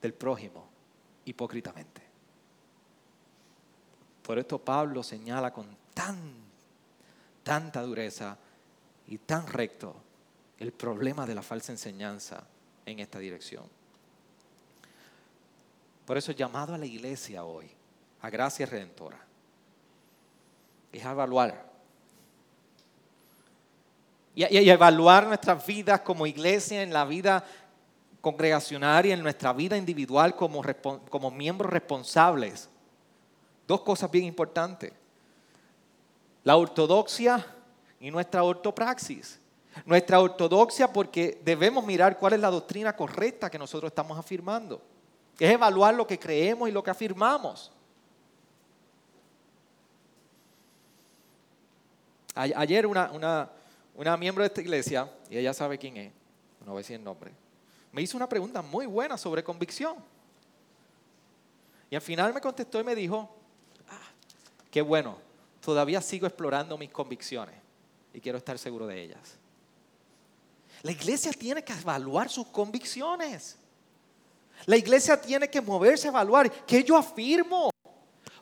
del 0.00 0.14
prójimo 0.14 0.68
hipócritamente. 1.24 2.02
Por 4.22 4.38
esto 4.38 4.58
Pablo 4.58 5.02
señala 5.02 5.52
con 5.52 5.76
tan, 5.94 6.16
tanta 7.42 7.82
dureza 7.82 8.36
y 9.08 9.18
tan 9.18 9.46
recto 9.46 9.96
el 10.58 10.72
problema 10.72 11.26
de 11.26 11.34
la 11.34 11.42
falsa 11.42 11.72
enseñanza 11.72 12.46
en 12.84 13.00
esta 13.00 13.18
dirección. 13.18 13.64
Por 16.04 16.18
eso 16.18 16.32
llamado 16.32 16.74
a 16.74 16.78
la 16.78 16.86
iglesia 16.86 17.44
hoy, 17.44 17.70
a 18.20 18.30
gracia 18.30 18.66
redentora, 18.66 19.18
es 20.92 21.04
evaluar. 21.04 21.69
Y, 24.34 24.44
evaluar 24.70 25.26
nuestras 25.26 25.64
vidas 25.66 26.00
como 26.00 26.26
iglesia, 26.26 26.82
en 26.82 26.92
la 26.92 27.04
vida 27.04 27.44
congregacional 28.20 29.06
en 29.06 29.22
nuestra 29.22 29.52
vida 29.52 29.76
individual 29.76 30.36
como, 30.36 30.62
como 31.08 31.30
miembros 31.30 31.72
responsables. 31.72 32.68
Dos 33.66 33.80
cosas 33.80 34.10
bien 34.10 34.24
importantes. 34.24 34.92
La 36.44 36.56
ortodoxia 36.56 37.44
y 37.98 38.10
nuestra 38.10 38.42
ortopraxis. 38.42 39.38
Nuestra 39.84 40.20
ortodoxia 40.20 40.92
porque 40.92 41.40
debemos 41.44 41.84
mirar 41.84 42.18
cuál 42.18 42.32
es 42.34 42.40
la 42.40 42.50
doctrina 42.50 42.94
correcta 42.94 43.50
que 43.50 43.58
nosotros 43.58 43.90
estamos 43.90 44.18
afirmando. 44.18 44.82
Es 45.38 45.50
evaluar 45.52 45.94
lo 45.94 46.06
que 46.06 46.18
creemos 46.18 46.68
y 46.68 46.72
lo 46.72 46.82
que 46.82 46.90
afirmamos. 46.90 47.70
Ayer 52.34 52.86
una, 52.86 53.50
miembro 54.16 54.42
de 54.42 54.48
esta 54.48 54.60
iglesia, 54.60 55.10
y 55.28 55.36
ella 55.36 55.52
sabe 55.52 55.78
quién 55.78 55.96
es, 55.96 56.12
no 56.60 56.72
voy 56.72 56.78
a 56.78 56.82
decir 56.82 56.96
el 56.96 57.04
nombre, 57.04 57.32
me 57.92 58.02
hizo 58.02 58.16
una 58.16 58.28
pregunta 58.28 58.62
muy 58.62 58.86
buena 58.86 59.18
sobre 59.18 59.44
convicción. 59.44 59.96
Y 61.90 61.96
al 61.96 62.00
final 62.00 62.32
me 62.32 62.40
contestó 62.40 62.80
y 62.80 62.84
me 62.84 62.94
dijo, 62.94 63.28
ah, 63.88 64.10
qué 64.70 64.80
bueno, 64.80 65.18
todavía 65.60 66.00
sigo 66.00 66.26
explorando 66.26 66.78
mis 66.78 66.90
convicciones 66.90 67.56
y 68.14 68.20
quiero 68.20 68.38
estar 68.38 68.58
seguro 68.58 68.86
de 68.86 69.02
ellas. 69.02 69.36
La 70.82 70.92
iglesia 70.92 71.32
tiene 71.32 71.62
que 71.62 71.72
evaluar 71.72 72.30
sus 72.30 72.46
convicciones. 72.46 73.58
La 74.66 74.76
iglesia 74.76 75.20
tiene 75.20 75.50
que 75.50 75.60
moverse 75.60 76.08
a 76.08 76.10
evaluar 76.10 76.50
qué 76.64 76.82
yo 76.82 76.96
afirmo, 76.96 77.70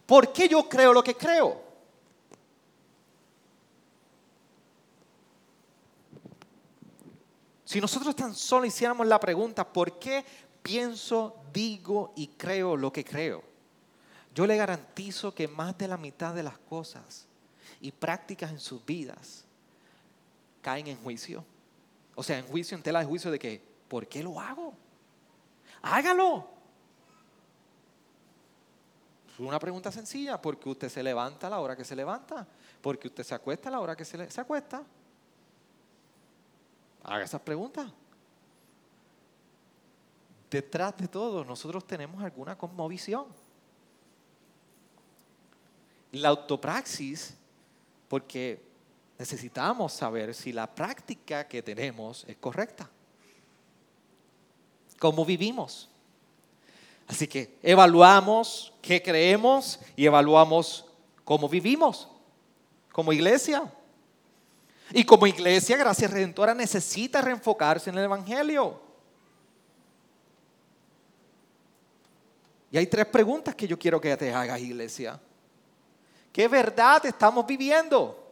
por 0.06 0.32
qué 0.32 0.48
yo 0.48 0.68
creo 0.68 0.92
lo 0.92 1.02
que 1.02 1.14
creo. 1.14 1.67
Si 7.68 7.82
nosotros 7.82 8.16
tan 8.16 8.34
solo 8.34 8.64
hiciéramos 8.64 9.06
la 9.06 9.20
pregunta, 9.20 9.70
¿por 9.70 9.98
qué 9.98 10.24
pienso, 10.62 11.36
digo 11.52 12.14
y 12.16 12.28
creo 12.28 12.78
lo 12.78 12.90
que 12.90 13.04
creo? 13.04 13.42
Yo 14.34 14.46
le 14.46 14.56
garantizo 14.56 15.34
que 15.34 15.48
más 15.48 15.76
de 15.76 15.86
la 15.86 15.98
mitad 15.98 16.34
de 16.34 16.42
las 16.42 16.56
cosas 16.56 17.26
y 17.82 17.92
prácticas 17.92 18.52
en 18.52 18.58
sus 18.58 18.82
vidas 18.86 19.44
caen 20.62 20.86
en 20.86 20.96
juicio. 20.96 21.44
O 22.14 22.22
sea, 22.22 22.38
en 22.38 22.46
juicio, 22.46 22.74
en 22.74 22.82
tela 22.82 23.00
de 23.00 23.04
juicio 23.04 23.30
de 23.30 23.38
que, 23.38 23.62
¿por 23.86 24.08
qué 24.08 24.22
lo 24.22 24.40
hago? 24.40 24.72
Hágalo. 25.82 26.48
Es 29.30 29.40
una 29.40 29.58
pregunta 29.58 29.92
sencilla, 29.92 30.40
porque 30.40 30.70
usted 30.70 30.88
se 30.88 31.02
levanta 31.02 31.48
a 31.48 31.50
la 31.50 31.60
hora 31.60 31.76
que 31.76 31.84
se 31.84 31.94
levanta, 31.94 32.48
porque 32.80 33.08
usted 33.08 33.24
se 33.24 33.34
acuesta 33.34 33.68
a 33.68 33.72
la 33.72 33.80
hora 33.80 33.94
que 33.94 34.06
se, 34.06 34.30
se 34.30 34.40
acuesta. 34.40 34.82
Haga 37.08 37.24
esas 37.24 37.40
preguntas. 37.40 37.90
Detrás 40.50 40.96
de 40.96 41.08
todo, 41.08 41.44
nosotros 41.44 41.86
tenemos 41.86 42.22
alguna 42.22 42.56
cosmovisión. 42.56 43.26
La 46.12 46.28
autopraxis, 46.28 47.34
porque 48.08 48.62
necesitamos 49.18 49.92
saber 49.92 50.34
si 50.34 50.52
la 50.52 50.66
práctica 50.66 51.46
que 51.46 51.62
tenemos 51.62 52.24
es 52.28 52.36
correcta 52.36 52.88
cómo 54.98 55.24
vivimos. 55.24 55.88
Así 57.06 57.26
que 57.26 57.58
evaluamos 57.62 58.72
qué 58.82 59.02
creemos 59.02 59.78
y 59.96 60.04
evaluamos 60.04 60.84
cómo 61.24 61.48
vivimos 61.48 62.08
como 62.92 63.12
iglesia. 63.12 63.72
Y 64.92 65.04
como 65.04 65.26
iglesia, 65.26 65.76
Gracia 65.76 66.08
Redentora 66.08 66.54
necesita 66.54 67.20
reenfocarse 67.20 67.90
en 67.90 67.98
el 67.98 68.04
Evangelio. 68.04 68.80
Y 72.70 72.78
hay 72.78 72.86
tres 72.86 73.06
preguntas 73.06 73.54
que 73.54 73.66
yo 73.66 73.78
quiero 73.78 74.00
que 74.00 74.16
te 74.16 74.32
hagas, 74.32 74.60
iglesia. 74.60 75.20
¿Qué 76.32 76.48
verdad 76.48 77.04
estamos 77.06 77.46
viviendo? 77.46 78.24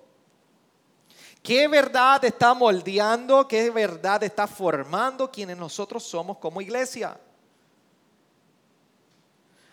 ¿Qué 1.43 1.69
verdad 1.69 2.25
está 2.25 2.55
moldeando? 2.55 3.47
¿Qué 3.47 3.71
verdad 3.71 4.23
está 4.25 4.47
formando 4.47 5.31
quienes 5.31 5.57
nosotros 5.57 6.03
somos 6.03 6.39
como 6.39 6.61
iglesia? 6.61 7.19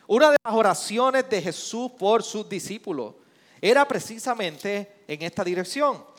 Una 0.08 0.32
de 0.32 0.38
las 0.44 0.54
oraciones 0.54 1.30
de 1.30 1.42
Jesús 1.42 1.92
por 1.98 2.24
sus 2.24 2.48
discípulos 2.48 3.16
era 3.60 3.88
precisamente 3.88 5.04
en 5.08 5.22
esta 5.22 5.44
dirección. 5.44 6.13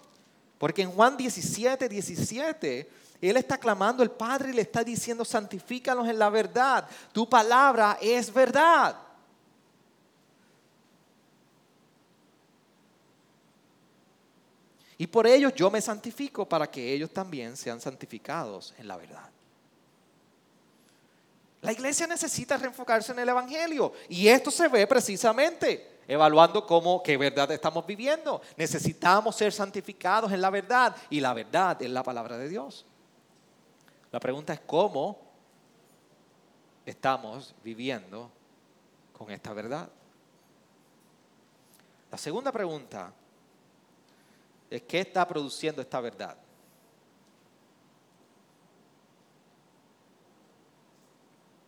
Porque 0.64 0.80
en 0.80 0.92
Juan 0.92 1.14
17, 1.14 1.90
17, 1.90 2.90
Él 3.20 3.36
está 3.36 3.58
clamando 3.58 4.02
al 4.02 4.10
Padre 4.10 4.48
y 4.48 4.54
le 4.54 4.62
está 4.62 4.82
diciendo, 4.82 5.22
santifícanos 5.22 6.08
en 6.08 6.18
la 6.18 6.30
verdad, 6.30 6.88
tu 7.12 7.28
palabra 7.28 7.98
es 8.00 8.32
verdad. 8.32 8.96
Y 14.96 15.06
por 15.06 15.26
ellos 15.26 15.52
yo 15.54 15.70
me 15.70 15.82
santifico 15.82 16.48
para 16.48 16.70
que 16.70 16.94
ellos 16.94 17.10
también 17.10 17.58
sean 17.58 17.78
santificados 17.78 18.72
en 18.78 18.88
la 18.88 18.96
verdad. 18.96 19.28
La 21.64 21.72
iglesia 21.72 22.06
necesita 22.06 22.58
reenfocarse 22.58 23.12
en 23.12 23.20
el 23.20 23.28
Evangelio 23.30 23.94
y 24.10 24.28
esto 24.28 24.50
se 24.50 24.68
ve 24.68 24.86
precisamente 24.86 26.02
evaluando 26.06 26.66
cómo, 26.66 27.02
qué 27.02 27.16
verdad 27.16 27.50
estamos 27.52 27.86
viviendo. 27.86 28.42
Necesitamos 28.58 29.34
ser 29.34 29.50
santificados 29.50 30.30
en 30.30 30.42
la 30.42 30.50
verdad 30.50 30.94
y 31.08 31.20
la 31.20 31.32
verdad 31.32 31.80
es 31.80 31.88
la 31.88 32.02
palabra 32.02 32.36
de 32.36 32.50
Dios. 32.50 32.84
La 34.12 34.20
pregunta 34.20 34.52
es 34.52 34.60
cómo 34.66 35.18
estamos 36.84 37.54
viviendo 37.64 38.30
con 39.16 39.30
esta 39.30 39.54
verdad. 39.54 39.88
La 42.10 42.18
segunda 42.18 42.52
pregunta 42.52 43.10
es 44.68 44.82
qué 44.82 45.00
está 45.00 45.26
produciendo 45.26 45.80
esta 45.80 45.98
verdad. 46.02 46.36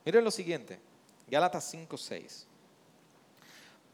Miren 0.07 0.23
lo 0.23 0.31
siguiente, 0.31 0.79
Gálatas 1.27 1.69
5, 1.69 1.97
6. 1.97 2.47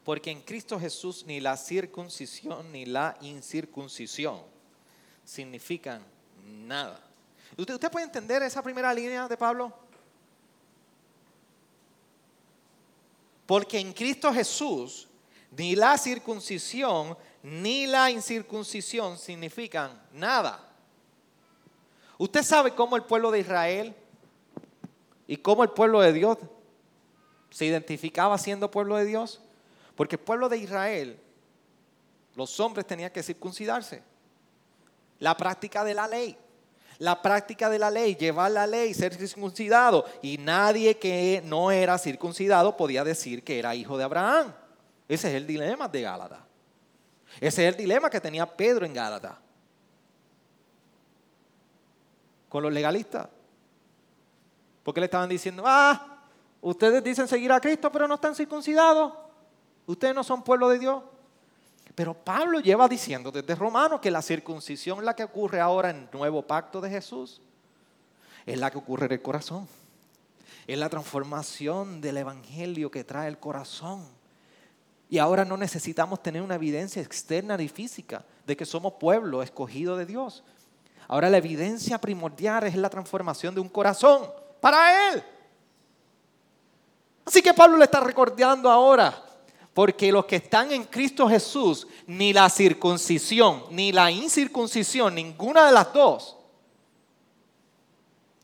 Porque 0.03 0.29
en 0.29 0.41
Cristo 0.41 0.79
Jesús 0.79 1.25
ni 1.25 1.39
la 1.39 1.57
circuncisión 1.57 2.71
ni 2.71 2.85
la 2.85 3.17
incircuncisión 3.21 4.39
significan 5.25 6.05
nada. 6.45 7.01
¿Usted, 7.57 7.73
¿Usted 7.73 7.91
puede 7.91 8.05
entender 8.05 8.43
esa 8.43 8.61
primera 8.61 8.93
línea 8.93 9.27
de 9.27 9.35
Pablo? 9.35 9.73
Porque 13.47 13.79
en 13.79 13.91
Cristo 13.91 14.31
Jesús 14.31 15.07
ni 15.49 15.75
la 15.75 15.97
circuncisión 15.97 17.17
ni 17.41 17.87
la 17.87 18.11
incircuncisión 18.11 19.17
significan 19.17 19.99
nada. 20.11 20.63
Usted 22.19 22.43
sabe 22.43 22.75
cómo 22.75 22.95
el 22.97 23.03
pueblo 23.03 23.31
de 23.31 23.39
Israel 23.39 23.95
y 25.27 25.37
cómo 25.37 25.63
el 25.63 25.69
pueblo 25.69 26.01
de 26.01 26.13
Dios 26.13 26.37
se 27.49 27.65
identificaba 27.65 28.37
siendo 28.37 28.71
pueblo 28.71 28.97
de 28.97 29.05
Dios. 29.05 29.41
Porque 29.95 30.15
el 30.15 30.21
pueblo 30.21 30.49
de 30.49 30.57
Israel, 30.57 31.19
los 32.35 32.59
hombres 32.59 32.85
tenían 32.87 33.11
que 33.11 33.21
circuncidarse. 33.21 34.01
La 35.19 35.37
práctica 35.37 35.83
de 35.83 35.93
la 35.93 36.07
ley. 36.07 36.37
La 36.99 37.21
práctica 37.21 37.69
de 37.69 37.79
la 37.79 37.89
ley, 37.89 38.15
llevar 38.15 38.51
la 38.51 38.65
ley, 38.65 38.93
ser 38.93 39.13
circuncidado. 39.13 40.05
Y 40.21 40.37
nadie 40.37 40.97
que 40.97 41.41
no 41.45 41.71
era 41.71 41.97
circuncidado 41.97 42.75
podía 42.75 43.03
decir 43.03 43.43
que 43.43 43.59
era 43.59 43.75
hijo 43.75 43.97
de 43.97 44.03
Abraham. 44.03 44.53
Ese 45.07 45.29
es 45.29 45.35
el 45.35 45.45
dilema 45.45 45.87
de 45.87 46.01
Gálatas. 46.01 46.39
Ese 47.39 47.67
es 47.67 47.73
el 47.73 47.77
dilema 47.77 48.09
que 48.09 48.19
tenía 48.19 48.45
Pedro 48.45 48.85
en 48.85 48.93
Gálatas. 48.93 49.35
Con 52.49 52.63
los 52.63 52.73
legalistas. 52.73 53.27
Porque 54.83 54.99
le 54.99 55.05
estaban 55.05 55.29
diciendo, 55.29 55.63
ah, 55.65 56.19
ustedes 56.61 57.03
dicen 57.03 57.27
seguir 57.27 57.51
a 57.51 57.59
Cristo, 57.59 57.91
pero 57.91 58.07
no 58.07 58.15
están 58.15 58.35
circuncidados. 58.35 59.13
Ustedes 59.85 60.13
no 60.13 60.23
son 60.23 60.43
pueblo 60.43 60.69
de 60.69 60.79
Dios. 60.79 61.03
Pero 61.95 62.13
Pablo 62.13 62.59
lleva 62.59 62.87
diciendo 62.87 63.31
desde 63.31 63.55
Romanos 63.55 63.99
que 64.01 64.11
la 64.11 64.21
circuncisión, 64.21 65.05
la 65.05 65.15
que 65.15 65.23
ocurre 65.23 65.59
ahora 65.59 65.91
en 65.91 65.97
el 65.97 66.09
nuevo 66.11 66.41
pacto 66.41 66.81
de 66.81 66.89
Jesús, 66.89 67.41
es 68.45 68.57
la 68.57 68.71
que 68.71 68.77
ocurre 68.77 69.05
en 69.05 69.13
el 69.13 69.21
corazón. 69.21 69.67
Es 70.65 70.77
la 70.77 70.89
transformación 70.89 72.01
del 72.01 72.17
evangelio 72.17 72.89
que 72.89 73.03
trae 73.03 73.27
el 73.27 73.37
corazón. 73.37 74.05
Y 75.09 75.19
ahora 75.19 75.45
no 75.45 75.57
necesitamos 75.57 76.23
tener 76.23 76.41
una 76.41 76.55
evidencia 76.55 77.01
externa 77.01 77.55
ni 77.57 77.67
física 77.67 78.25
de 78.47 78.57
que 78.57 78.65
somos 78.65 78.93
pueblo 78.93 79.43
escogido 79.43 79.95
de 79.95 80.05
Dios. 80.05 80.43
Ahora 81.07 81.29
la 81.29 81.37
evidencia 81.37 81.99
primordial 81.99 82.63
es 82.63 82.75
la 82.75 82.89
transformación 82.89 83.53
de 83.53 83.61
un 83.61 83.69
corazón 83.69 84.23
para 84.63 85.11
Él. 85.11 85.21
Así 87.25 87.41
que 87.41 87.53
Pablo 87.53 87.75
le 87.75 87.83
está 87.83 87.99
recordando 87.99 88.71
ahora 88.71 89.21
porque 89.73 90.09
los 90.09 90.23
que 90.23 90.37
están 90.37 90.71
en 90.71 90.85
Cristo 90.85 91.27
Jesús, 91.27 91.85
ni 92.07 92.31
la 92.31 92.49
circuncisión, 92.49 93.65
ni 93.71 93.91
la 93.91 94.09
incircuncisión, 94.09 95.15
ninguna 95.15 95.65
de 95.65 95.73
las 95.73 95.91
dos, 95.91 96.37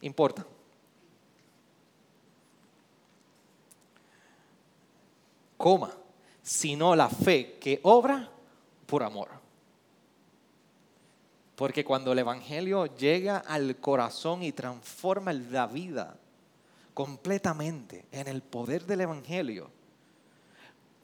importa. 0.02 0.46
Coma, 5.56 5.96
sino 6.44 6.98
la 6.98 7.08
fe 7.08 7.58
que 7.62 7.80
obra 7.84 8.30
por 8.86 9.04
amor. 9.04 9.39
Porque 11.60 11.84
cuando 11.84 12.14
el 12.14 12.20
Evangelio 12.20 12.86
llega 12.86 13.39
al 13.39 13.76
corazón 13.82 14.43
y 14.43 14.53
transforma 14.53 15.34
la 15.34 15.68
vida 15.68 16.16
completamente 16.93 18.05
en 18.14 18.30
el 18.30 18.41
poder 18.41 18.86
del 18.86 19.01
Evangelio, 19.01 19.70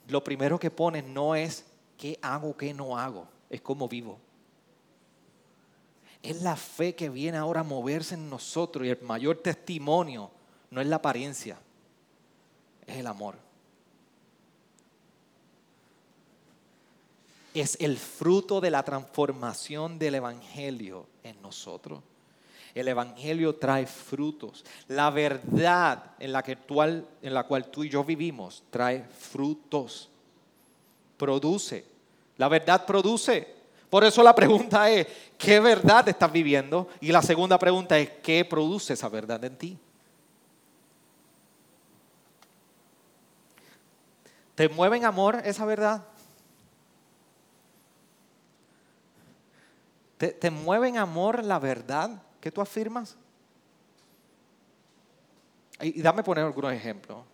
lo 0.08 0.24
primero 0.24 0.58
que 0.58 0.72
pones 0.72 1.04
no 1.04 1.36
es 1.36 1.66
qué 1.98 2.18
hago, 2.22 2.56
qué 2.56 2.74
no 2.74 2.98
hago, 2.98 3.28
es 3.50 3.60
cómo 3.60 3.90
vivo. 3.90 4.18
Es 6.24 6.42
la 6.42 6.56
fe 6.56 6.96
que 6.96 7.10
viene 7.10 7.38
ahora 7.38 7.60
a 7.60 7.66
moverse 7.66 8.16
en 8.16 8.30
nosotros 8.30 8.88
y 8.88 8.92
el 8.92 9.02
mayor 9.02 9.40
testimonio 9.40 10.32
no 10.72 10.80
es 10.80 10.88
la 10.88 10.96
apariencia, 10.96 11.58
es 12.88 12.96
el 12.96 13.08
amor. 13.08 13.36
Es 17.56 17.78
el 17.80 17.98
fruto 17.98 18.60
de 18.60 18.70
la 18.70 18.84
transformación 18.84 19.98
del 19.98 20.16
Evangelio 20.16 21.08
en 21.24 21.42
nosotros. 21.42 22.02
El 22.76 22.90
Evangelio 22.90 23.56
trae 23.56 23.88
frutos. 23.88 24.66
La 24.90 25.10
verdad 25.10 26.12
en 26.20 26.34
la, 26.34 26.44
que 26.44 26.58
en 27.22 27.34
la 27.34 27.44
cual 27.46 27.72
tú 27.72 27.86
y 27.86 27.90
yo 27.90 28.04
vivimos 28.04 28.62
trae 28.70 29.06
frutos. 29.06 30.10
Produce. 31.16 31.86
La 32.36 32.50
verdad 32.50 32.86
produce. 32.86 33.56
Por 33.90 34.04
eso 34.04 34.22
la 34.22 34.36
pregunta 34.36 34.90
es, 34.90 35.08
¿qué 35.38 35.62
verdad 35.62 36.10
estás 36.10 36.30
viviendo? 36.30 36.90
Y 37.00 37.14
la 37.14 37.22
segunda 37.22 37.58
pregunta 37.58 37.98
es, 37.98 38.10
¿qué 38.22 38.44
produce 38.44 38.92
esa 38.92 39.08
verdad 39.08 39.42
en 39.46 39.56
ti? 39.56 39.80
¿Te 44.56 44.68
mueve 44.68 44.98
en 44.98 45.06
amor 45.06 45.42
esa 45.46 45.64
verdad? 45.64 46.04
¿Te, 50.18 50.30
¿Te, 50.30 50.50
mueve 50.50 50.88
en 50.88 50.98
amor 50.98 51.44
la 51.44 51.60
verdad 51.60 52.22
¿Qué 52.46 52.52
tú 52.52 52.62
afirmas? 52.62 53.18
Y, 55.82 56.00
dame 56.00 56.22
poner 56.22 56.46
algunos 56.46 56.72
ejemplos. 56.72 57.26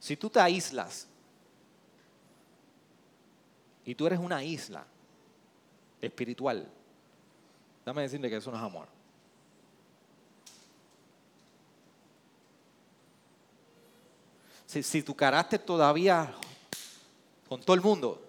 Si 0.00 0.16
tú 0.16 0.28
te 0.28 0.40
aíslas 0.40 1.06
y 3.84 3.94
tú 3.94 4.08
eres 4.08 4.18
una 4.18 4.42
isla 4.42 4.84
espiritual, 6.00 6.68
dame 7.86 8.02
decirle 8.02 8.28
que 8.28 8.38
eso 8.38 8.50
no 8.50 8.56
es 8.56 8.62
amor. 8.64 8.88
Si, 14.66 14.82
si, 14.82 15.00
tu 15.04 15.14
carácter 15.14 15.60
todavía 15.60 16.34
con 17.48 17.60
todo 17.60 17.76
el 17.76 17.82
mundo 17.82 18.20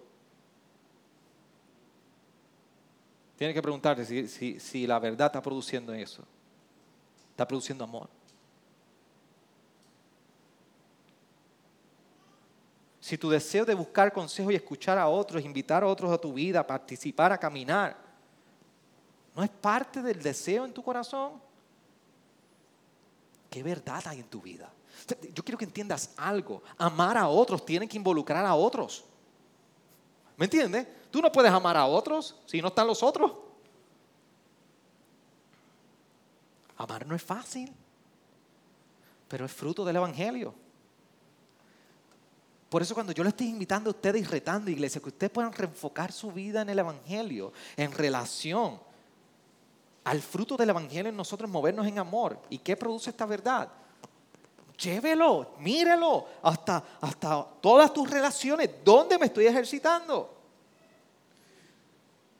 Tienes 3.36 3.54
que 3.54 3.62
preguntarte 3.62 4.04
si, 4.26 4.86
la 4.86 4.98
verdad 4.98 5.26
está 5.26 5.42
produciendo 5.42 5.92
eso. 5.92 6.24
Está 7.30 7.46
produciendo 7.46 7.84
amor. 7.84 8.08
Si 12.98 13.16
tu 13.18 13.28
deseo 13.28 13.64
de 13.64 13.74
buscar 13.74 14.12
consejo 14.12 14.50
y 14.50 14.56
escuchar 14.56 14.98
a 14.98 15.06
otros, 15.06 15.44
invitar 15.44 15.82
a 15.82 15.86
otros 15.86 16.10
a 16.10 16.18
tu 16.18 16.32
vida, 16.32 16.66
participar, 16.66 17.30
a 17.30 17.38
caminar, 17.38 17.96
no 19.34 19.44
es 19.44 19.50
parte 19.50 20.00
del 20.00 20.20
deseo 20.22 20.64
en 20.64 20.72
tu 20.72 20.82
corazón, 20.82 21.34
¿qué 23.50 23.62
verdad 23.62 24.02
hay 24.06 24.20
en 24.20 24.28
tu 24.28 24.40
vida? 24.40 24.72
Yo 25.34 25.44
quiero 25.44 25.58
que 25.58 25.66
entiendas 25.66 26.14
algo. 26.16 26.62
Amar 26.78 27.18
a 27.18 27.28
otros 27.28 27.64
tiene 27.64 27.86
que 27.86 27.98
involucrar 27.98 28.44
a 28.44 28.54
otros. 28.54 29.04
¿Me 30.36 30.44
entiendes? 30.44 30.86
Tú 31.10 31.20
no 31.20 31.32
puedes 31.32 31.50
amar 31.50 31.76
a 31.76 31.86
otros 31.86 32.36
si 32.46 32.60
no 32.60 32.68
están 32.68 32.86
los 32.86 33.02
otros. 33.02 33.32
Amar 36.76 37.06
no 37.06 37.14
es 37.14 37.22
fácil, 37.22 37.72
pero 39.28 39.46
es 39.46 39.52
fruto 39.52 39.84
del 39.84 39.96
Evangelio. 39.96 40.54
Por 42.68 42.82
eso 42.82 42.94
cuando 42.94 43.12
yo 43.12 43.22
le 43.22 43.30
estoy 43.30 43.46
invitando 43.46 43.88
a 43.88 43.92
ustedes 43.92 44.22
y 44.22 44.24
retando, 44.24 44.70
iglesia, 44.70 45.00
que 45.00 45.08
ustedes 45.08 45.30
puedan 45.30 45.52
reenfocar 45.52 46.12
su 46.12 46.32
vida 46.32 46.62
en 46.62 46.68
el 46.68 46.78
Evangelio, 46.78 47.52
en 47.76 47.92
relación 47.92 48.78
al 50.04 50.20
fruto 50.20 50.56
del 50.56 50.70
Evangelio 50.70 51.08
en 51.08 51.16
nosotros 51.16 51.50
movernos 51.50 51.86
en 51.86 51.98
amor. 51.98 52.38
¿Y 52.50 52.58
qué 52.58 52.76
produce 52.76 53.10
esta 53.10 53.24
verdad? 53.24 53.72
Llévelo, 54.78 55.54
mírelo, 55.58 56.26
hasta, 56.42 56.82
hasta 57.00 57.46
todas 57.60 57.92
tus 57.92 58.10
relaciones. 58.10 58.70
¿Dónde 58.84 59.18
me 59.18 59.26
estoy 59.26 59.46
ejercitando? 59.46 60.34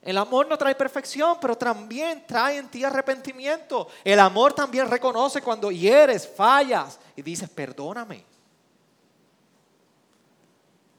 El 0.03 0.19
amor 0.19 0.47
no 0.47 0.57
trae 0.57 0.75
perfección, 0.75 1.39
pero 1.41 1.57
también 1.57 2.25
trae 2.27 2.59
en 2.59 2.69
ti 2.69 2.85
arrepentimiento. 2.85 3.89
El 4.05 4.21
amor 4.21 4.53
también 4.53 4.89
reconoce 4.89 5.43
cuando 5.43 5.73
hieres, 5.73 6.29
fallas 6.29 7.01
y 7.17 7.23
dices, 7.23 7.49
perdóname. 7.49 8.25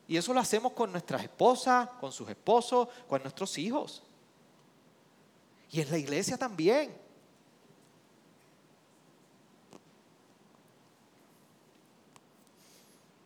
Y 0.09 0.17
eso 0.17 0.33
lo 0.33 0.39
hacemos 0.39 0.73
con 0.73 0.91
nuestras 0.91 1.23
esposas, 1.23 1.87
con 1.99 2.11
sus 2.11 2.27
esposos, 2.29 2.87
con 3.07 3.21
nuestros 3.21 3.57
hijos. 3.57 4.03
Y 5.71 5.81
en 5.81 5.91
la 5.91 5.97
iglesia 5.97 6.37
también. 6.37 7.06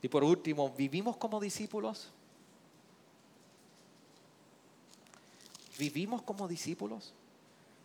Y 0.01 0.07
por 0.07 0.23
último, 0.23 0.69
¿vivimos 0.71 1.15
como 1.17 1.39
discípulos? 1.39 2.09
¿Vivimos 5.77 6.21
como 6.23 6.47
discípulos? 6.47 7.13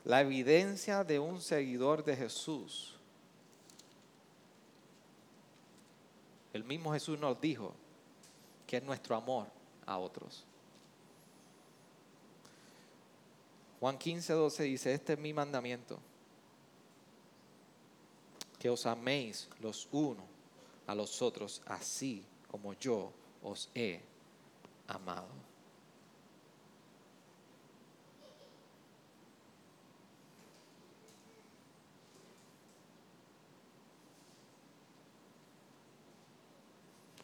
La 0.05 0.21
evidencia 0.21 1.05
de 1.05 1.19
un 1.19 1.41
seguidor 1.41 2.05
de 2.05 2.17
Jesús. 2.17 2.95
El 6.53 6.65
mismo 6.65 6.93
Jesús 6.93 7.19
nos 7.19 7.39
dijo 7.41 7.75
que 8.67 8.79
es 8.79 8.83
nuestro 8.83 9.15
amor 9.15 9.47
a 9.85 9.99
otros. 9.99 10.45
Juan 13.79 13.99
15, 13.99 14.33
12 14.33 14.63
dice, 14.63 14.95
este 14.95 15.13
es 15.13 15.19
mi 15.19 15.35
mandamiento, 15.35 15.99
que 18.59 18.71
os 18.71 18.87
améis 18.87 19.49
los 19.61 19.87
unos 19.93 20.36
a 20.87 20.95
los 20.95 21.21
otros 21.23 21.63
así 21.67 22.25
como 22.51 22.75
yo 22.75 23.13
os 23.43 23.69
he 23.75 24.01
amado. 24.89 25.29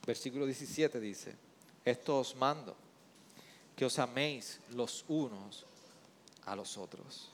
Versículo 0.05 0.47
17 0.47 0.99
dice, 0.99 1.37
esto 1.85 2.19
os 2.19 2.35
mando, 2.35 2.77
que 3.77 3.85
os 3.85 3.99
améis 3.99 4.59
los 4.75 5.05
unos 5.07 5.65
a 6.45 6.57
los 6.57 6.77
otros. 6.77 7.31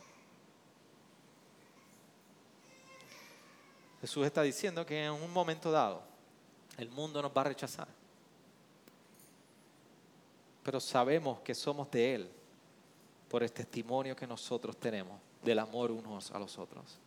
Jesús 4.03 4.26
está 4.26 4.43
diciendo 4.43 4.85
que 4.85 5.03
en 5.03 5.12
un 5.12 5.33
momento 5.33 5.72
dado 5.72 6.03
el 6.79 6.89
mundo 6.91 7.20
nos 7.20 7.33
va 7.37 7.43
a 7.43 7.45
rechazar. 7.45 7.89
Pero 10.62 10.81
sabemos 10.81 11.41
que 11.41 11.55
somos 11.55 11.91
de 11.91 12.14
Él 12.14 12.31
por 13.29 13.43
el 13.43 13.53
testimonio 13.53 14.16
que 14.16 14.26
nosotros 14.26 14.76
tenemos 14.76 15.20
del 15.43 15.59
amor 15.59 15.91
unos 15.91 16.31
a 16.31 16.39
los 16.39 16.57
otros. 16.57 16.99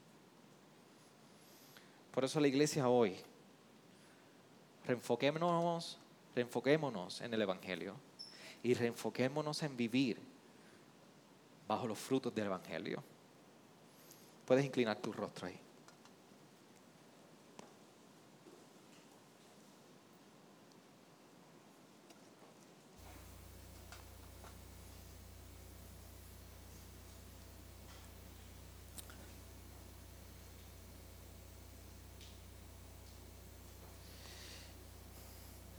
Por 2.13 2.25
eso 2.25 2.39
la 2.39 2.47
iglesia 2.47 2.89
hoy, 2.89 3.15
reenfoquémonos, 4.85 5.97
reenfoquémonos 6.35 7.21
en 7.21 7.33
el 7.33 7.41
Evangelio 7.41 7.95
y 8.63 8.73
reenfoquémonos 8.73 9.63
en 9.63 9.77
vivir 9.77 10.19
bajo 11.67 11.87
los 11.87 11.97
frutos 11.97 12.35
del 12.35 12.47
Evangelio. 12.47 13.01
Puedes 14.45 14.65
inclinar 14.65 14.97
tu 14.97 15.13
rostro 15.13 15.47
ahí. 15.47 15.57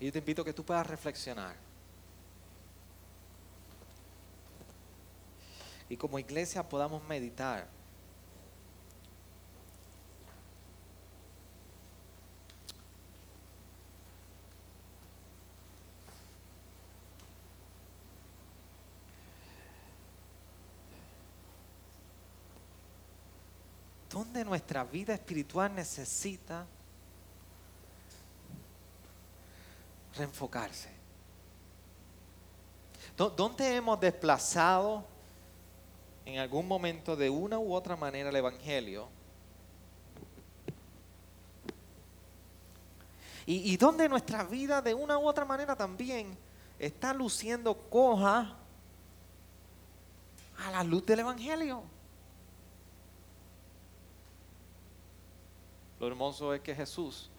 Y 0.03 0.07
yo 0.07 0.13
te 0.13 0.19
invito 0.19 0.43
a 0.43 0.45
que 0.45 0.53
tú 0.53 0.65
puedas 0.65 0.85
reflexionar. 0.85 1.55
Y 5.89 5.97
como 5.97 6.19
iglesia 6.19 6.69
podamos 6.69 7.05
meditar. 7.05 7.69
¿Dónde 24.11 24.45
nuestra 24.45 24.83
vida 24.83 25.15
espiritual 25.15 25.73
necesita 25.73 26.67
reenfocarse. 30.17 30.91
¿Dónde 33.17 33.77
hemos 33.77 34.01
desplazado 34.01 35.05
en 36.25 36.39
algún 36.39 36.67
momento 36.67 37.15
de 37.15 37.31
una 37.31 37.59
u 37.59 37.75
otra 37.75 37.97
manera 37.97 38.31
el 38.31 38.37
Evangelio? 38.37 39.09
Y, 43.45 43.73
y 43.73 43.77
donde 43.77 44.09
nuestra 44.09 44.45
vida 44.45 44.81
de 44.81 44.95
una 44.95 45.19
u 45.19 45.27
otra 45.27 45.45
manera 45.45 45.77
también 45.77 46.37
está 46.79 47.13
luciendo 47.13 47.75
coja 47.91 48.57
a 50.59 50.71
la 50.71 50.85
luz 50.85 51.05
del 51.07 51.21
Evangelio. 51.21 51.83
Lo 56.01 56.07
hermoso 56.09 56.53
es 56.55 56.61
que 56.61 56.75
Jesús 56.75 57.32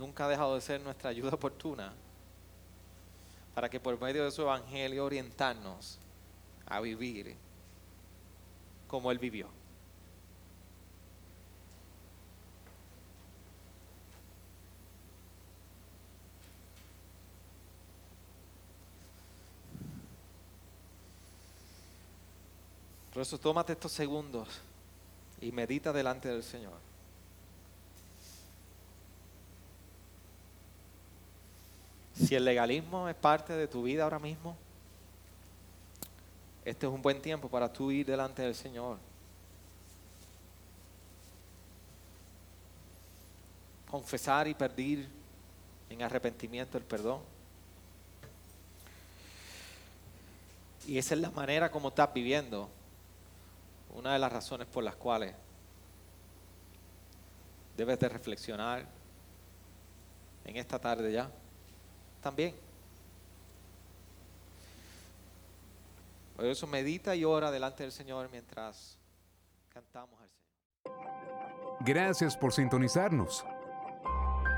nunca 0.00 0.24
ha 0.24 0.28
dejado 0.28 0.54
de 0.54 0.62
ser 0.62 0.80
nuestra 0.80 1.10
ayuda 1.10 1.34
oportuna 1.34 1.92
para 3.54 3.68
que 3.68 3.78
por 3.78 4.00
medio 4.00 4.24
de 4.24 4.30
su 4.30 4.42
evangelio 4.42 5.04
orientarnos 5.04 5.98
a 6.66 6.80
vivir 6.80 7.36
como 8.88 9.12
Él 9.12 9.18
vivió. 9.18 9.48
Por 23.12 23.22
eso 23.22 23.38
tómate 23.38 23.74
estos 23.74 23.92
segundos 23.92 24.48
y 25.42 25.52
medita 25.52 25.92
delante 25.92 26.28
del 26.28 26.42
Señor. 26.42 26.89
Si 32.26 32.34
el 32.34 32.44
legalismo 32.44 33.08
es 33.08 33.14
parte 33.14 33.54
de 33.54 33.66
tu 33.66 33.82
vida 33.82 34.04
ahora 34.04 34.18
mismo, 34.18 34.54
este 36.64 36.86
es 36.86 36.92
un 36.92 37.00
buen 37.00 37.22
tiempo 37.22 37.48
para 37.48 37.72
tú 37.72 37.90
ir 37.90 38.04
delante 38.04 38.42
del 38.42 38.54
Señor. 38.54 38.98
Confesar 43.90 44.46
y 44.48 44.54
pedir 44.54 45.08
en 45.88 46.02
arrepentimiento 46.02 46.76
el 46.76 46.84
perdón. 46.84 47.20
Y 50.86 50.98
esa 50.98 51.14
es 51.14 51.20
la 51.20 51.30
manera 51.30 51.70
como 51.70 51.88
estás 51.88 52.12
viviendo. 52.12 52.68
Una 53.94 54.12
de 54.12 54.18
las 54.18 54.30
razones 54.30 54.66
por 54.68 54.84
las 54.84 54.94
cuales 54.94 55.34
debes 57.78 57.98
de 57.98 58.08
reflexionar 58.10 58.86
en 60.44 60.56
esta 60.56 60.78
tarde 60.78 61.12
ya 61.12 61.30
también. 62.20 62.54
Por 66.36 66.46
eso 66.46 66.66
medita 66.66 67.14
y 67.14 67.24
ora 67.24 67.50
delante 67.50 67.82
del 67.82 67.92
Señor 67.92 68.28
mientras 68.30 68.98
cantamos 69.72 70.18
al 70.20 70.30
Señor. 70.30 70.48
Gracias 71.80 72.36
por 72.36 72.52
sintonizarnos. 72.52 73.44